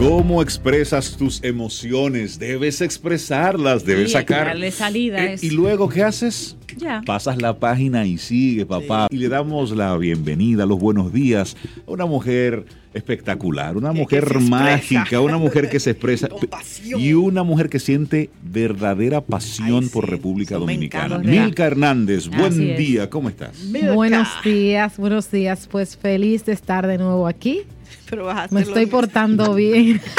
¿Cómo 0.00 0.42
expresas 0.42 1.16
tus 1.16 1.44
emociones? 1.44 2.40
Debes 2.40 2.80
expresarlas, 2.80 3.84
debes 3.84 4.08
Sí, 4.08 4.12
sacar. 4.14 4.46
darle 4.46 4.72
salida 4.72 5.24
Eh. 5.26 5.36
¿Y 5.42 5.50
luego 5.50 5.88
qué 5.88 6.02
haces? 6.02 6.56
Ya. 6.78 7.02
Pasas 7.04 7.40
la 7.42 7.58
página 7.58 8.06
y 8.06 8.18
sigue, 8.18 8.64
papá. 8.66 9.06
Y 9.10 9.16
le 9.18 9.28
damos 9.28 9.72
la 9.72 9.96
bienvenida, 9.96 10.64
los 10.66 10.78
buenos 10.78 11.12
días 11.12 11.56
a 11.86 11.90
una 11.90 12.06
mujer 12.06 12.64
espectacular, 12.94 13.76
una 13.76 13.92
Que- 13.92 13.98
mujer 14.00 14.24
que 14.26 14.38
mágica, 14.38 15.20
una 15.20 15.36
mujer 15.38 15.68
que 15.68 15.78
se 15.80 15.90
expresa 15.90 16.28
Con 16.30 16.40
pasión. 16.48 17.00
y 17.00 17.12
una 17.12 17.42
mujer 17.42 17.68
que 17.68 17.78
siente 17.78 18.30
verdadera 18.42 19.20
pasión 19.20 19.84
Ay, 19.84 19.90
por 19.90 20.04
sí, 20.06 20.10
República 20.10 20.56
Dominicana. 20.56 21.16
encanta. 21.16 21.28
Milka 21.30 21.66
Hernández, 21.66 22.28
buen 22.28 22.52
Así 22.52 22.70
es. 22.70 22.78
día, 22.78 23.10
¿cómo 23.10 23.28
estás? 23.28 23.58
Milka. 23.64 23.92
Buenos 23.92 24.28
días, 24.44 24.96
buenos 24.96 25.30
días. 25.30 25.68
Pues 25.70 25.96
feliz 25.96 26.44
de 26.46 26.52
estar 26.52 26.86
de 26.86 26.98
nuevo 26.98 27.26
aquí. 27.26 27.62
Pero 28.08 28.24
vas 28.24 28.50
a 28.50 28.54
Me 28.54 28.62
estoy 28.62 28.86
portando 28.86 29.54
bien. 29.54 30.00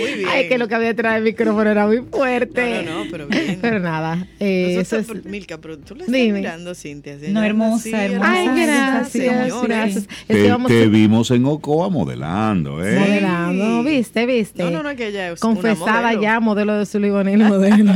Muy 0.00 0.14
bien. 0.14 0.28
Ay, 0.30 0.48
que 0.48 0.58
lo 0.58 0.68
que 0.68 0.74
había 0.74 0.88
detrás 0.88 1.14
del 1.14 1.24
micrófono 1.24 1.70
era 1.70 1.86
muy 1.86 1.98
fuerte. 2.10 2.82
No, 2.84 2.90
no, 2.92 3.04
no, 3.04 3.10
pero 3.10 3.26
bien. 3.28 3.58
Pero 3.60 3.78
nada, 3.80 4.26
eh, 4.40 4.76
eso 4.80 4.96
es... 4.96 5.08
Milka, 5.24 5.58
pero 5.58 5.78
tú 5.78 5.94
la 5.94 6.04
estás 6.04 6.12
Dime. 6.14 6.38
mirando, 6.40 6.74
Cintia. 6.74 7.16
No, 7.30 7.42
hermosa, 7.42 8.04
hermosa. 8.04 8.30
Ay, 8.32 8.46
gracias, 8.66 9.08
señora. 9.12 9.66
gracias. 9.66 10.06
Te, 10.26 10.34
que 10.34 10.50
vamos 10.50 10.68
te 10.70 10.86
vimos 10.88 11.30
en 11.30 11.44
Ocoa 11.44 11.88
modelando, 11.88 12.84
¿eh? 12.84 12.98
modelando, 12.98 13.82
¿viste? 13.84 14.26
¿Viste? 14.26 14.62
No, 14.62 14.70
no, 14.70 14.82
no, 14.82 14.94
que 14.96 15.08
ella 15.08 15.32
es 15.32 15.42
una 15.42 15.54
Confesada 15.54 16.02
modelo. 16.02 16.22
ya, 16.22 16.40
modelo 16.40 16.78
de 16.78 16.86
Zully 16.86 17.10
Bonil, 17.10 17.38
modelo 17.44 17.92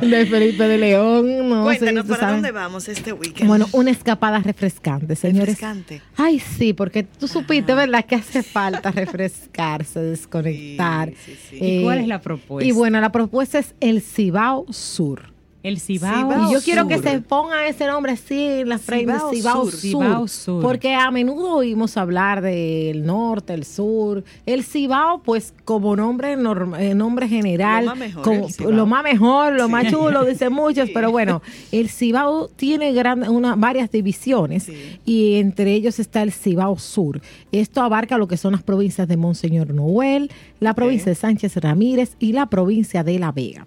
de 0.00 0.26
Felipe 0.26 0.64
de 0.68 0.78
León. 0.78 1.48
No 1.48 1.62
Cuéntanos, 1.64 2.06
¿para 2.06 2.20
sabes. 2.20 2.34
dónde 2.36 2.50
vamos 2.52 2.88
este 2.88 3.12
weekend? 3.12 3.48
Bueno, 3.48 3.66
una 3.72 3.90
escapada 3.90 4.38
refrescante, 4.40 5.16
señores. 5.16 5.48
Refrescante. 5.60 6.02
Ay, 6.16 6.38
sí, 6.40 6.72
porque 6.72 7.02
tú 7.04 7.28
supiste, 7.28 7.74
¿verdad? 7.74 8.04
Que 8.04 8.16
hace 8.16 8.42
falta 8.42 8.90
refrescarse, 8.90 10.00
desconectar. 10.00 10.50
Sí, 10.50 10.76
sí, 11.24 11.36
sí. 11.50 11.56
¿Y 11.60 11.78
Eh, 11.78 11.82
cuál 11.82 11.98
es 11.98 12.08
la 12.08 12.20
propuesta? 12.20 12.68
Y 12.68 12.72
bueno, 12.72 13.00
la 13.00 13.12
propuesta 13.12 13.58
es 13.58 13.74
el 13.80 14.00
Cibao 14.02 14.66
Sur. 14.72 15.29
El 15.62 15.78
Cibao. 15.78 16.14
Cibao 16.30 16.50
y 16.50 16.54
yo 16.54 16.60
quiero 16.62 16.88
que 16.88 16.98
se 16.98 17.20
ponga 17.20 17.66
ese 17.68 17.86
nombre 17.86 18.12
así 18.12 18.42
en 18.42 18.68
la 18.70 18.78
frente, 18.78 19.12
Cibao 19.12 19.30
Cibao, 19.32 19.64
Sur. 19.64 19.72
Sur. 19.72 19.80
Cibao 19.80 20.28
Sur. 20.28 20.62
Porque 20.62 20.94
a 20.94 21.10
menudo 21.10 21.56
oímos 21.56 21.96
hablar 21.96 22.40
del 22.40 23.04
norte, 23.04 23.52
el 23.54 23.64
sur. 23.64 24.24
El 24.46 24.64
Cibao, 24.64 25.22
pues 25.22 25.52
como 25.64 25.96
nombre, 25.96 26.32
eh, 26.78 26.94
nombre 26.94 27.28
general, 27.28 27.84
Lo 27.84 27.90
más 27.90 27.98
mejor, 27.98 28.22
como- 28.24 28.70
lo 28.70 28.86
más 28.86 29.02
mejor, 29.04 29.52
lo 29.52 29.66
Sí. 29.66 29.72
más 29.72 29.86
chulo, 29.90 30.24
dicen 30.26 30.52
muchos, 30.52 30.86
Sí. 30.86 30.92
pero 30.94 31.10
bueno, 31.10 31.42
el 31.72 31.88
Cibao 31.90 32.48
tiene 32.48 32.92
gran, 32.92 33.28
una, 33.28 33.54
varias 33.54 33.90
divisiones 33.90 34.62
Sí. 34.64 34.98
y 35.04 35.34
entre 35.34 35.74
ellos 35.74 35.98
está 35.98 36.22
el 36.22 36.32
Cibao 36.32 36.78
Sur. 36.78 37.20
Esto 37.52 37.82
abarca 37.82 38.16
lo 38.16 38.28
que 38.28 38.36
son 38.38 38.52
las 38.52 38.62
provincias 38.62 39.06
de 39.08 39.16
Monseñor 39.18 39.74
Noel, 39.74 40.30
la 40.58 40.74
provincia 40.74 41.06
de 41.10 41.14
Sánchez 41.16 41.56
Ramírez 41.56 42.16
y 42.18 42.32
la 42.32 42.46
provincia 42.46 43.04
de 43.04 43.18
La 43.18 43.30
Vega. 43.32 43.66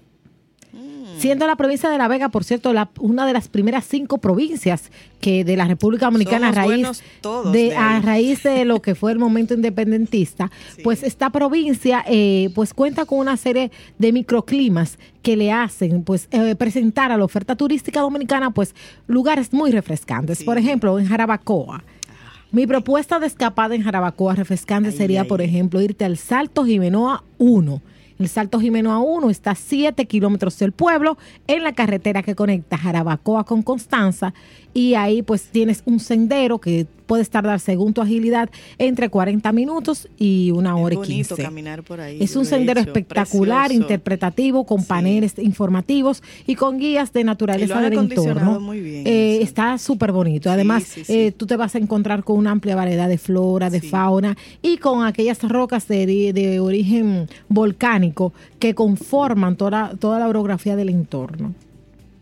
Siendo 1.17 1.47
la 1.47 1.55
provincia 1.55 1.89
de 1.89 1.97
La 1.97 2.07
Vega, 2.07 2.29
por 2.29 2.43
cierto, 2.43 2.73
la- 2.73 2.89
una 2.99 3.25
de 3.25 3.33
las 3.33 3.47
primeras 3.47 3.85
cinco 3.85 4.17
provincias 4.17 4.91
que 5.21 5.43
de 5.43 5.55
la 5.55 5.65
República 5.65 6.07
Dominicana 6.07 6.53
Somos 6.53 6.57
a 6.57 6.61
raíz 6.71 7.03
todos 7.21 7.51
de, 7.53 7.59
de 7.69 7.75
a 7.75 7.99
raíz 8.01 8.43
de 8.43 8.65
lo 8.65 8.81
que 8.81 8.95
fue 8.95 9.11
el 9.11 9.19
momento 9.19 9.53
independentista, 9.53 10.51
Sí. 10.75 10.81
pues 10.83 11.03
esta 11.03 11.29
provincia 11.29 12.03
eh, 12.07 12.49
pues 12.55 12.73
cuenta 12.73 13.05
con 13.05 13.19
una 13.19 13.37
serie 13.37 13.71
de 13.99 14.11
microclimas 14.11 14.97
que 15.21 15.37
le 15.37 15.51
hacen 15.51 16.03
pues 16.03 16.27
eh, 16.31 16.55
presentar 16.55 17.11
a 17.11 17.17
la 17.17 17.23
oferta 17.23 17.55
turística 17.55 18.01
dominicana 18.01 18.51
pues 18.51 18.75
lugares 19.07 19.53
muy 19.53 19.71
refrescantes. 19.71 20.39
Sí. 20.39 20.43
Por 20.43 20.57
ejemplo, 20.57 20.99
en 20.99 21.07
Jarabacoa. 21.07 21.83
Mi 22.51 22.67
propuesta 22.67 23.17
de 23.19 23.25
escapada 23.27 23.73
en 23.73 23.81
Jarabacoa 23.81 24.35
refrescante 24.35 24.89
Ay, 24.89 24.95
sería, 24.95 25.21
ay, 25.21 25.27
por 25.27 25.41
ay. 25.41 25.47
ejemplo, 25.47 25.81
irte 25.81 26.05
al 26.05 26.17
Salto 26.17 26.65
Jimenoa 26.65 27.23
1. 27.39 27.81
El 28.19 28.27
Salto 28.29 28.59
Jimenoa 28.59 28.99
1 28.99 29.29
está 29.29 29.51
a 29.51 29.55
7 29.55 30.05
kilómetros 30.05 30.57
del 30.59 30.71
pueblo 30.71 31.17
en 31.47 31.63
la 31.63 31.73
carretera 31.73 32.23
que 32.23 32.35
conecta 32.35 32.77
Jarabacoa 32.77 33.43
con 33.43 33.63
Constanza 33.63 34.33
y 34.73 34.95
ahí 34.95 35.21
pues 35.21 35.43
tienes 35.43 35.81
un 35.85 35.99
sendero 35.99 36.59
que 36.59 36.87
puedes 37.05 37.29
tardar 37.29 37.59
según 37.59 37.93
tu 37.93 38.01
agilidad 38.01 38.49
entre 38.79 39.09
40 39.09 39.51
minutos 39.51 40.07
y 40.17 40.51
una 40.51 40.75
hora 40.77 40.93
Es 40.93 40.99
y 41.09 41.11
bonito 41.11 41.35
15. 41.35 41.43
caminar 41.43 41.83
por 41.83 41.99
ahí. 41.99 42.17
Es 42.21 42.35
un 42.37 42.43
he 42.43 42.45
sendero 42.45 42.79
hecho, 42.79 42.89
espectacular, 42.89 43.65
precioso. 43.67 43.81
interpretativo, 43.83 44.65
con 44.65 44.79
Sí. 44.81 44.87
paneles 44.87 45.37
informativos 45.37 46.23
y 46.47 46.55
con 46.55 46.79
guías 46.79 47.11
de 47.13 47.23
naturaleza 47.25 47.81
del 47.81 47.93
entorno. 47.99 48.59
muy 48.61 48.79
bien, 48.79 49.03
Eh, 49.05 49.39
está 49.41 49.77
súper 49.77 50.11
bonito. 50.13 50.49
Además, 50.49 50.83
sí, 50.83 51.03
sí. 51.03 51.13
eh, 51.13 51.31
tú 51.33 51.45
te 51.45 51.57
vas 51.57 51.75
a 51.75 51.77
encontrar 51.77 52.23
con 52.23 52.37
una 52.37 52.51
amplia 52.51 52.75
variedad 52.75 53.09
de 53.09 53.17
flora, 53.17 53.69
de 53.69 53.81
fauna 53.81 54.37
y 54.61 54.77
con 54.77 55.05
aquellas 55.05 55.41
rocas 55.43 55.87
de, 55.89 56.31
de 56.33 56.59
origen 56.61 57.27
volcánico 57.49 58.33
que 58.59 58.73
conforman 58.73 59.55
toda, 59.57 59.93
toda 59.99 60.19
la 60.19 60.27
orografía 60.29 60.75
del 60.75 60.89
entorno. 60.89 61.53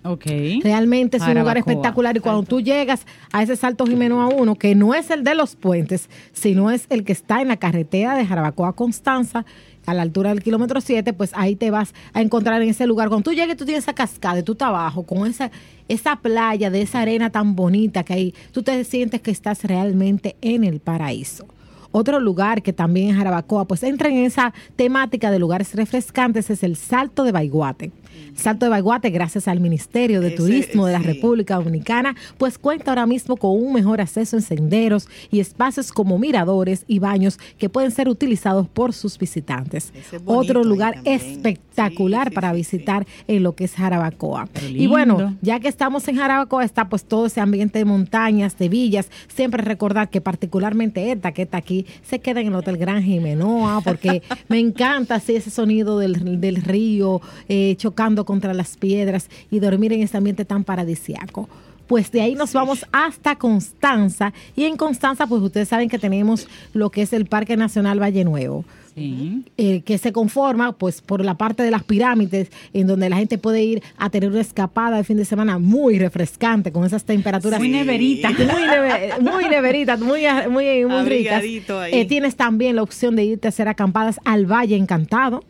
Ok. 0.04 0.26
Realmente 0.64 1.18
es 1.18 1.24
un 1.24 1.38
lugar 1.38 1.58
espectacular 1.58 2.18
y 2.18 2.20
cuando 2.20 2.44
tú 2.44 2.60
llegas 2.60 3.06
a 3.32 3.44
ese 3.44 3.56
Salto 3.56 3.86
Jimeno 3.86 4.22
a 4.22 4.28
uno, 4.28 4.56
que 4.56 4.74
no 4.74 4.96
es 4.96 5.12
el 5.12 5.24
de 5.24 5.36
los 5.36 5.56
puentes, 5.56 6.10
sino 6.34 6.72
es 6.72 6.88
el 6.90 7.04
que 7.04 7.12
está 7.12 7.42
en 7.42 7.50
la 7.50 7.58
carretera 7.58 8.16
de 8.16 8.26
Jarabacoa 8.26 8.70
a 8.70 8.74
Constanza, 8.74 9.46
a 9.86 9.94
la 9.94 10.02
altura 10.02 10.30
del 10.30 10.44
kilómetro 10.44 10.82
7, 10.82 11.14
pues 11.14 11.32
ahí 11.34 11.56
te 11.56 11.72
vas 11.72 11.94
a 12.14 12.22
encontrar 12.22 12.62
en 12.62 12.70
ese 12.70 12.88
lugar. 12.88 13.10
Cuando 13.10 13.30
tú 13.30 13.36
llegues, 13.36 13.58
tú 13.58 13.66
tienes 13.66 13.84
esa 13.84 13.94
cascada 13.94 14.40
y 14.40 14.44
tú 14.44 14.54
estás 14.54 14.70
abajo 14.70 15.04
con 15.04 15.28
esa, 15.28 15.52
esa 15.88 16.16
playa 16.18 16.70
de 16.70 16.82
esa 16.82 17.02
arena 17.02 17.30
tan 17.30 17.56
bonita 17.56 18.04
que 18.04 18.14
hay, 18.14 18.36
tú 18.52 18.64
te 18.64 18.84
sientes 18.84 19.22
que 19.22 19.32
estás 19.32 19.64
realmente 19.64 20.36
en 20.42 20.64
el 20.64 20.80
paraíso. 20.80 21.46
Otro 21.92 22.20
lugar 22.20 22.62
que 22.62 22.74
también 22.74 23.10
es 23.10 23.18
Jarabacoa, 23.18 23.66
pues 23.66 23.84
entra 23.84 24.10
en 24.10 24.18
esa 24.18 24.54
temática 24.76 25.30
de 25.30 25.40
lugares 25.40 25.76
refrescantes, 25.76 26.50
es 26.50 26.64
el 26.64 26.76
Salto 26.76 27.24
de 27.24 27.34
Baiguate. 27.34 27.92
Salto 28.36 28.66
de 28.66 28.70
Baiguate, 28.70 29.10
gracias 29.10 29.48
al 29.48 29.60
Ministerio 29.60 30.22
de 30.22 30.30
Ese, 30.30 30.38
Turismo 30.38 30.86
de 30.86 30.94
la 30.94 31.00
sí. 31.00 31.06
República 31.06 31.56
Dominicana, 31.56 32.16
pues 32.38 32.58
cuenta 32.58 32.92
ahora 32.92 33.06
mismo 33.06 33.38
con 33.38 33.52
un 33.52 33.74
mejor 33.74 34.02
acceso 34.02 34.36
en 34.36 34.42
senderos 34.42 35.08
y 35.32 35.40
espacios 35.40 35.92
como 35.92 36.18
miradores 36.18 36.86
y 36.88 37.00
baños 37.00 37.40
que 37.58 37.70
pueden 37.70 37.92
ser 37.92 38.10
utilizados 38.10 38.68
por 38.68 38.94
sus 38.94 39.18
visitantes. 39.18 39.94
Es 39.96 40.22
Otro 40.26 40.64
lugar 40.64 41.00
espectacular 41.06 42.28
Sí, 42.28 42.30
sí, 42.30 42.36
para 42.36 42.52
sí, 42.52 42.56
visitar 42.58 43.08
en 43.28 43.44
lo 43.44 43.56
que 43.56 43.66
es 43.66 43.74
Jarabacoa. 43.74 44.50
Y 44.68 44.88
bueno, 44.88 45.38
ya 45.42 45.60
que 45.60 45.68
estamos 45.68 46.08
en 46.08 46.18
Jarabacoa, 46.18 46.64
está 46.64 46.90
pues 46.90 47.06
todo 47.06 47.26
ese 47.26 47.40
ambiente 47.40 47.80
de 47.80 47.86
montañas, 47.86 48.58
de 48.58 48.70
villas. 48.70 49.10
Siempre 49.28 49.64
recordar 49.64 50.10
que 50.10 50.22
particularmente 50.22 51.12
esta 51.12 51.32
que 51.32 51.44
está 51.44 51.58
aquí 51.58 51.86
se 52.04 52.20
queda 52.20 52.42
en 52.42 52.48
el 52.48 52.56
Hotel 52.56 52.78
Gran 52.78 53.04
Jimenoa, 53.04 53.82
porque 53.82 54.22
me 54.50 54.60
encanta 54.60 55.16
así 55.16 55.36
ese 55.36 55.50
sonido 55.50 56.00
del, 56.00 56.42
del 56.42 56.58
río 56.58 57.22
eh, 57.48 57.76
chocando 57.78 58.11
contra 58.26 58.54
las 58.54 58.78
piedras 58.78 59.30
y 59.50 59.60
dormir 59.60 59.94
en 59.94 60.02
ese 60.02 60.18
ambiente 60.18 60.46
tan 60.46 60.64
paradisiaco. 60.64 61.50
Pues 61.88 62.10
de 62.12 62.22
ahí 62.22 62.36
nos 62.36 62.54
vamos 62.54 62.86
hasta 62.94 63.36
Constanza. 63.36 64.32
Y 64.56 64.64
en 64.64 64.78
Constanza, 64.78 65.28
pues 65.28 65.42
ustedes 65.42 65.68
saben 65.68 65.90
que 65.90 66.00
tenemos 66.00 66.48
lo 66.74 66.90
que 66.90 67.02
es 67.02 67.12
el 67.12 67.26
Parque 67.26 67.58
Nacional 67.58 68.02
Valle 68.02 68.24
Nuevo 68.24 68.64
Sí. 68.94 69.44
eh, 69.56 69.84
que 69.84 69.98
se 69.98 70.12
conforma 70.12 70.74
pues 70.74 71.00
por 71.02 71.24
la 71.24 71.36
parte 71.36 71.64
de 71.64 71.72
las 71.72 71.82
pirámides 71.86 72.50
en 72.74 72.88
donde 72.88 73.10
la 73.10 73.16
gente 73.16 73.38
puede 73.38 73.64
ir 73.64 73.82
a 73.98 74.10
tener 74.10 74.30
una 74.30 74.42
escapada 74.42 74.98
de 74.98 75.06
fin 75.06 75.16
de 75.16 75.24
semana 75.24 75.60
muy 75.60 75.98
refrescante 75.98 76.74
con 76.74 76.84
esas 76.84 77.06
temperaturas 77.06 77.58
Muy 77.58 77.70
neverita. 77.70 78.30
muy, 78.32 78.64
neve- 78.64 79.14
muy 79.22 79.46
neveritas 79.48 79.98
muy 80.02 80.24
muy, 80.50 80.84
muy 80.86 81.04
ricas. 81.08 81.42
Eh, 81.42 82.06
tienes 82.06 82.36
también 82.36 82.76
la 82.76 82.84
opción 82.84 83.16
de 83.16 83.24
irte 83.24 83.48
a 83.48 83.50
hacer 83.50 83.70
acampadas 83.70 84.20
al 84.26 84.46
Valle 84.46 84.76
Encantado 84.76 85.42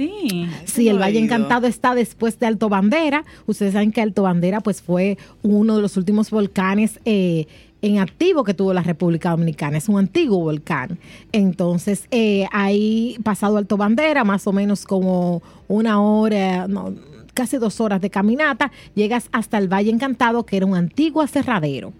Sí. 0.00 0.48
Sí, 0.64 0.88
el 0.88 0.98
Valle. 0.98 1.18
Encantado 1.18 1.66
está 1.66 1.94
después 1.94 2.38
de 2.38 2.46
Alto 2.46 2.70
Bandera. 2.70 3.22
Ustedes 3.46 3.74
saben 3.74 3.92
que 3.92 4.00
Alto 4.00 4.22
Bandera 4.22 4.62
pues 4.62 4.80
fue 4.80 5.18
uno 5.42 5.76
de 5.76 5.82
los 5.82 5.98
últimos 5.98 6.30
volcanes 6.30 6.98
eh, 7.04 7.46
en 7.82 7.98
activo 7.98 8.42
que 8.42 8.54
tuvo 8.54 8.72
la 8.72 8.82
República 8.82 9.32
Dominicana. 9.32 9.76
Es 9.76 9.90
un 9.90 9.98
antiguo 9.98 10.38
volcán. 10.38 10.98
Entonces, 11.32 12.06
eh, 12.12 12.46
ahí 12.50 13.18
pasado 13.22 13.58
Alto 13.58 13.76
Bandera, 13.76 14.24
más 14.24 14.46
o 14.46 14.54
menos 14.54 14.86
como 14.86 15.42
una 15.68 16.00
hora, 16.00 16.66
no, 16.66 16.94
casi 17.34 17.58
dos 17.58 17.78
horas 17.82 18.00
de 18.00 18.08
caminata, 18.08 18.72
llegas 18.94 19.28
hasta 19.32 19.58
el 19.58 19.68
Valle 19.68 19.90
Encantado, 19.90 20.46
que 20.46 20.56
era 20.56 20.64
un 20.64 20.76
antiguo 20.76 21.20
aserradero. 21.20 21.92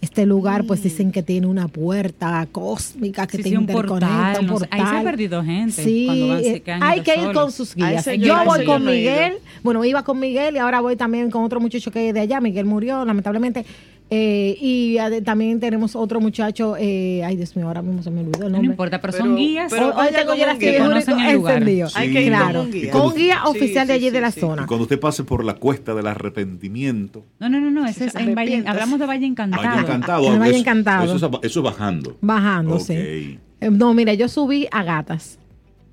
Este 0.00 0.26
lugar, 0.26 0.64
pues 0.64 0.80
dicen 0.84 1.10
que 1.10 1.24
tiene 1.24 1.48
una 1.48 1.66
puerta 1.66 2.46
cósmica 2.52 3.26
que 3.26 3.38
Sí, 3.38 3.42
te 3.42 3.48
sí, 3.48 3.56
un 3.56 3.62
interconecta, 3.62 4.06
portal, 4.06 4.40
un 4.42 4.46
no 4.46 4.58
sé. 4.60 4.68
Ahí 4.70 4.78
se 4.78 4.82
ha 4.82 4.84
portal. 4.90 5.04
perdido 5.04 5.42
gente 5.44 5.82
Sí, 5.82 6.04
cuando 6.06 6.28
van 6.28 6.44
eh, 6.44 6.62
hay 6.82 7.00
que 7.00 7.10
ir 7.14 7.20
solos. 7.20 7.34
con 7.42 7.52
sus 7.52 7.74
guías. 7.74 8.08
Yo 8.18 8.44
voy 8.44 8.64
con 8.64 8.82
yo. 8.84 8.90
Miguel, 8.90 9.32
bueno, 9.64 9.84
iba 9.84 10.04
con 10.04 10.20
Miguel 10.20 10.54
y 10.54 10.58
ahora 10.58 10.80
voy 10.80 10.94
también 10.94 11.30
con 11.32 11.42
otro 11.42 11.58
muchacho 11.58 11.90
que 11.90 12.08
es 12.08 12.14
de 12.14 12.20
allá. 12.20 12.40
Miguel 12.40 12.64
murió, 12.64 13.04
lamentablemente. 13.04 13.64
Eh, 14.10 14.56
y 14.58 14.96
también 15.22 15.60
tenemos 15.60 15.94
otro 15.94 16.18
muchacho, 16.18 16.76
eh, 16.78 17.22
ay 17.24 17.36
Dios 17.36 17.54
mío, 17.56 17.66
ahora 17.66 17.82
mismo 17.82 18.02
se 18.02 18.10
me 18.10 18.20
olvidó 18.20 18.46
el 18.46 18.52
No 18.52 18.56
nombre. 18.58 18.70
importa, 18.70 19.00
pero, 19.02 19.12
Pero- 19.12 19.24
son 19.24 19.36
guías. 19.36 19.70
pero 19.70 19.94
Hoy- 19.94 20.06
tengo 20.14 20.34
yo 20.34 20.46
la 20.46 20.52
un 20.54 20.58
guía. 20.58 20.70
actividad 20.70 20.88
Conocen 20.88 21.20
el 21.20 21.34
lugar. 21.36 21.54
encendido. 21.58 21.88
Hay 21.94 22.12
que 22.12 22.22
ir 22.22 22.28
claro. 22.28 22.46
con 22.46 22.60
un 22.66 22.70
guía. 22.72 22.90
Con 22.92 23.14
guía 23.14 23.40
Sí, 23.44 23.50
oficial 23.50 23.86
de 23.86 23.92
allí 23.92 24.04
sí, 24.06 24.10
de 24.10 24.20
la 24.22 24.30
sí. 24.30 24.40
zona. 24.40 24.62
Y 24.62 24.66
cuando 24.66 24.82
usted 24.84 24.98
pase 24.98 25.24
por 25.24 25.44
la 25.44 25.54
cuesta 25.54 25.94
del 25.94 26.06
arrepentimiento, 26.06 27.24
No, 27.38 27.48
no, 27.50 27.60
no, 27.60 27.70
no, 27.70 27.86
ese 27.86 28.06
es 28.06 28.14
en 28.14 28.34
Valle, 28.34 28.64
hablamos 28.66 28.98
de 28.98 29.06
Valle 29.06 29.26
Encantado. 29.26 29.62
Valle 29.62 29.80
Encantado. 29.82 30.32
En 30.32 30.38
Valle 30.40 30.50
eso- 30.52 30.60
Encantado. 30.60 31.14
Eso, 31.16 31.26
es, 31.26 31.32
eso 31.50 31.60
es 31.60 31.64
bajando. 31.64 32.16
Bajando, 32.20 32.76
Ok. 32.76 32.80
sí. 32.80 32.94
Eh, 32.94 33.38
No, 33.70 33.92
mira, 33.92 34.14
yo 34.14 34.28
subí 34.28 34.66
a 34.70 34.84
gatas. 34.84 35.38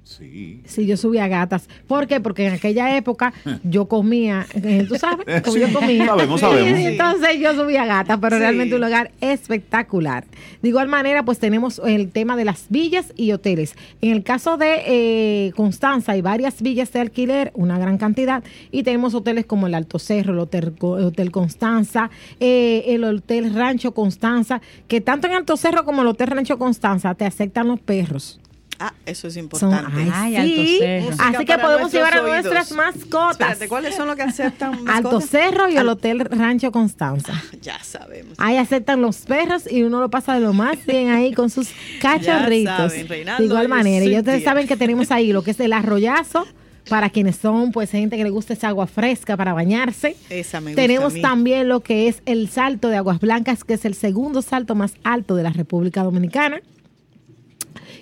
Sí. 0.08 0.62
Sí, 0.66 0.86
yo 0.86 0.98
subí 0.98 1.18
a 1.18 1.28
gatas. 1.28 1.68
¿Por 1.88 2.06
qué? 2.06 2.20
Porque 2.20 2.46
en 2.46 2.54
aquella 2.54 2.96
época 2.96 3.34
yo 3.64 3.88
comía, 3.88 4.46
eh, 4.54 4.86
tú 4.88 4.96
sabes, 4.98 5.26
como 5.44 5.58
yo 5.58 5.68
Sí, 5.68 5.74
comía. 5.74 6.06
sabemos, 6.06 6.40
sabemos. 6.40 6.80
Entonces 6.86 7.40
yo 7.40 7.56
subí 7.56 7.76
a 7.76 7.86
gatas, 7.86 8.20
pero 8.22 8.36
Sí. 8.36 8.40
realmente 8.40 8.76
un 8.76 8.82
lugar 8.82 9.10
espectacular. 9.20 10.26
De 10.62 10.70
igual 10.70 10.88
manera, 10.90 11.24
pues 11.26 11.40
tenemos 11.40 11.82
el 11.84 12.12
tema 12.12 12.38
de 12.38 12.46
las 12.46 12.68
villas 12.70 13.14
y 13.16 13.32
hoteles. 13.32 13.76
En 14.02 14.12
el 14.12 14.24
caso 14.24 14.58
de 14.58 14.84
eh, 14.86 15.52
Constanza 15.56 16.12
hay 16.12 16.22
varias 16.22 16.62
villas 16.62 16.94
de 16.94 17.00
alquiler, 17.00 17.52
una 17.56 17.80
gran 17.80 17.98
cantidad, 17.98 18.44
y 18.72 18.84
tenemos 18.84 19.16
hoteles 19.16 19.46
como 19.48 19.66
el 19.66 19.74
Alto 19.74 19.98
Cerro, 19.98 20.34
el 20.34 20.40
Hotel, 20.40 20.74
el 20.80 21.04
Hotel 21.06 21.32
Constanza, 21.32 22.12
eh, 22.40 22.84
el 22.90 23.04
Hotel 23.04 23.54
Rancho 23.56 23.94
Constanza, 23.94 24.62
que 24.88 25.02
tanto 25.02 25.26
en 25.26 25.34
Alto 25.34 25.58
Cerro 25.58 25.84
como 25.84 26.04
el 26.04 26.08
Hotel 26.10 26.28
Rancho 26.28 26.60
Constanza 26.60 27.16
te 27.16 27.26
aceptan 27.26 27.68
los 27.68 27.80
perros. 27.80 28.40
Ah, 28.80 28.94
eso 29.06 29.28
es 29.28 29.34
Son, 29.36 29.44
importante. 29.44 29.92
ay, 29.96 30.12
Ay, 30.14 30.36
Alto 30.36 30.62
sí. 30.62 30.78
Cerro. 30.80 31.16
Así 31.20 31.46
que 31.46 31.58
podemos 31.58 31.92
llevar 31.94 32.18
a 32.18 32.22
oídos. 32.24 32.44
nuestras 32.44 32.72
mascotas. 32.74 33.32
Espérate, 33.52 33.68
¿cuáles 33.70 33.96
son 33.96 34.08
los 34.08 34.16
que 34.16 34.22
aceptan 34.24 34.74
Alto 34.74 34.84
mascotas? 35.12 35.30
Cerro 35.30 35.70
y 35.70 35.78
el 35.78 35.88
Hotel 35.88 36.20
Rancho 36.20 36.72
Constanza. 36.72 37.42
Ya 37.62 37.82
sabemos. 37.84 38.34
Ahí 38.38 38.58
aceptan 38.58 39.02
los 39.02 39.18
perros 39.20 39.64
y 39.72 39.84
uno 39.84 40.00
lo 40.02 40.10
pasa 40.10 40.34
de 40.34 40.42
lo 40.42 40.54
más 40.54 40.86
bien 40.86 41.10
ahí 41.10 41.34
con 41.34 41.50
sus 41.50 41.70
cachorritos. 42.02 42.92
saben, 42.94 43.08
de 43.38 43.46
igual 43.46 43.68
manera. 43.70 44.06
Y 44.06 44.18
ustedes 44.18 44.44
saben 44.44 44.68
que 44.68 44.78
tenemos 44.78 45.12
ahí 45.12 45.32
lo 45.32 45.42
que 45.44 45.52
es 45.52 45.60
el 45.60 45.74
arroyazo 45.74 46.46
para 46.90 47.10
quienes 47.10 47.38
son 47.38 47.72
pues 47.72 47.90
gente 47.90 48.16
que 48.16 48.24
le 48.24 48.30
gusta 48.30 48.54
esa 48.54 48.68
agua 48.68 48.86
fresca 48.88 49.36
para 49.38 49.54
bañarse. 49.54 50.16
Esa 50.30 50.62
me 50.62 50.72
gusta 50.72 50.82
Tenemos 50.82 51.14
a 51.14 51.16
mí. 51.16 51.22
también 51.22 51.68
lo 51.68 51.80
que 51.80 52.08
es 52.08 52.22
el 52.26 52.48
salto 52.50 52.90
de 52.90 52.98
aguas 52.98 53.20
blancas, 53.20 53.64
que 53.64 53.74
es 53.74 53.86
el 53.86 53.96
segundo 53.96 54.42
salto 54.44 54.76
más 54.76 54.94
alto 55.04 55.36
de 55.36 55.44
la 55.44 55.50
República 55.52 56.04
Dominicana. 56.04 56.60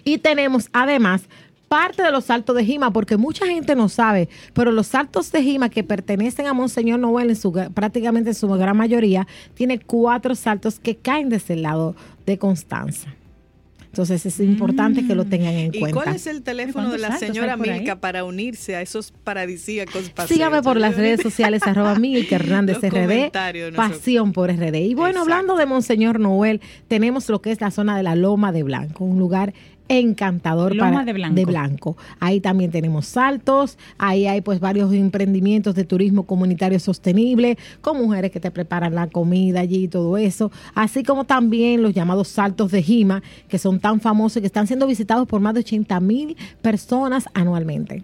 Y 0.04 0.18
tenemos 0.18 0.70
además 0.74 1.24
parte 1.74 2.04
de 2.04 2.12
los 2.12 2.26
saltos 2.26 2.56
de 2.56 2.64
Jima, 2.64 2.93
porque 2.93 3.18
mucha 3.18 3.47
gente 3.47 3.76
no 3.76 3.89
sabe, 3.89 4.30
pero 4.54 4.72
los 4.72 4.86
saltos 4.86 5.32
de 5.32 5.41
Jima 5.41 5.70
que 5.70 5.84
pertenecen 5.84 6.45
a 6.45 6.54
Monseñor 6.54 6.99
Noel, 6.99 7.32
en 7.32 7.36
su, 7.36 7.51
prácticamente 7.74 8.30
en 8.30 8.36
su 8.36 8.47
gran 8.47 8.78
mayoría, 8.78 9.26
tiene 9.56 9.80
cuatro 9.80 10.36
saltos 10.36 10.80
que 10.80 10.97
caen 10.97 11.30
desde 11.30 11.56
el 11.56 11.64
lado 11.64 11.95
de 12.28 12.38
Constanza. 12.38 13.16
Entonces 13.93 14.26
es 14.26 14.39
importante 14.39 15.06
que 15.06 15.14
lo 15.14 15.24
tengan 15.26 15.54
en 15.54 15.72
¿Y 15.72 15.80
cuenta. 15.80 16.01
cuál 16.01 16.16
es 16.16 16.26
el 16.26 16.41
teléfono 16.41 16.91
de 16.91 16.97
¿Cuántos 16.97 17.22
la 17.22 17.28
señora? 17.28 17.58
Milka 17.58 17.95
para 17.97 18.24
unirse 18.24 18.76
a 18.76 18.82
esos 18.82 19.12
paradisíacos 19.24 20.10
paseos? 20.10 20.30
Sígame 20.36 20.64
por 20.64 20.80
las 20.80 20.95
redes 20.97 21.22
sociales, 21.22 21.62
arroba 21.62 21.93
Milka 21.99 22.38
Hernández 22.38 22.82
Los 22.82 22.91
RD, 22.91 23.32
Pasión 23.76 24.32
por 24.34 24.51
RD. 24.51 24.76
Y 24.78 24.95
bueno, 24.95 25.20
Exacto. 25.20 25.22
hablando 25.22 25.56
de 25.58 25.68
Monseñor 25.68 26.20
Noel, 26.20 26.60
tenemos 26.88 27.30
lo 27.30 27.43
que 27.43 27.51
es 27.51 27.62
la 27.62 27.70
zona 27.70 27.95
de 27.95 28.01
la 28.01 28.16
Loma 28.16 28.51
de 28.51 28.64
Blanco, 28.64 29.06
un 29.06 29.20
lugar 29.20 29.54
encantador 29.88 30.76
Loma 30.76 30.92
para, 30.92 31.06
de 31.06 31.14
Blanco. 31.14 31.46
Blanco. 31.46 31.98
Ahí 32.20 32.40
también 32.40 32.72
tenemos 32.72 33.06
saltos, 33.06 33.78
ahí 33.98 34.28
hay 34.28 34.42
pues 34.42 34.60
varios 34.60 34.94
emprendimientos 34.94 35.76
de 35.76 35.84
turismo 35.84 36.24
comunitario 36.24 36.80
sostenible, 36.80 37.58
con 37.82 37.98
mujeres 37.98 38.32
que 38.32 38.40
te 38.40 38.52
preparan 38.52 38.96
la 38.96 39.08
comida 39.08 39.62
allí 39.62 39.86
y 39.86 39.88
todo 39.88 40.18
eso, 40.18 40.52
así 40.76 41.04
como 41.04 41.26
también 41.26 41.82
los 41.82 41.94
llamados 41.94 42.28
saltos 42.28 42.72
de 42.72 42.82
Jima, 42.82 43.24
que 43.48 43.58
son 43.58 43.80
tan 43.80 44.00
famosos 44.00 44.38
y 44.38 44.42
que 44.42 44.48
están 44.48 44.68
siendo 44.68 44.88
visitados 44.88 45.28
por 45.28 45.42
más 45.42 45.54
de 45.54 45.62
80 45.62 46.00
mil 46.00 46.38
personas 46.62 47.26
anualmente 47.34 48.04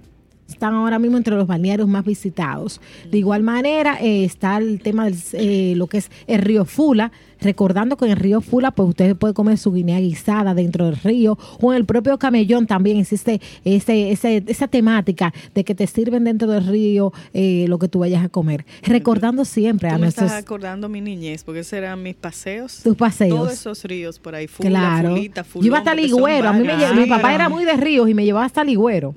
están 0.49 0.73
ahora 0.73 0.99
mismo 0.99 1.17
entre 1.17 1.35
los 1.35 1.47
balnearios 1.47 1.87
más 1.87 2.03
visitados. 2.05 2.81
De 3.09 3.17
igual 3.17 3.43
manera, 3.43 3.97
eh, 4.01 4.23
está 4.25 4.57
el 4.57 4.81
tema 4.81 5.09
de 5.09 5.73
lo 5.75 5.87
que 5.87 5.97
es 5.99 6.09
el 6.27 6.41
río 6.41 6.65
Fula. 6.65 7.11
Recordando 7.41 7.95
que 7.95 8.03
en 8.03 8.11
el 8.11 8.17
río 8.17 8.41
Fula, 8.41 8.71
pues 8.71 8.89
usted 8.89 9.15
puede 9.15 9.33
comer 9.33 9.57
su 9.57 9.71
guinea 9.71 9.97
guisada 10.01 10.53
dentro 10.53 10.85
del 10.87 10.97
río 10.97 11.37
o 11.61 11.71
en 11.71 11.77
el 11.77 11.85
propio 11.85 12.19
camellón 12.19 12.67
también 12.67 12.97
existe 12.97 13.39
ese, 13.63 14.11
ese- 14.11 14.43
esa 14.45 14.67
temática 14.67 15.33
de 15.55 15.63
que 15.63 15.73
te 15.73 15.87
sirven 15.87 16.25
dentro 16.25 16.49
del 16.51 16.67
río 16.67 17.13
eh, 17.33 17.63
lo 17.69 17.79
que 17.79 17.87
tú 17.87 17.99
vayas 17.99 18.25
a 18.25 18.29
comer. 18.29 18.65
Recordando 18.83 19.45
siempre 19.45 19.87
Tú 19.87 19.95
a 19.95 19.97
me 19.97 20.01
nuestros 20.07 20.25
estás 20.25 20.43
acordando 20.43 20.89
mi 20.89 20.99
niñez, 20.99 21.45
porque 21.45 21.61
esos 21.61 21.71
eran 21.73 22.03
mis 22.03 22.15
paseos. 22.15 22.81
tus 22.83 22.97
paseos. 22.97 23.29
Todos 23.37 23.53
esos 23.53 23.83
ríos 23.85 24.19
por 24.19 24.35
ahí. 24.35 24.47
Fula, 24.47 24.69
claro. 24.69 25.09
Fulita, 25.15 25.45
Yo 25.53 25.61
iba 25.63 25.77
hasta 25.77 25.95
Ligüero. 25.95 26.49
A 26.49 26.53
mí 26.53 26.67
me 26.67 26.93
mi 26.93 27.05
papá 27.05 27.33
era 27.33 27.47
muy 27.47 27.63
de 27.63 27.77
ríos 27.77 28.09
y 28.09 28.13
me 28.13 28.25
llevaba 28.25 28.45
hasta 28.47 28.65
Ligüero. 28.65 29.15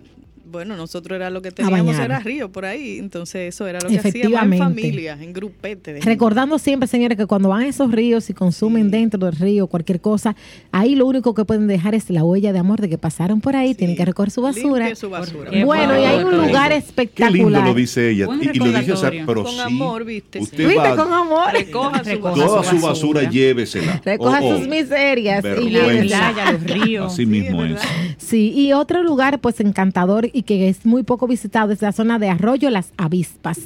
Bueno, 0.53 0.77
nosotros 0.77 1.17
era 1.17 1.31
lo 1.31 1.41
que 1.43 1.51
teníamos, 1.51 1.97
era 1.99 2.21
río 2.21 2.53
por 2.53 2.65
ahí. 2.65 2.99
Entonces 2.99 3.55
eso 3.55 3.67
era 3.67 3.79
lo 3.81 3.89
que 3.89 3.99
hacíamos 3.99 4.15
en 4.15 4.21
Efectivamente. 4.21 4.59
familia, 4.65 5.19
en 5.21 5.33
grupete. 5.33 5.93
de 5.95 6.01
gente. 6.01 6.09
Recordando 6.11 6.59
siempre, 6.59 6.87
señores, 6.87 7.17
que 7.17 7.27
cuando 7.27 7.49
van 7.49 7.63
a 7.63 7.67
esos 7.67 7.91
ríos 7.91 8.29
y 8.31 8.35
consumen 8.35 8.91
dentro 8.91 9.19
del 9.25 9.35
río 9.37 9.67
cualquier 9.67 10.01
cosa, 10.01 10.37
ahí 10.71 10.95
lo 10.95 11.07
único 11.07 11.35
que 11.35 11.45
pueden 11.45 11.67
dejar 11.67 11.95
es 11.95 12.11
la 12.11 12.23
huella 12.25 12.53
de 12.53 12.59
amor 12.59 12.81
de 12.81 12.89
que 12.91 12.99
pasaron 12.99 13.41
por 13.41 13.57
ahí, 13.57 13.75
tienen 13.75 13.97
que 13.97 14.05
recoger 14.05 14.31
su 14.31 14.43
basura. 14.43 14.95
Su 14.95 15.09
basura. 15.11 15.51
Qué 15.51 15.65
Bueno, 15.65 15.99
y 15.99 16.05
hay 16.05 16.23
un 16.23 16.37
lugar 16.37 16.71
Qué 16.71 16.77
espectacular. 16.77 17.33
lindo 17.33 17.63
lo 17.63 17.75
dice 17.75 18.11
ella. 18.11 18.27
Y, 18.41 18.51
y 18.57 18.59
lo 18.59 18.67
dice, 18.79 18.93
o 18.93 18.97
sea, 18.97 19.11
pero 19.11 19.43
Con 19.45 19.53
sí, 19.53 19.61
amor, 19.61 20.05
¿viste? 20.05 20.39
Usted 20.39 20.69
¿Viste? 20.69 20.77
va, 20.77 20.97
Con 20.97 21.13
amor. 21.13 21.53
Recoja 21.53 22.05
su 22.05 22.21
basura. 22.21 22.47
toda 22.47 22.63
su 22.65 22.77
su 22.79 22.87
basura, 22.87 23.23
llévesela. 23.31 24.01
Recoja 24.05 24.41
Oh, 24.43 24.49
oh. 24.49 24.59
sus 24.59 24.69
miserias 24.69 25.45
y 25.45 25.71
llévesela. 25.71 26.33
playa, 26.35 26.53
los 26.53 26.63
ríos. 26.65 27.13
Así 27.13 27.27
mismo 27.27 27.65
es. 27.65 27.81
Sí, 28.19 28.53
y 28.55 28.73
otro 28.73 29.03
lugar 29.03 29.39
pues 29.41 29.61
encantador 29.61 30.29
y 30.33 30.42
que 30.43 30.69
es 30.69 30.85
muy 30.85 31.03
poco 31.03 31.27
visitado 31.27 31.73
es 31.73 31.83
la 31.83 31.93
zona 31.93 32.19
de 32.19 32.29
Arroyo 32.29 32.71
Las 32.71 32.93
Avispas. 32.97 33.59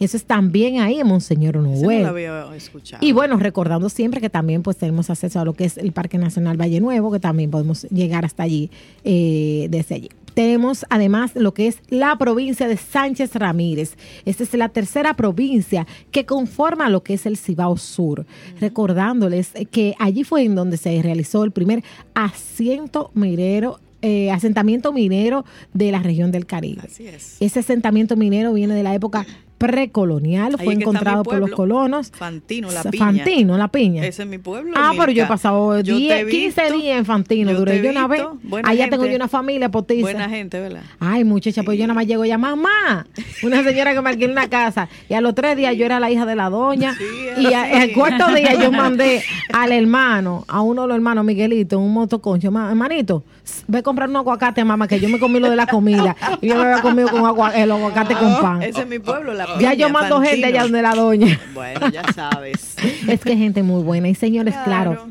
Eso 0.00 0.16
es 0.16 0.24
también 0.24 0.78
ahí 0.80 1.00
en 1.00 1.06
Monseñor 1.08 1.56
no 1.56 1.62
Noel. 1.62 2.06
había 2.06 2.54
escuchado. 2.54 3.04
Y 3.04 3.10
bueno, 3.10 3.36
recordando 3.36 3.88
siempre 3.88 4.20
que 4.20 4.30
también 4.30 4.62
pues 4.62 4.76
tenemos 4.76 5.10
acceso 5.10 5.40
a 5.40 5.44
lo 5.44 5.54
que 5.54 5.64
es 5.64 5.76
el 5.76 5.90
Parque 5.90 6.18
Nacional 6.18 6.56
Valle 6.56 6.80
Nuevo, 6.80 7.10
que 7.10 7.18
también 7.18 7.50
podemos 7.50 7.82
llegar 7.90 8.24
hasta 8.24 8.44
allí, 8.44 8.70
eh, 9.02 9.66
desde 9.70 9.96
allí. 9.96 10.08
tenemos 10.34 10.86
además 10.88 11.32
lo 11.34 11.52
que 11.52 11.66
es 11.66 11.78
la 11.88 12.16
provincia 12.16 12.68
de 12.68 12.76
Sánchez 12.76 13.34
Ramírez. 13.34 13.96
Esta 14.24 14.44
es 14.44 14.54
la 14.54 14.68
tercera 14.68 15.14
provincia 15.14 15.84
que 16.12 16.26
conforma 16.26 16.88
lo 16.88 17.02
que 17.02 17.14
es 17.14 17.26
el 17.26 17.36
Cibao 17.36 17.76
Sur. 17.76 18.24
Recordándoles 18.60 19.50
que 19.72 19.96
allí 19.98 20.22
fue 20.22 20.44
en 20.44 20.54
donde 20.54 20.76
se 20.76 21.02
realizó 21.02 21.42
el 21.42 21.50
primer 21.50 21.82
asiento 22.14 23.10
minero 23.14 23.80
eh, 24.02 24.30
asentamiento 24.30 24.92
minero 24.92 25.44
de 25.72 25.92
la 25.92 26.00
región 26.00 26.30
del 26.30 26.46
Caribe. 26.46 26.82
Así 26.84 27.06
es. 27.06 27.36
Ese 27.40 27.60
asentamiento 27.60 28.16
minero 28.16 28.52
viene 28.52 28.74
de 28.74 28.82
la 28.82 28.94
época 28.94 29.26
precolonial, 29.58 30.54
Ahí 30.58 30.64
fue 30.64 30.74
encontrado 30.74 31.22
por 31.24 31.38
los 31.38 31.50
colonos. 31.50 32.10
Fantino, 32.14 32.70
la 32.70 32.82
piña. 32.84 33.04
Fantino, 33.04 33.58
la 33.58 33.68
piña. 33.68 34.04
Ese 34.06 34.22
es 34.22 34.28
mi 34.28 34.38
pueblo. 34.38 34.72
Ah, 34.76 34.92
pero 34.96 35.12
yo 35.12 35.24
he 35.24 35.26
pasado 35.26 35.80
Yo 35.80 35.94
te 35.94 36.00
10, 36.00 36.12
he 36.22 36.26
15 36.26 36.62
visto, 36.62 36.78
días 36.78 36.98
en 36.98 37.04
Fantino, 37.04 37.50
yo 37.52 37.58
duré 37.58 37.82
yo 37.82 37.90
una 37.90 38.06
vez. 38.06 38.22
Allá 38.64 38.88
tengo 38.88 39.04
yo 39.06 39.16
una 39.16 39.28
familia 39.28 39.68
potiza. 39.70 40.02
Buena 40.02 40.28
gente, 40.28 40.60
¿verdad? 40.60 40.82
Ay, 41.00 41.24
muchacha, 41.24 41.62
pues 41.64 41.78
yo 41.78 41.84
nada 41.86 41.94
más 41.94 42.06
llego 42.06 42.24
ya, 42.24 42.38
mamá. 42.38 43.06
Una 43.42 43.62
señora 43.64 43.92
que 43.94 44.00
me 44.00 44.10
alquiló 44.10 44.32
una 44.32 44.48
casa. 44.48 44.88
Y 45.08 45.14
a 45.14 45.20
los 45.20 45.34
tres 45.34 45.56
días 45.56 45.76
yo 45.76 45.84
era 45.84 45.98
la 46.00 46.10
hija 46.10 46.24
de 46.24 46.36
la 46.36 46.48
doña. 46.50 46.94
Sí, 46.96 47.04
y 47.38 47.46
el 47.52 47.92
cuarto 47.92 48.28
día 48.34 48.54
yo 48.54 48.70
mandé 48.70 49.22
al 49.52 49.72
hermano, 49.72 50.44
a 50.48 50.60
uno 50.62 50.82
de 50.82 50.88
los 50.88 50.94
hermanos, 50.94 51.24
Miguelito, 51.24 51.78
un 51.78 51.92
motoconcho. 51.92 52.50
"Ma- 52.50 52.68
Hermanito, 52.70 53.24
ve 53.66 53.78
a 53.78 53.82
comprar 53.82 54.08
un 54.08 54.16
aguacate, 54.16 54.64
mamá, 54.64 54.86
que 54.86 55.00
yo 55.00 55.08
me 55.08 55.18
comí 55.18 55.40
lo 55.40 55.50
de 55.50 55.56
la 55.56 55.66
comida. 55.66 56.16
Y 56.40 56.48
yo 56.48 56.54
me 56.56 56.62
había 56.62 56.80
comido 56.82 57.08
con 57.08 57.24
agua, 57.26 57.50
el 57.56 57.70
aguacate 57.72 58.14
con 58.14 58.40
pan. 58.40 58.62
Ese 58.62 58.82
es 58.82 58.86
mi 58.86 58.98
pueblo, 58.98 59.34
la 59.34 59.46
Ya 59.60 59.74
yo 59.74 59.88
mando 59.90 60.20
gente 60.20 60.46
allá 60.46 60.62
donde 60.62 60.82
la 60.82 60.94
doña. 60.94 61.40
Bueno, 61.54 61.88
ya 61.90 62.04
sabes. 62.12 62.76
Es 63.08 63.20
que 63.20 63.36
gente 63.36 63.62
muy 63.62 63.82
buena. 63.82 64.08
Y 64.08 64.14
señores, 64.14 64.54
claro. 64.64 65.08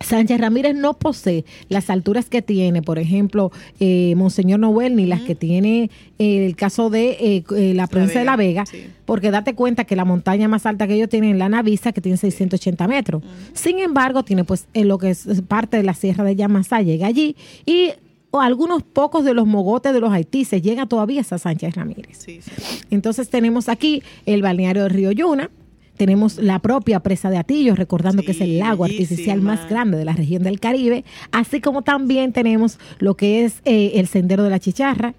Sánchez 0.00 0.40
Ramírez 0.40 0.74
no 0.74 0.94
posee 0.94 1.44
las 1.68 1.90
alturas 1.90 2.28
que 2.28 2.40
tiene, 2.40 2.82
por 2.82 2.98
ejemplo, 2.98 3.50
eh, 3.80 4.14
Monseñor 4.16 4.60
Noel, 4.60 4.96
ni 4.96 5.06
las 5.06 5.22
que 5.22 5.34
tiene 5.34 5.90
eh, 6.18 6.46
el 6.46 6.56
caso 6.56 6.88
de 6.88 7.10
eh, 7.10 7.44
eh, 7.56 7.74
la 7.74 7.86
provincia 7.88 8.20
de 8.20 8.24
La 8.24 8.36
Vega, 8.36 8.64
sí. 8.64 8.86
porque 9.04 9.30
date 9.30 9.54
cuenta 9.54 9.84
que 9.84 9.96
la 9.96 10.04
montaña 10.04 10.46
más 10.48 10.66
alta 10.66 10.86
que 10.86 10.94
ellos 10.94 11.08
tienen 11.08 11.32
es 11.32 11.36
la 11.38 11.48
Navisa, 11.48 11.92
que 11.92 12.00
tiene 12.00 12.16
680 12.16 12.86
metros. 12.86 13.22
Sin 13.54 13.80
embargo, 13.80 14.22
tiene 14.22 14.44
pues 14.44 14.66
en 14.72 14.88
lo 14.88 14.98
que 14.98 15.10
es 15.10 15.26
parte 15.48 15.76
de 15.76 15.82
la 15.82 15.94
Sierra 15.94 16.24
de 16.24 16.36
Yamasá, 16.36 16.80
llega 16.80 17.06
allí 17.06 17.36
y 17.66 17.92
o 18.30 18.40
algunos 18.40 18.82
pocos 18.82 19.24
de 19.24 19.34
los 19.34 19.46
mogotes 19.46 19.92
de 19.92 20.00
los 20.00 20.12
Haití 20.12 20.44
se 20.44 20.60
llega 20.60 20.86
todavía 20.86 21.20
hasta 21.20 21.38
Sánchez 21.38 21.74
Ramírez. 21.74 22.18
Sí, 22.18 22.40
sí. 22.42 22.50
Entonces 22.90 23.28
tenemos 23.30 23.68
aquí 23.68 24.02
el 24.26 24.42
balneario 24.42 24.82
de 24.82 24.88
Río 24.90 25.12
Yuna, 25.12 25.50
tenemos 25.96 26.38
la 26.38 26.60
propia 26.60 27.00
presa 27.00 27.28
de 27.28 27.36
Atillo, 27.38 27.74
recordando 27.74 28.22
que 28.22 28.30
es 28.30 28.40
el 28.40 28.58
lago 28.58 28.84
artificial 28.84 29.42
más 29.42 29.68
grande 29.68 29.98
de 29.98 30.04
la 30.04 30.12
región 30.12 30.42
del 30.44 30.60
Caribe, 30.60 31.04
así 31.32 31.60
como 31.60 31.82
también 31.82 32.32
tenemos 32.32 32.78
lo 33.00 33.16
que 33.16 33.44
es 33.44 33.60
eh, 33.64 33.92
el 33.94 34.06
sendero 34.06 34.44
de 34.44 34.50
la 34.50 34.60
Chicharra, 34.60 35.14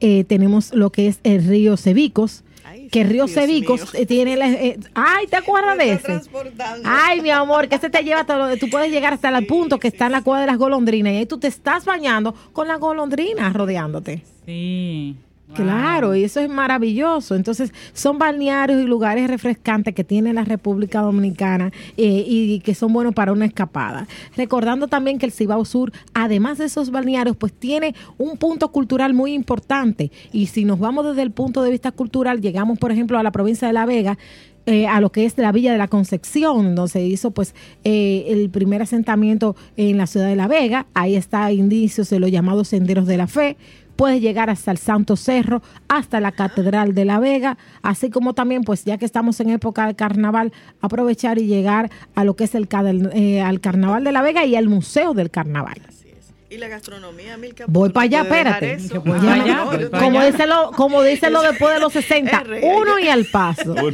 eh, 0.00 0.24
tenemos 0.24 0.74
lo 0.74 0.90
que 0.90 1.06
es 1.06 1.20
el 1.22 1.46
río 1.46 1.76
Cebicos, 1.76 2.44
Ay, 2.68 2.88
que 2.88 3.02
el 3.02 3.08
río 3.10 3.26
mío. 3.26 3.76
eh, 3.94 4.06
tiene... 4.06 4.36
la- 4.36 4.50
eh, 4.50 4.78
ay, 4.94 5.26
¿te 5.28 5.36
acuerdas 5.36 5.78
de 5.78 5.92
ese? 5.92 6.02
transportando. 6.04 6.88
Ay, 6.90 7.20
mi 7.20 7.30
amor, 7.30 7.68
que 7.68 7.76
ese 7.76 7.90
te 7.90 8.02
lleva 8.02 8.20
hasta 8.20 8.36
lo, 8.36 8.56
tú 8.56 8.68
puedes 8.68 8.90
llegar 8.90 9.12
hasta 9.14 9.28
el 9.28 9.46
punto 9.46 9.78
que 9.78 9.88
está 9.88 10.06
en 10.06 10.12
la 10.12 10.22
cueva 10.22 10.40
de 10.40 10.46
las 10.48 10.58
golondrinas 10.58 11.12
y 11.12 11.16
ahí 11.18 11.26
tú 11.26 11.38
te 11.38 11.46
estás 11.46 11.84
bañando 11.84 12.34
con 12.52 12.66
las 12.66 12.80
golondrinas 12.80 13.52
rodeándote. 13.52 14.22
Sí. 14.46 15.14
Claro, 15.54 16.14
y 16.14 16.24
eso 16.24 16.40
es 16.40 16.48
maravilloso. 16.48 17.34
Entonces, 17.34 17.72
son 17.92 18.18
balnearios 18.18 18.82
y 18.82 18.86
lugares 18.86 19.28
refrescantes 19.28 19.94
que 19.94 20.04
tiene 20.04 20.32
la 20.32 20.44
República 20.44 21.00
Dominicana 21.00 21.72
eh, 21.96 22.24
y 22.26 22.60
que 22.60 22.74
son 22.74 22.92
buenos 22.92 23.14
para 23.14 23.32
una 23.32 23.46
escapada. 23.46 24.06
Recordando 24.36 24.88
también 24.88 25.18
que 25.18 25.26
el 25.26 25.32
Cibao 25.32 25.64
Sur, 25.64 25.92
además 26.14 26.58
de 26.58 26.66
esos 26.66 26.90
balnearios, 26.90 27.36
pues 27.36 27.52
tiene 27.52 27.94
un 28.18 28.36
punto 28.36 28.70
cultural 28.72 29.14
muy 29.14 29.32
importante. 29.32 30.10
Y 30.32 30.46
si 30.46 30.64
nos 30.64 30.78
vamos 30.78 31.06
desde 31.06 31.22
el 31.22 31.30
punto 31.30 31.62
de 31.62 31.70
vista 31.70 31.92
cultural, 31.92 32.40
llegamos, 32.40 32.78
por 32.78 32.92
ejemplo, 32.92 33.18
a 33.18 33.22
la 33.22 33.32
provincia 33.32 33.66
de 33.68 33.72
La 33.72 33.86
Vega, 33.86 34.18
eh, 34.66 34.88
a 34.88 35.00
lo 35.00 35.12
que 35.12 35.24
es 35.24 35.38
la 35.38 35.52
Villa 35.52 35.70
de 35.70 35.78
la 35.78 35.86
Concepción, 35.86 36.74
donde 36.74 36.90
se 36.90 37.00
hizo 37.00 37.30
pues 37.30 37.54
eh, 37.84 38.24
el 38.28 38.50
primer 38.50 38.82
asentamiento 38.82 39.54
en 39.76 39.96
la 39.96 40.08
ciudad 40.08 40.26
de 40.26 40.34
La 40.34 40.48
Vega. 40.48 40.86
Ahí 40.92 41.14
está 41.14 41.52
indicios 41.52 42.10
de 42.10 42.18
los 42.18 42.32
llamados 42.32 42.66
senderos 42.68 43.06
de 43.06 43.16
la 43.16 43.28
fe. 43.28 43.56
Puedes 43.96 44.20
llegar 44.20 44.50
hasta 44.50 44.70
el 44.70 44.78
Santo 44.78 45.16
Cerro, 45.16 45.62
hasta 45.88 46.20
la 46.20 46.32
Catedral 46.32 46.94
de 46.94 47.04
La 47.04 47.18
Vega, 47.18 47.56
así 47.82 48.10
como 48.10 48.34
también, 48.34 48.62
pues 48.62 48.84
ya 48.84 48.98
que 48.98 49.04
estamos 49.06 49.40
en 49.40 49.50
época 49.50 49.86
de 49.86 49.94
carnaval, 49.94 50.52
aprovechar 50.80 51.38
y 51.38 51.46
llegar 51.46 51.90
a 52.14 52.24
lo 52.24 52.36
que 52.36 52.44
es 52.44 52.54
el 52.54 52.68
eh, 53.14 53.40
al 53.42 53.60
Carnaval 53.60 54.04
de 54.04 54.12
La 54.12 54.22
Vega 54.22 54.44
y 54.44 54.54
al 54.54 54.68
Museo 54.68 55.14
del 55.14 55.30
Carnaval. 55.30 55.80
Así 55.88 56.08
es. 56.10 56.32
Y 56.50 56.58
la 56.58 56.68
gastronomía, 56.68 57.36
Milka. 57.38 57.64
Voy 57.66 57.88
¿no 57.88 57.94
para 57.94 58.04
allá, 58.04 58.22
espérate. 58.22 58.76
voy 59.04 59.18
Ah, 59.18 59.20
para 59.20 59.32
allá, 59.42 59.64
voy 59.64 59.88
Como 59.90 60.20
allá. 60.20 60.30
dice 60.30 60.46
lo, 60.46 60.70
como 60.72 61.02
dice 61.02 61.30
lo 61.30 61.42
después 61.42 61.74
de 61.74 61.80
los 61.80 61.92
60, 61.92 62.36
Es 62.40 62.46
real. 62.46 62.74
uno 62.76 62.98
y 62.98 63.08
al 63.08 63.24
paso. 63.24 63.74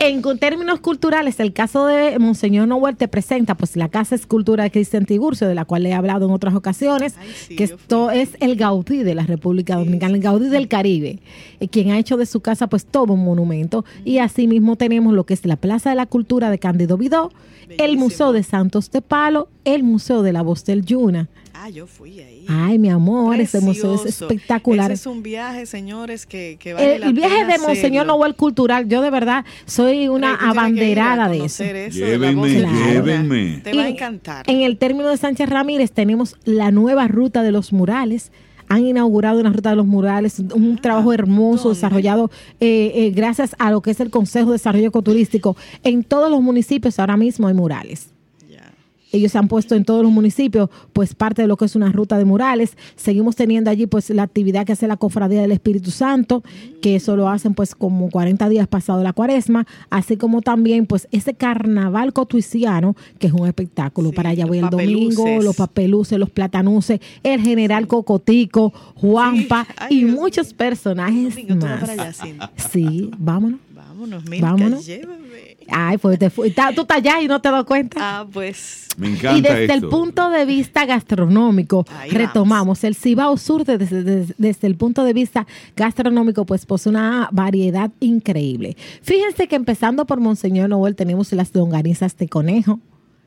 En 0.00 0.22
términos 0.38 0.78
culturales, 0.78 1.40
el 1.40 1.52
caso 1.52 1.86
de 1.86 2.18
Monseñor 2.20 2.68
Noel 2.68 2.96
te 2.96 3.08
presenta 3.08 3.56
pues 3.56 3.76
la 3.76 3.88
Casa 3.88 4.14
Escultura 4.14 4.62
de 4.62 4.70
Cristian 4.70 5.06
Tiburcio, 5.06 5.48
de 5.48 5.56
la 5.56 5.64
cual 5.64 5.86
he 5.86 5.92
hablado 5.92 6.26
en 6.26 6.32
otras 6.32 6.54
ocasiones, 6.54 7.16
Ay, 7.18 7.32
sí, 7.34 7.56
que 7.56 7.64
esto 7.64 8.12
es 8.12 8.30
el 8.38 8.54
Gaudí 8.54 9.02
de 9.02 9.16
la 9.16 9.24
República 9.24 9.74
Dominicana, 9.74 10.14
el 10.14 10.22
Gaudí 10.22 10.48
del 10.50 10.68
Caribe, 10.68 11.18
eh, 11.58 11.68
quien 11.68 11.90
ha 11.90 11.98
hecho 11.98 12.16
de 12.16 12.26
su 12.26 12.40
casa 12.40 12.68
pues 12.68 12.86
todo 12.86 13.14
un 13.14 13.24
monumento. 13.24 13.84
Y 14.04 14.18
asimismo 14.18 14.76
tenemos 14.76 15.14
lo 15.14 15.26
que 15.26 15.34
es 15.34 15.44
la 15.44 15.56
Plaza 15.56 15.90
de 15.90 15.96
la 15.96 16.06
Cultura 16.06 16.48
de 16.50 16.60
Cándido 16.60 16.96
Vidó, 16.96 17.32
el. 17.76 17.98
Museo 17.98 18.32
de 18.32 18.44
Santos 18.44 18.92
de 18.92 19.02
Palo, 19.02 19.48
el 19.64 19.82
Museo 19.82 20.22
de 20.22 20.32
la 20.32 20.42
Voz 20.42 20.64
del 20.64 20.84
Yuna. 20.84 21.28
Ah, 21.60 21.70
yo 21.70 21.88
fui 21.88 22.20
ahí. 22.20 22.44
Ay, 22.48 22.78
mi 22.78 22.88
amor, 22.88 23.40
ese 23.40 23.60
museo 23.60 23.96
es 23.96 24.06
espectacular. 24.06 24.92
Ese 24.92 25.00
es 25.02 25.06
un 25.06 25.24
viaje, 25.24 25.66
señores, 25.66 26.24
que, 26.24 26.56
que 26.60 26.72
vale 26.72 26.94
el, 26.94 27.00
la 27.00 27.06
el 27.08 27.12
viaje 27.14 27.34
pena 27.36 27.52
de 27.54 27.58
Monseñor 27.58 28.02
hacerlo. 28.04 28.18
Noel 28.18 28.34
Cultural, 28.36 28.88
yo 28.88 29.02
de 29.02 29.10
verdad 29.10 29.44
soy 29.66 30.06
una 30.06 30.36
abanderada 30.36 31.28
de 31.28 31.44
eso. 31.44 31.64
Llévenme, 31.64 32.48
de 32.48 32.60
llévenme. 32.66 33.60
Te 33.64 33.74
va 33.74 33.82
a 33.82 33.88
encantar. 33.88 34.48
En 34.48 34.60
el 34.60 34.78
término 34.78 35.08
de 35.08 35.16
Sánchez 35.16 35.48
Ramírez 35.48 35.90
tenemos 35.90 36.36
la 36.44 36.70
nueva 36.70 37.08
ruta 37.08 37.42
de 37.42 37.50
los 37.50 37.72
murales. 37.72 38.30
Han 38.68 38.84
inaugurado 38.86 39.40
una 39.40 39.50
ruta 39.52 39.70
de 39.70 39.76
los 39.76 39.86
murales, 39.86 40.38
un 40.38 40.76
Ah, 40.78 40.80
trabajo 40.82 41.12
hermoso 41.12 41.64
¿dónde? 41.64 41.76
desarrollado 41.76 42.30
eh, 42.60 42.92
eh, 42.94 43.10
gracias 43.10 43.56
a 43.58 43.70
lo 43.70 43.80
que 43.80 43.90
es 43.90 44.00
el 44.00 44.10
Consejo 44.10 44.50
de 44.50 44.58
Desarrollo 44.58 44.88
Ecoturístico. 44.88 45.56
En 45.82 46.04
todos 46.04 46.30
los 46.30 46.40
municipios 46.42 46.98
ahora 46.98 47.16
mismo 47.16 47.48
hay 47.48 47.54
murales. 47.54 48.10
Ellos 49.12 49.32
se 49.32 49.38
han 49.38 49.48
puesto 49.48 49.74
en 49.74 49.84
todos 49.84 50.02
los 50.02 50.12
municipios, 50.12 50.68
pues 50.92 51.14
parte 51.14 51.42
de 51.42 51.48
lo 51.48 51.56
que 51.56 51.64
es 51.64 51.76
una 51.76 51.90
ruta 51.92 52.18
de 52.18 52.24
murales. 52.24 52.76
Seguimos 52.96 53.36
teniendo 53.36 53.70
allí 53.70 53.86
pues 53.86 54.10
la 54.10 54.22
actividad 54.24 54.66
que 54.66 54.72
hace 54.72 54.86
la 54.86 54.96
Cofradía 54.96 55.40
del 55.40 55.52
Espíritu 55.52 55.90
Santo, 55.90 56.42
que 56.82 56.96
eso 56.96 57.16
lo 57.16 57.28
hacen 57.28 57.54
pues 57.54 57.74
como 57.74 58.10
40 58.10 58.48
días 58.48 58.68
pasado 58.68 59.02
la 59.02 59.12
cuaresma, 59.12 59.66
así 59.90 60.16
como 60.16 60.42
también 60.42 60.86
pues 60.86 61.08
ese 61.10 61.34
carnaval 61.34 62.12
cotuiciano, 62.12 62.96
que 63.18 63.28
es 63.28 63.32
un 63.32 63.46
espectáculo. 63.46 64.10
Sí, 64.10 64.16
Para 64.16 64.30
allá 64.30 64.46
voy 64.46 64.58
el 64.58 64.68
domingo, 64.70 65.40
los 65.42 65.56
papeluces, 65.56 66.18
los 66.18 66.30
platanuces, 66.30 67.00
el 67.22 67.40
general 67.40 67.86
Cocotico, 67.86 68.72
Juanpa 68.94 69.64
Sí. 69.68 69.74
Ay, 69.78 69.96
y 69.96 70.04
Dios 70.04 70.16
muchos 70.16 70.52
personajes 70.54 71.34
Domingo, 71.34 71.66
más. 71.66 71.88
allá. 71.88 72.12
Sí, 72.56 73.10
vámonos. 73.18 73.60
Vámonos, 73.74 74.24
Milka, 74.28 74.46
Vámonos. 74.52 74.86
llévame. 74.86 75.47
Ay, 75.70 75.98
pues 75.98 76.18
te 76.18 76.30
fui- 76.30 76.50
ta- 76.50 76.72
tú 76.74 76.82
estás 76.82 76.98
allá 76.98 77.20
y 77.20 77.28
no 77.28 77.40
te 77.40 77.50
das 77.50 77.64
cuenta. 77.64 77.96
Ah, 78.00 78.26
pues. 78.32 78.86
Me 78.96 79.08
encanta 79.10 79.36
Y 79.36 79.40
desde 79.42 79.64
esto. 79.64 79.74
el 79.74 79.88
punto 79.88 80.30
de 80.30 80.44
vista 80.44 80.84
gastronómico, 80.86 81.84
Ahí 82.00 82.10
retomamos 82.10 82.82
el 82.84 82.94
Cibao 82.96 83.36
Sur 83.36 83.64
desde, 83.64 84.02
desde- 84.02 84.34
desde 84.38 84.66
el 84.66 84.74
punto 84.76 85.04
de 85.04 85.12
vista 85.12 85.46
gastronómico, 85.76 86.44
pues 86.46 86.66
posee 86.66 86.90
una 86.90 87.28
variedad 87.32 87.90
increíble. 88.00 88.76
Fíjense 89.02 89.46
que 89.46 89.56
empezando 89.56 90.04
por 90.06 90.20
Monseñor 90.20 90.68
Noel 90.68 90.96
tenemos 90.96 91.32
las 91.32 91.54
longanizas 91.54 92.16
de 92.16 92.28
conejo, 92.28 92.80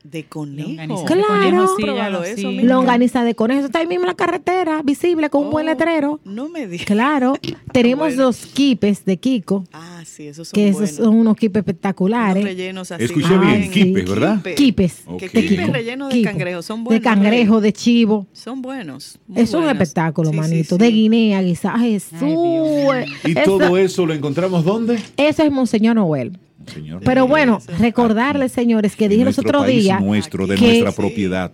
De 0.04 0.24
conejo. 0.24 0.68
Longaniza 0.68 1.04
Claro. 1.06 1.22
de 1.22 1.50
conejo, 1.50 1.66
sí, 1.76 1.82
Probado 1.84 2.02
ya 2.02 2.10
lo- 2.10 2.24
eso, 2.24 2.50
sí. 2.50 2.60
longaniza 2.62 3.22
de 3.24 3.34
conejo, 3.36 3.58
eso 3.60 3.66
está 3.66 3.78
ahí 3.78 3.86
mismo 3.86 4.02
en 4.04 4.08
la 4.08 4.14
carretera, 4.14 4.82
visible 4.82 5.30
con 5.30 5.44
un 5.44 5.50
buen 5.52 5.66
Oh, 5.66 5.70
letrero. 5.70 6.20
No 6.24 6.48
me 6.48 6.66
digas. 6.66 6.86
Claro, 6.86 7.34
tenemos 7.72 8.08
Bueno. 8.08 8.22
los 8.24 8.46
quipes 8.46 9.04
de 9.04 9.16
Kiko, 9.18 9.64
Ah, 9.72 10.02
sí, 10.04 10.26
esos 10.26 10.48
son 10.48 10.54
que 10.54 10.72
buenos. 10.72 10.90
esos 10.90 11.04
son 11.06 11.14
unos 11.14 11.36
quipes 11.36 11.60
espectaculares. 11.60 12.42
rellenos 12.42 12.90
así. 12.90 13.04
Escuché 13.04 13.28
bien, 13.38 13.62
Ay, 13.62 13.68
quipes, 13.70 14.08
¿verdad? 14.10 14.36
Quipe. 14.38 14.54
Quipes. 14.56 15.02
Ok. 15.06 15.18
Que 15.20 15.28
De 15.28 15.46
quipes 15.46 15.70
rellenos 15.72 16.08
de 16.08 16.14
Kiko. 16.16 16.30
cangrejo, 16.30 16.62
son 16.62 16.82
buenos. 16.84 17.00
De 17.00 17.04
cangrejo, 17.08 17.60
de 17.60 17.72
chivo. 17.72 18.26
Son 18.32 18.60
buenos. 18.60 19.18
muy 19.28 19.40
Es 19.42 19.54
un 19.54 19.60
buenos. 19.60 19.80
espectáculo, 19.80 20.30
Sí, 20.30 20.36
manito. 20.36 20.74
sí. 20.76 20.82
De 20.82 20.90
Guinea, 20.90 21.42
quizás. 21.44 21.80
Jesús. 21.80 22.18
Dios 22.20 23.06
¿Y 23.24 23.38
Eso- 23.38 23.58
todo 23.58 23.76
eso 23.78 24.04
lo 24.04 24.14
encontramos 24.14 24.64
dónde? 24.64 24.98
Eso 25.16 25.42
es 25.44 25.52
Monseñor 25.52 25.94
Noel. 25.94 26.32
Señor. 26.66 27.02
Pero 27.04 27.26
bueno, 27.26 27.60
recordarles, 27.78 28.52
señores, 28.52 28.96
que 28.96 29.08
dije 29.08 29.24
los 29.24 29.38
otros 29.38 29.66
días 29.66 30.00
nuestro, 30.00 30.46
de 30.46 30.56
que- 30.56 30.66
nuestra 30.66 30.92
propiedad. 30.92 31.52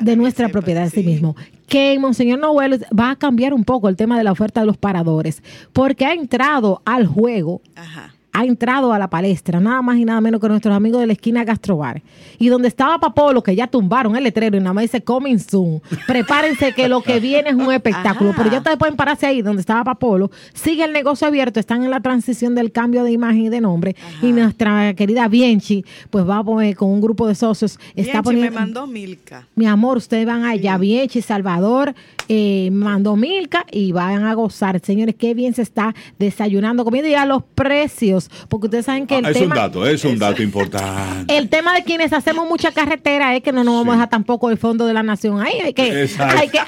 De 0.00 0.16
nuestra 0.16 0.48
propiedad 0.48 0.88
sí 0.90 1.00
sí. 1.02 1.06
mismo, 1.06 1.34
que 1.66 1.98
Monseñor 1.98 2.38
Noel 2.38 2.84
va 2.98 3.10
a 3.10 3.16
cambiar 3.16 3.52
un 3.52 3.64
poco 3.64 3.88
el 3.88 3.96
tema 3.96 4.16
de 4.16 4.24
la 4.24 4.32
oferta 4.32 4.60
de 4.60 4.66
los 4.66 4.76
paradores, 4.76 5.42
porque 5.72 6.06
ha 6.06 6.12
entrado 6.14 6.82
al 6.84 7.06
juego 7.06 7.62
Ajá. 7.74 8.14
Ha 8.38 8.44
entrado 8.44 8.92
a 8.92 8.98
la 9.00 9.10
palestra, 9.10 9.58
nada 9.58 9.82
más 9.82 9.96
y 9.98 10.04
nada 10.04 10.20
menos 10.20 10.40
que 10.40 10.48
nuestros 10.48 10.74
amigos 10.74 11.00
de 11.00 11.08
la 11.08 11.12
esquina 11.12 11.42
Gastrobar. 11.42 12.02
Y 12.38 12.48
donde 12.48 12.68
estaba 12.68 12.98
Papolo, 12.98 13.42
que 13.42 13.56
ya 13.56 13.66
tumbaron 13.66 14.14
el 14.14 14.22
letrero 14.22 14.56
y 14.56 14.60
nada 14.60 14.72
más 14.72 14.82
dice 14.82 15.02
Coming 15.02 15.40
Soon. 15.40 15.82
Prepárense 16.06 16.72
que 16.72 16.88
lo 16.88 17.02
que 17.02 17.18
viene 17.28 17.50
es 17.50 17.56
un 17.56 17.72
espectáculo. 17.72 18.32
Pero 18.36 18.50
ya 18.50 18.58
ustedes 18.58 18.76
pueden 18.76 18.94
pararse 18.94 19.26
ahí 19.26 19.42
donde 19.42 19.60
estaba 19.60 19.82
Papolo. 19.82 20.30
Sigue 20.54 20.84
el 20.84 20.92
negocio 20.92 21.26
abierto, 21.26 21.58
están 21.58 21.82
en 21.82 21.90
la 21.90 22.00
transición 22.00 22.54
del 22.54 22.70
cambio 22.70 23.02
de 23.02 23.10
imagen 23.10 23.46
y 23.46 23.48
de 23.48 23.60
nombre. 23.60 23.96
Y 24.22 24.30
nuestra 24.30 24.94
querida 24.94 25.26
Bienchi, 25.26 25.84
pues 26.10 26.28
va 26.28 26.44
poner 26.44 26.76
con 26.76 26.90
un 26.90 27.00
grupo 27.00 27.26
de 27.26 27.34
socios. 27.34 27.78
Está 27.96 28.22
Bienchi 28.22 28.22
poniendo. 28.22 28.50
me 28.50 28.56
mandó 28.60 28.86
Milka. 28.86 29.46
Mi 29.56 29.66
amor, 29.66 29.96
ustedes 29.96 30.26
van 30.26 30.44
allá, 30.44 30.78
Bienchi, 30.78 31.22
Salvador, 31.22 31.94
eh, 32.28 32.70
mandó 32.72 33.16
Milka 33.16 33.64
y 33.72 33.92
van 33.92 34.24
a 34.24 34.34
gozar. 34.34 34.80
Señores, 34.80 35.16
qué 35.16 35.34
bien 35.34 35.54
se 35.54 35.62
está 35.62 35.94
desayunando, 36.18 36.84
comiendo 36.84 37.08
y 37.08 37.14
a 37.14 37.26
los 37.26 37.42
precios, 37.42 38.27
porque 38.48 38.66
ustedes 38.66 38.84
saben 38.86 39.06
que 39.06 39.18
el 39.18 39.26
Ah, 39.26 39.30
es 39.30 39.40
un 39.40 39.48
dato, 39.50 39.86
es 39.86 40.04
un 40.04 40.18
dato 40.18 40.42
importante. 40.42 41.36
El 41.36 41.48
tema 41.48 41.74
de 41.74 41.82
quienes 41.84 42.12
hacemos 42.12 42.48
mucha 42.48 42.72
carretera 42.72 43.34
es 43.36 43.42
que 43.42 43.52
no 43.52 43.64
nos 43.64 43.74
vamos 43.74 43.92
a 43.92 43.96
dejar 43.96 44.10
tampoco 44.10 44.50
el 44.50 44.58
fondo 44.58 44.86
de 44.86 44.94
la 44.94 45.02
nación. 45.02 45.40
Ahí 45.40 45.60
hay 45.60 45.72
que, 45.74 46.02
Exacto. 46.02 46.38
hay 46.38 46.48
que, 46.48 46.58
hay, 46.58 46.66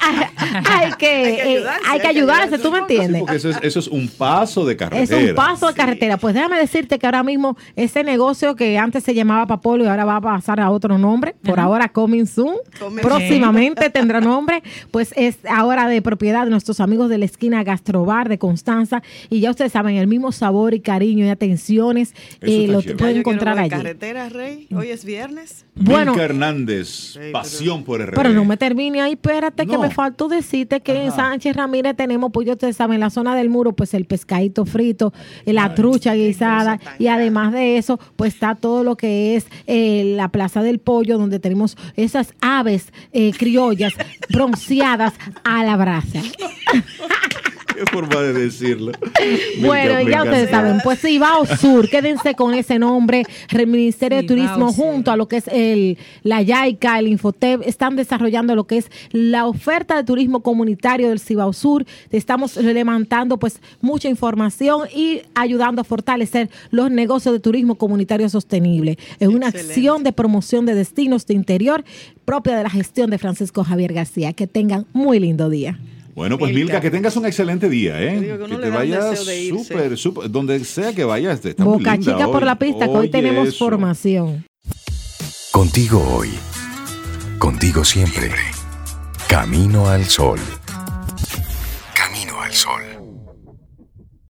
hay 0.65 0.91
que, 0.97 1.07
Hay 1.07 1.29
que 1.29 1.29
eh, 1.29 1.41
ayudarse, 1.57 1.69
hay 1.69 1.81
que 1.81 1.87
hay 1.91 1.99
que 1.99 2.07
ayudarse, 2.07 2.57
¿tú 2.59 2.71
me 2.71 2.77
Sí, 2.77 2.81
entiendes? 2.95 3.19
porque 3.21 3.35
eso 3.35 3.49
es, 3.49 3.57
eso 3.61 3.79
es 3.79 3.87
un 3.87 4.07
paso 4.09 4.65
de 4.65 4.73
Es 4.73 4.77
carretera. 4.79 5.29
un 5.29 5.35
paso 5.35 5.67
de 5.67 5.73
carretera. 5.73 6.17
Pues 6.17 6.33
déjame 6.35 6.57
decirte 6.57 6.99
que 6.99 7.05
ahora 7.05 7.23
mismo 7.23 7.57
ese 7.75 8.03
negocio 8.03 8.55
que 8.55 8.77
antes 8.77 9.03
se 9.03 9.13
llamaba 9.13 9.45
Papolo 9.47 9.83
y 9.83 9.87
ahora 9.87 10.05
va 10.05 10.17
a 10.17 10.21
pasar 10.21 10.59
a 10.59 10.69
otro 10.71 10.97
nombre, 10.97 11.35
por 11.43 11.59
ahora 11.59 11.89
Coming 11.89 12.25
Soon, 12.27 12.55
próximamente 13.01 13.89
tendrá 13.91 14.21
nombre, 14.21 14.63
pues 14.91 15.13
es 15.15 15.37
ahora 15.49 15.87
de 15.87 16.01
propiedad 16.01 16.43
de 16.45 16.49
nuestros 16.51 16.79
amigos 16.79 17.09
de 17.09 17.17
la 17.17 17.25
esquina 17.25 17.63
Gastrobar 17.63 18.29
de 18.29 18.37
Constanza 18.37 19.01
y 19.29 19.39
ya 19.41 19.49
ustedes 19.51 19.71
saben, 19.71 19.95
el 19.95 20.07
mismo 20.07 20.31
sabor 20.31 20.73
y 20.73 20.79
cariño 20.79 21.25
y 21.25 21.29
atenciones 21.45 22.13
eh, 22.41 22.67
lo 22.67 22.81
chévere. 22.81 22.97
pueden 22.97 23.15
Ya 23.15 23.19
yo 23.19 23.23
quiero 23.23 23.31
encontrar 23.31 23.59
allí. 23.59 23.69
Carretera, 23.69 24.29
Rey. 24.29 24.67
Hoy 24.75 24.89
es 24.89 25.03
viernes. 25.03 25.65
Bueno, 25.75 26.11
Milka 26.11 26.25
Hernández, 26.25 27.13
pero- 27.15 27.31
pasión 27.31 27.83
por 27.83 28.01
RD. 28.01 28.13
Pero 28.15 28.29
no 28.29 28.45
me 28.45 28.57
termine 28.57 29.01
ahí, 29.01 29.13
espérate 29.13 29.65
que 29.65 29.73
No. 29.73 29.81
me 29.81 29.89
faltó 29.89 30.27
decirte 30.27 30.81
que 30.81 31.05
en 31.05 31.11
Sánchez 31.11 31.55
Ramírez 31.55 31.95
tenemos, 31.95 32.31
pues 32.31 32.45
ya 32.45 32.53
ustedes 32.53 32.75
saben, 32.75 32.95
en 32.95 32.99
la 33.01 33.09
zona 33.09 33.35
del 33.35 33.49
muro, 33.49 33.73
pues 33.73 33.93
el 33.93 34.05
pescadito 34.05 34.65
frito, 34.65 35.13
la 35.45 35.73
trucha 35.73 36.13
guisada 36.13 36.79
y 36.99 37.07
además 37.07 37.53
de 37.53 37.77
eso, 37.77 37.99
pues 38.15 38.33
está 38.35 38.55
todo 38.55 38.83
lo 38.83 38.95
que 38.95 39.35
es 39.35 39.47
eh, 39.65 40.13
la 40.15 40.29
Plaza 40.29 40.61
del 40.61 40.79
Pollo, 40.79 41.17
donde 41.17 41.39
tenemos 41.39 41.75
esas 41.95 42.33
aves 42.41 42.93
eh, 43.13 43.31
criollas 43.37 43.93
bronceadas 44.29 45.13
a 45.43 45.63
la 45.63 45.75
brasa. 45.75 46.21
Qué 47.81 47.91
forma 47.91 48.21
de 48.21 48.33
decirlo. 48.33 48.91
Bueno, 49.59 49.97
Milka, 49.97 50.11
ya 50.11 50.23
ustedes 50.23 50.45
sí. 50.47 50.51
saben, 50.51 50.77
pues 50.83 50.99
Cibao 50.99 51.45
Sur, 51.45 51.89
quédense 51.89 52.33
con 52.35 52.53
ese 52.53 52.79
nombre. 52.79 53.23
El 53.51 53.67
Ministerio 53.67 54.19
de 54.19 54.27
Turismo 54.27 54.73
junto 54.73 55.11
a 55.11 55.15
lo 55.15 55.27
que 55.27 55.37
es 55.37 55.47
el 55.47 55.97
la 56.23 56.41
YAICA, 56.41 56.99
el 56.99 57.07
Infotep, 57.07 57.61
están 57.65 57.95
desarrollando 57.95 58.55
lo 58.55 58.65
que 58.65 58.77
es 58.77 58.91
la 59.11 59.45
oferta 59.45 59.95
de 59.95 60.03
turismo 60.03 60.41
comunitario 60.41 61.09
del 61.09 61.19
Cibao 61.19 61.53
Sur. 61.53 61.85
Estamos 62.11 62.57
levantando 62.57 63.37
pues 63.37 63.61
mucha 63.81 64.09
información 64.09 64.87
y 64.93 65.21
ayudando 65.35 65.81
a 65.81 65.83
fortalecer 65.83 66.49
los 66.71 66.89
negocios 66.91 67.33
de 67.33 67.39
turismo 67.39 67.75
comunitario 67.75 68.27
sostenible. 68.29 68.97
Es 69.19 69.27
una 69.27 69.47
Excelente. 69.47 69.73
acción 69.73 70.03
de 70.03 70.11
promoción 70.13 70.65
de 70.65 70.75
destinos 70.75 71.25
de 71.25 71.35
interior 71.35 71.83
propia 72.25 72.55
de 72.57 72.63
la 72.63 72.69
gestión 72.69 73.09
de 73.09 73.17
Francisco 73.17 73.63
Javier 73.63 73.93
García. 73.93 74.33
Que 74.33 74.47
tengan 74.47 74.85
muy 74.93 75.19
lindo 75.19 75.49
día. 75.49 75.79
Bueno, 76.15 76.37
pues 76.37 76.53
Milka, 76.53 76.81
que 76.81 76.91
tengas 76.91 77.15
un 77.15 77.25
excelente 77.25 77.69
día, 77.69 78.01
¿eh? 78.01 78.37
Que, 78.49 78.57
te 78.57 78.69
vayas 78.69 79.19
súper, 79.49 79.97
súper, 79.97 80.29
donde 80.29 80.63
sea 80.65 80.93
que 80.93 81.03
vayas. 81.03 81.43
Está 81.45 81.63
Boca 81.63 81.95
muy 81.95 81.99
chica 81.99 82.27
hoy. 82.27 82.31
por 82.31 82.43
la 82.43 82.55
pista, 82.55 82.85
que 82.85 82.91
hoy 82.91 83.09
tenemos 83.09 83.57
formación. 83.57 84.45
Contigo 85.51 86.03
hoy, 86.15 86.29
contigo 87.37 87.83
siempre. 87.83 88.31
Camino 89.27 89.87
al 89.87 90.05
sol. 90.05 90.39
Camino 91.93 92.41
al 92.41 92.53
sol. 92.53 92.90